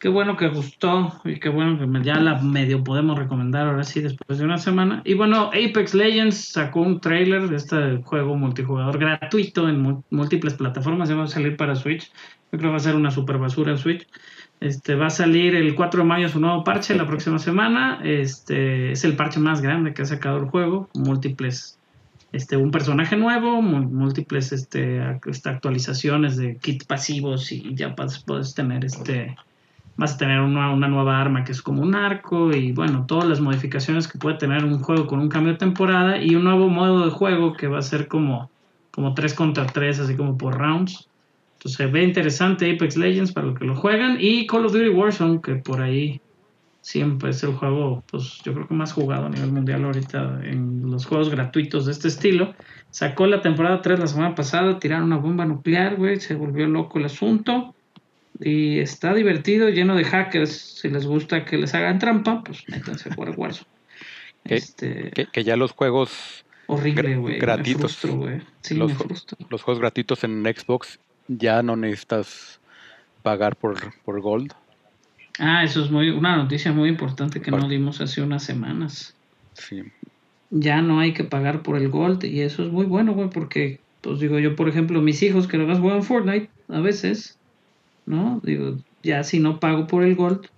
[0.00, 4.00] Qué bueno que gustó y qué bueno que ya la medio podemos recomendar ahora sí
[4.00, 5.02] después de una semana.
[5.04, 11.10] Y bueno, Apex Legends sacó un trailer de este juego multijugador gratuito en múltiples plataformas.
[11.10, 12.10] Ya va a salir para Switch.
[12.50, 14.06] Yo creo que va a ser una super basura en Switch.
[14.60, 18.00] Este va a salir el 4 de mayo su nuevo parche la próxima semana.
[18.02, 20.88] Este es el parche más grande que ha sacado el juego.
[20.94, 21.78] Múltiples
[22.32, 28.54] este, un personaje nuevo, múltiples este, este, actualizaciones de kits pasivos y ya pas- puedes
[28.54, 29.36] tener este
[30.00, 33.28] vas a tener una, una nueva arma que es como un arco y bueno, todas
[33.28, 36.70] las modificaciones que puede tener un juego con un cambio de temporada y un nuevo
[36.70, 38.50] modo de juego que va a ser como,
[38.92, 41.06] como 3 contra 3, así como por rounds.
[41.52, 44.88] Entonces se ve interesante Apex Legends para los que lo juegan y Call of Duty
[44.88, 46.18] Warzone que por ahí
[46.80, 50.90] siempre es el juego, pues yo creo que más jugado a nivel mundial ahorita en
[50.90, 52.54] los juegos gratuitos de este estilo.
[52.88, 56.98] Sacó la temporada 3 la semana pasada, tiraron una bomba nuclear, güey, se volvió loco
[56.98, 57.74] el asunto.
[58.40, 60.50] Y está divertido, lleno de hackers.
[60.50, 63.66] Si les gusta que les hagan trampa, pues métanse por el Warzone.
[64.44, 67.34] Que- Este, Que, que ya los juegos, horrible, güey.
[67.34, 67.80] Me gratitos.
[67.98, 68.40] frustro, güey.
[68.62, 69.36] Sí, Los me ju- frustro.
[69.50, 70.98] los juegos gratuitos en Xbox
[71.28, 72.58] ya no necesitas
[73.22, 74.52] pagar por, por Gold.
[75.38, 79.14] Ah, eso es muy una noticia muy importante que Par- no dimos hace unas semanas.
[79.54, 79.82] Sí.
[80.48, 83.78] ya no hay que pagar por el Gold y eso es muy bueno, güey, porque,
[84.00, 87.38] pues digo yo, por ejemplo, mis hijos que además juegan Fortnite a veces,
[88.06, 88.40] ¿no?
[88.42, 90.48] Digo, ya si no pago por el Gold,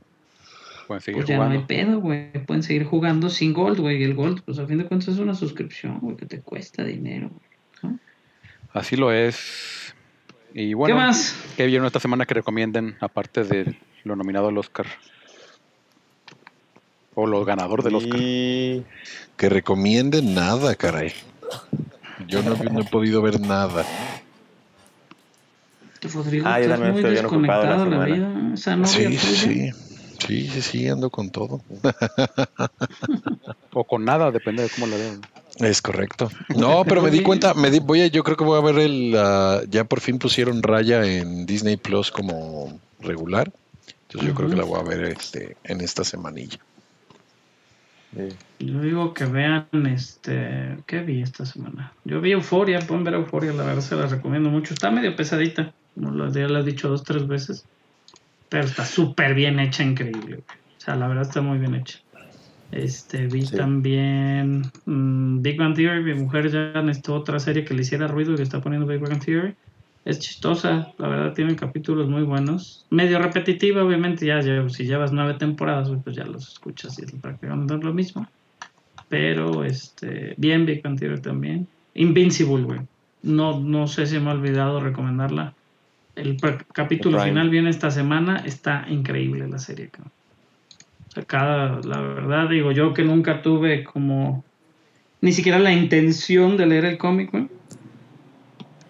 [0.86, 2.32] Pueden seguir pues ya no hay pedo, güey.
[2.44, 4.00] Pueden seguir jugando sin Gold, güey.
[4.00, 6.84] Y el Gold, pues a fin de cuentas es una suscripción, güey, que te cuesta
[6.84, 7.30] dinero.
[7.82, 7.98] ¿no?
[8.72, 9.94] Así lo es.
[10.54, 11.36] Y bueno, ¿Qué más?
[11.56, 14.86] ¿qué vieron esta semana que recomienden, aparte de lo nominado al Oscar?
[17.14, 18.20] O los ganador del Oscar.
[18.20, 18.84] Y
[19.36, 21.12] Que recomienden nada, caray.
[22.26, 23.84] Yo no, no he podido ver nada.
[26.08, 28.04] Rodrigo, Ah, estás muy desconectado la de la semana.
[28.06, 28.54] vida.
[28.54, 29.18] Esa novia Sí, tuya.
[29.18, 29.70] sí,
[30.26, 31.60] sí, sí, sí, ando con todo.
[33.74, 35.20] O con nada, depende de cómo lo vean.
[35.58, 36.30] Es correcto.
[36.56, 38.78] No, pero me di cuenta, me di, voy a, yo creo que voy a ver
[38.78, 43.50] el, ah, ya por fin pusieron Raya en Disney Plus como regular.
[44.02, 46.58] Entonces yo creo que la voy a ver este, en esta semanilla.
[48.14, 48.28] sí.
[48.58, 51.92] Yo digo que vean, este, ¿qué vi esta semana?
[52.04, 54.74] Yo vi Euforia, pueden ver Euforia, la verdad se la recomiendo mucho.
[54.74, 57.68] Está medio pesadita, como lo, ya lo he dicho dos, tres veces,
[58.48, 60.38] pero está súper bien hecha, increíble.
[60.38, 60.44] O
[60.84, 61.98] sea, la verdad está muy bien hecha.
[62.70, 63.56] Este, vi Sí.
[63.56, 66.02] también mm, Big Bang Theory.
[66.02, 69.00] Mi mujer ya necesitó otra serie que le hiciera ruido y que está poniendo Big
[69.00, 69.54] Bang Theory.
[70.04, 72.86] Es chistosa, la verdad, tienen capítulos muy buenos.
[72.90, 77.12] Medio repetitiva, obviamente, ya, ya- si llevas nueve temporadas, pues ya los escuchas y es
[77.20, 78.26] prácticamente lo mismo.
[79.08, 81.68] Pero, este, bien Big Bang Theory también.
[81.94, 82.80] Invincible, güey.
[83.22, 85.54] No, no sé si me he olvidado recomendarla.
[86.14, 86.38] El
[86.72, 87.30] capítulo Prime.
[87.30, 88.42] final viene esta semana.
[88.44, 89.90] Está increíble la serie.
[91.08, 94.44] O sea, cada, la verdad, digo yo que nunca tuve como
[95.22, 97.48] ni siquiera la intención de leer el cómic, güey.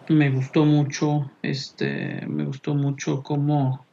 [0.08, 3.84] Me gustó mucho, este, me gustó mucho cómo,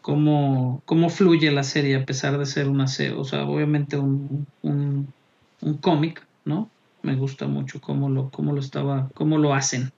[0.00, 4.46] cómo, cómo fluye la serie a pesar de ser una serie, o sea, obviamente un,
[4.62, 5.12] un,
[5.60, 6.68] un cómic, ¿no?
[7.02, 9.92] Me gusta mucho cómo lo, cómo lo estaba, cómo lo hacen.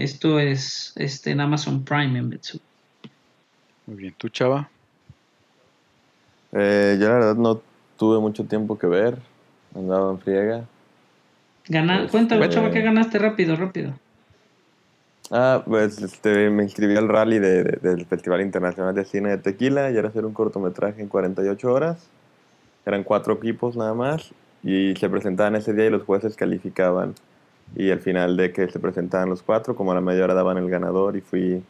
[0.00, 2.58] Esto es este, en Amazon Prime en Betsu.
[3.86, 4.14] Muy bien.
[4.16, 4.68] ¿Tú, Chava?
[6.52, 7.60] Eh, yo la verdad no
[7.98, 9.18] tuve mucho tiempo que ver.
[9.74, 10.64] Andaba en friega.
[11.68, 13.92] Gana, Este- cuéntalo, chava, que ganaste rápido, rápido.
[15.30, 19.38] Ah, pues este, me inscribí al rally de- de- del Festival Internacional de Cine de
[19.38, 22.08] Tequila y era hacer un cortometraje en 48 horas.
[22.86, 24.30] Eran cuatro equipos nada más
[24.64, 27.14] y se presentaban ese día y los jueces calificaban.
[27.76, 30.58] Y al final de que se presentaban los cuatro, como a la media hora daban
[30.58, 31.62] el ganador y fui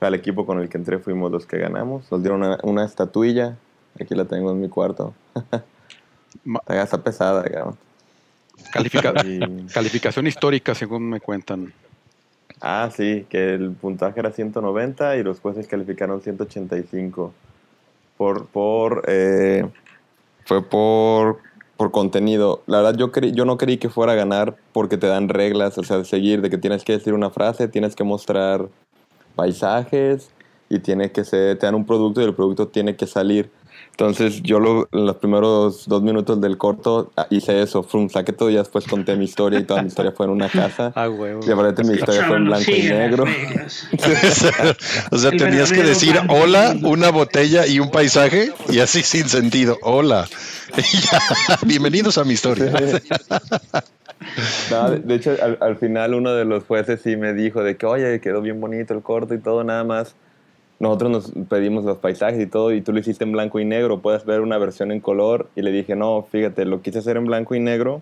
[0.00, 2.10] al equipo con el que entré, fuimos los que ganamos.
[2.10, 3.56] Nos dieron una, una estatuilla,
[4.00, 5.14] aquí la tengo en mi cuarto.
[5.34, 7.76] Está está pesada, digamos.
[8.72, 11.72] Califica- Y- Calificación histórica, según me cuentan.
[12.60, 17.32] Ah, sí, que el puntaje era 190 y los jueces calificaron 185.
[18.18, 19.66] Por, por, eh,
[20.44, 21.40] fue por,
[21.80, 22.62] por contenido.
[22.66, 25.82] La verdad, yo, yo no creí que fuera a ganar porque te dan reglas, o
[25.82, 28.68] sea, de seguir, de que tienes que decir una frase, tienes que mostrar
[29.34, 30.28] paisajes
[30.68, 33.50] y tiene que ser, te dan un producto y el producto tiene que salir.
[34.00, 38.32] Entonces yo lo, en los primeros dos minutos del corto ah, hice eso, frum, saqué
[38.32, 40.90] todo y después conté mi historia y toda mi historia fue en una casa.
[40.94, 41.40] Ah, huevo.
[41.46, 43.24] Y aparte mi historia fue en blanco y negro.
[45.10, 49.76] o sea, tenías que decir hola, una botella y un paisaje y así sin sentido.
[49.82, 50.26] Hola.
[51.66, 52.72] Bienvenidos a mi historia.
[54.70, 57.86] No, de hecho, al, al final uno de los jueces sí me dijo de que,
[57.86, 60.14] oye, quedó bien bonito el corto y todo, nada más.
[60.80, 64.00] Nosotros nos pedimos los paisajes y todo, y tú lo hiciste en blanco y negro,
[64.00, 65.46] puedes ver una versión en color.
[65.54, 68.00] Y le dije, no, fíjate, lo quise hacer en blanco y negro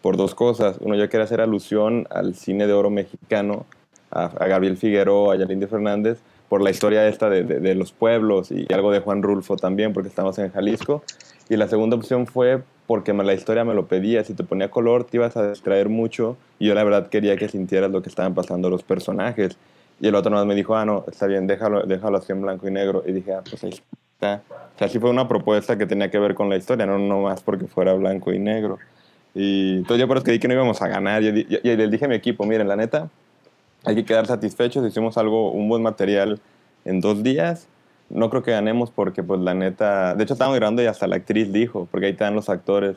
[0.00, 0.76] por dos cosas.
[0.80, 3.66] Uno, yo quería hacer alusión al cine de oro mexicano,
[4.12, 8.50] a, Gabriel Figueroa, a Yalindy Fernández, por la historia esta de, de- de los pueblos
[8.50, 11.02] y algo de Juan Rulfo también, porque estamos en Jalisco.
[11.48, 14.22] Y la segunda opción fue porque la historia me lo pedía.
[14.22, 16.36] Si te ponía color, te ibas a distraer mucho.
[16.60, 19.56] Y yo, la verdad, quería que sintieras lo que estaban pasando los personajes.
[20.00, 22.66] Y el otro nada me dijo, ah, no, está bien, déjalo, déjalo así en blanco
[22.66, 23.02] y negro.
[23.06, 23.70] Y dije, ah, pues ahí
[24.14, 24.42] está.
[24.74, 27.20] O sea, sí fue una propuesta que tenía que ver con la historia, no, no
[27.22, 28.78] más porque fuera blanco y negro.
[29.34, 31.22] Y entonces yo por eso di que no íbamos a ganar.
[31.22, 33.10] Y le dije a mi equipo, miren, la neta,
[33.84, 34.86] hay que quedar satisfechos.
[34.86, 36.40] Hicimos algo, un buen material
[36.84, 37.68] en dos días.
[38.08, 40.14] No creo que ganemos porque, pues, la neta...
[40.14, 42.96] De hecho, estábamos grabando y hasta la actriz dijo, porque ahí están los actores.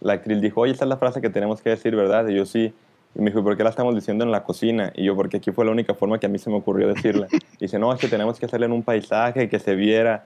[0.00, 2.28] La actriz dijo, oye, esta es la frase que tenemos que decir, ¿verdad?
[2.28, 2.72] Y yo, sí.
[3.14, 4.92] Y me dijo, ¿por qué la estamos diciendo en la cocina?
[4.96, 7.28] Y yo, porque aquí fue la única forma que a mí se me ocurrió decirla.
[7.58, 10.22] Y dice, no, es que tenemos que hacerla en un paisaje, que se viera.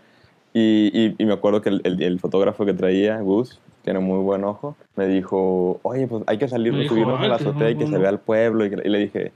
[0.54, 4.18] Y, y, y me acuerdo que el, el- el fotógrafo que traía, Gus, tiene muy
[4.22, 7.70] buen ojo, me dijo, oye, pues hay que salir, Me subirnos a "Ay, la azotea
[7.70, 8.00] y que se ojo".
[8.02, 8.64] vea el pueblo.
[8.64, 9.32] Y, y le dije,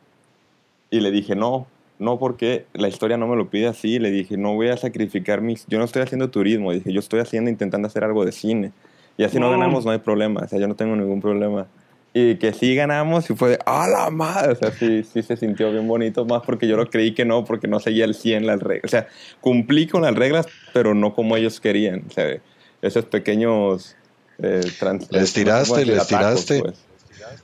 [0.90, 1.66] y le dije, no,
[1.98, 3.98] no porque la historia no me lo pide así.
[3.98, 5.66] Le dije, no voy a sacrificar mis...
[5.66, 6.72] Yo no estoy haciendo turismo.
[6.72, 8.72] Dije, yo estoy haciendo, intentando hacer algo de cine.
[9.18, 9.58] Y así no Wow.
[9.58, 10.40] ganamos, no hay problema.
[10.44, 11.66] O sea, yo no tengo ningún problema.
[12.12, 14.52] Y que sí ganamos y fue de, ¡ah, la madre!
[14.52, 17.44] O sea, sí, sí se sintió bien bonito, más porque yo lo creí que no,
[17.44, 18.84] porque no seguía el 100 las reglas.
[18.84, 19.06] O sea,
[19.40, 22.04] cumplí con las reglas, pero no como ellos querían.
[22.08, 22.36] O sea,
[22.82, 23.94] esos pequeños...
[24.42, 25.94] Eh, trans- Les eh, ¿cómo tiraste, decir?
[25.94, 26.60] les tiraste.
[26.60, 26.84] pues.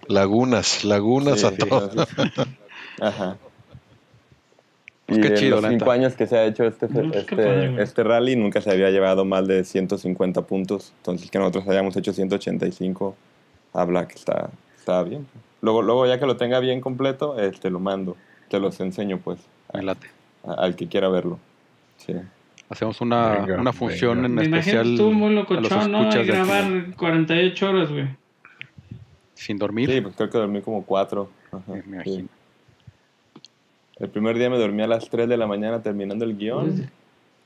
[0.09, 1.91] Lagunas, lagunas Sí, a sí, todo.
[1.95, 2.13] no, sí.
[3.01, 3.37] Ajá.
[5.07, 7.83] Pues y qué en chido, los cinco años que se ha hecho este, qué este,
[7.83, 10.93] este rally, nunca se había llevado más de 150 puntos.
[10.97, 13.15] Entonces, que nosotros hayamos hecho 185,
[13.81, 15.27] habla que está, está bien.
[15.63, 18.17] Luego, luego, ya que lo tenga bien completo, este, lo mando.
[18.49, 19.39] Te los enseño, pues,
[19.73, 21.39] a- al que quiera verlo.
[21.99, 22.15] Sí.
[22.69, 24.27] Hacemos una, Venga, una función venga.
[24.27, 26.11] en Me imagino especial que estuvo muy a los locochón, ¿no?
[26.11, 28.09] de grabar 48 horas, güey.
[29.35, 29.91] sin dormir.
[29.91, 31.29] Sí, pues creo que dormí como cuatro.
[31.53, 31.89] Ajá, me sí.
[31.89, 32.29] imagino.
[33.99, 36.91] El primer día me dormí a las 3 de la mañana terminando el guion.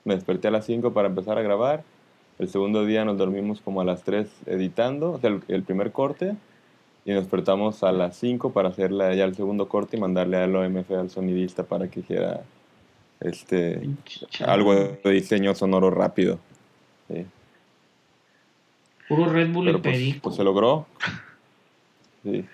[0.04, 1.82] Me desperté a las 5 para empezar a grabar.
[2.40, 5.92] El segundo día nos dormimos como a las 3 editando, o sea, el, el primer
[5.92, 6.36] corte.
[7.04, 10.38] Y nos despertamos a las 5 para hacer la- ya el segundo corte y mandarle
[10.38, 12.42] al OMF al sonidista para que hiciera
[13.20, 13.82] este,
[14.46, 16.38] algo de diseño sonoro rápido.
[17.08, 17.26] Sí.
[19.08, 20.18] Puro Red Bull y pero pues, perico.
[20.22, 20.86] pues se logró.
[22.22, 22.46] Sí.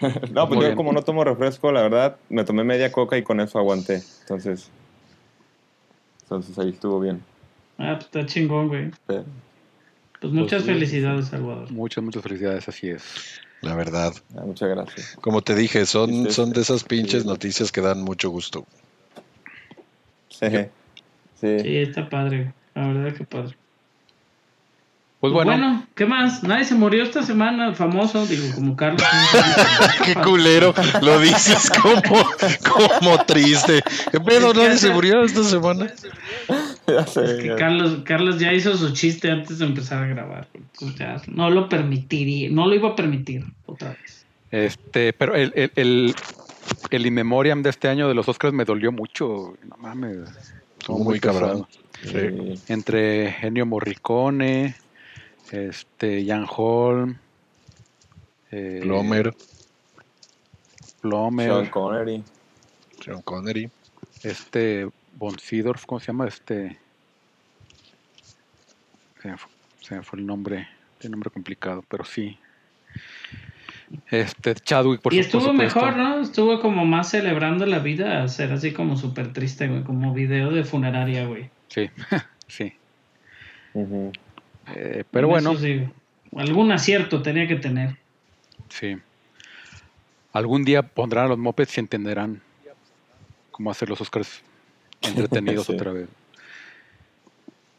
[0.30, 0.76] no, pues Muy yo bien.
[0.76, 4.02] como no tomo refresco, la verdad, me tomé media coca y con eso aguanté.
[4.22, 4.70] Entonces,
[6.22, 7.22] entonces ahí estuvo bien.
[7.80, 8.90] Ah, pues está chingón, güey.
[10.20, 11.70] Pues muchas sí, felicidades, Salvador.
[11.72, 13.40] Muchas, muchas felicidades, así es.
[13.62, 14.12] La verdad.
[14.36, 15.16] ah, muchas gracias.
[15.20, 18.66] Como te dije, son, Sí, sí, son de esas pinches noticias que dan mucho gusto.
[20.28, 20.46] Sí.
[21.40, 21.58] Sí.
[21.60, 22.52] Sí, está padre.
[22.74, 23.56] La verdad que padre.
[25.20, 26.42] Pues bueno, ¿qué más?
[26.42, 29.02] Nadie se murió esta semana, famoso, digo, como Carlos.
[30.06, 32.00] Qué culero, lo dices como,
[32.98, 33.82] como triste.
[34.10, 34.54] ¿Qué pedo?
[34.54, 35.92] ¿Nadie se murió esta semana?
[36.98, 37.38] ya sé.
[37.40, 40.48] que ya- Carlos, Carlos ya hizo su chiste antes de empezar a grabar.
[40.54, 44.24] Entonces ya no lo permitiría, no lo iba a permitir otra vez.
[44.50, 46.14] este, pero el, el, el,
[46.90, 49.56] el in memoriam de este año de los Oscars me dolió mucho.
[49.68, 50.18] No mames.
[50.78, 51.66] estuvo Muy cabrón.
[52.02, 52.54] pesado.
[52.54, 52.62] Sí.
[52.68, 54.74] Entre Ennio Morricone,
[55.50, 57.16] este, Jan Holm,
[58.50, 59.34] eh, Plomer,
[61.02, 62.22] Plomer, Sean Connery.
[63.04, 63.70] Sean Connery.
[64.22, 64.88] este
[65.20, 66.26] Von Sydow, ¿cómo se llama?
[66.26, 66.78] Este
[69.20, 69.50] se me, fu-
[69.82, 70.66] se me fue el nombre,
[71.00, 72.38] el nombre complicado, pero sí.
[74.10, 75.78] Este Chadwick, por y por estuvo supuesto.
[75.78, 76.20] mejor, ¿no?
[76.20, 80.50] Estuvo como más celebrando la vida, a ser así como súper triste, güey, como video
[80.52, 81.50] de funeraria, güey.
[81.68, 81.90] Sí,
[82.48, 82.72] sí.
[84.74, 85.86] Eh, pero Eso bueno, sí,
[86.34, 87.98] algún acierto tenía que tener.
[88.70, 88.96] sí.
[90.32, 92.40] Algún día pondrán a los mopeds y entenderán
[93.50, 94.42] cómo hacer los Oscars
[95.02, 95.74] entretenidos Sí.
[95.74, 96.08] otra vez.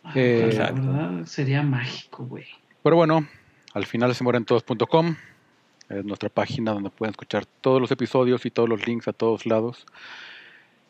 [0.03, 2.45] Ah, Eh, la verdad sería mágico, güey.
[2.83, 3.27] Pero bueno,
[3.73, 5.15] al final se mueren todos.com
[5.89, 9.45] es nuestra página donde pueden escuchar todos los episodios y todos los links a todos
[9.45, 9.85] lados.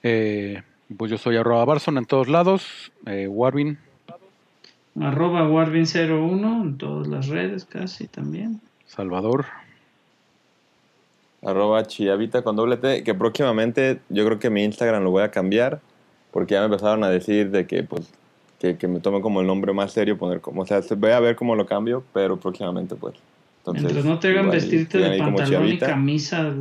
[0.03, 0.61] Eh,
[0.95, 2.91] pues yo soy arroba Barson en todos lados.
[3.07, 3.79] Eh, Warvin,
[4.99, 8.61] Arroba Warvin01 en todas las redes casi también.
[8.85, 9.45] Salvador.
[11.43, 15.31] Arroba Chiavita con doble T, que próximamente yo creo que mi Instagram lo voy a
[15.31, 15.79] cambiar,
[16.31, 18.11] porque ya me empezaron a decir de que pues
[18.59, 21.11] que, que me tome como el nombre más serio, poner como, o sea, se- voy
[21.11, 23.15] a ver cómo lo cambio, pero próximamente pues.
[23.59, 26.53] Entonces, Mientras no te hagan igual vestirte de pantalón y camisa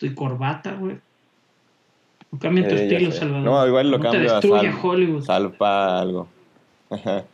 [0.00, 0.98] y corbata, güey.
[2.30, 3.12] No cambia tu Eh, estilo.
[3.12, 3.44] Salvador.
[3.44, 5.22] No, igual lo no te cambio a destruya Sal- Hollywood.
[5.24, 6.28] Salpa algo.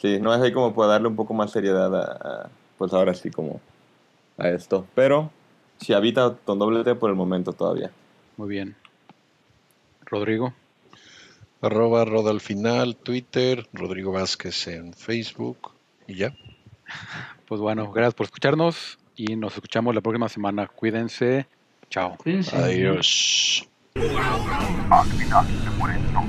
[0.00, 2.48] Sí, no es ahí como para darle un poco más seriedad a, a,
[2.78, 3.60] pues ahora sí como
[4.36, 4.86] a esto.
[4.94, 5.32] Pero
[5.80, 7.90] si habita con doble T por el momento todavía.
[8.36, 8.76] Muy bien.
[10.06, 10.52] Rodrigo.
[11.60, 15.72] Arroba Roda al final, Twitter, Rodrigo Vázquez en Facebook
[16.06, 16.34] y ya.
[17.46, 20.66] Pues bueno, gracias por escucharnos y nos escuchamos la próxima semana.
[20.68, 21.46] Cuídense.
[21.90, 22.16] Chao.
[22.18, 22.56] Cuídense.
[22.56, 23.68] Adiós.
[23.94, 26.26] Al final se mueren todos.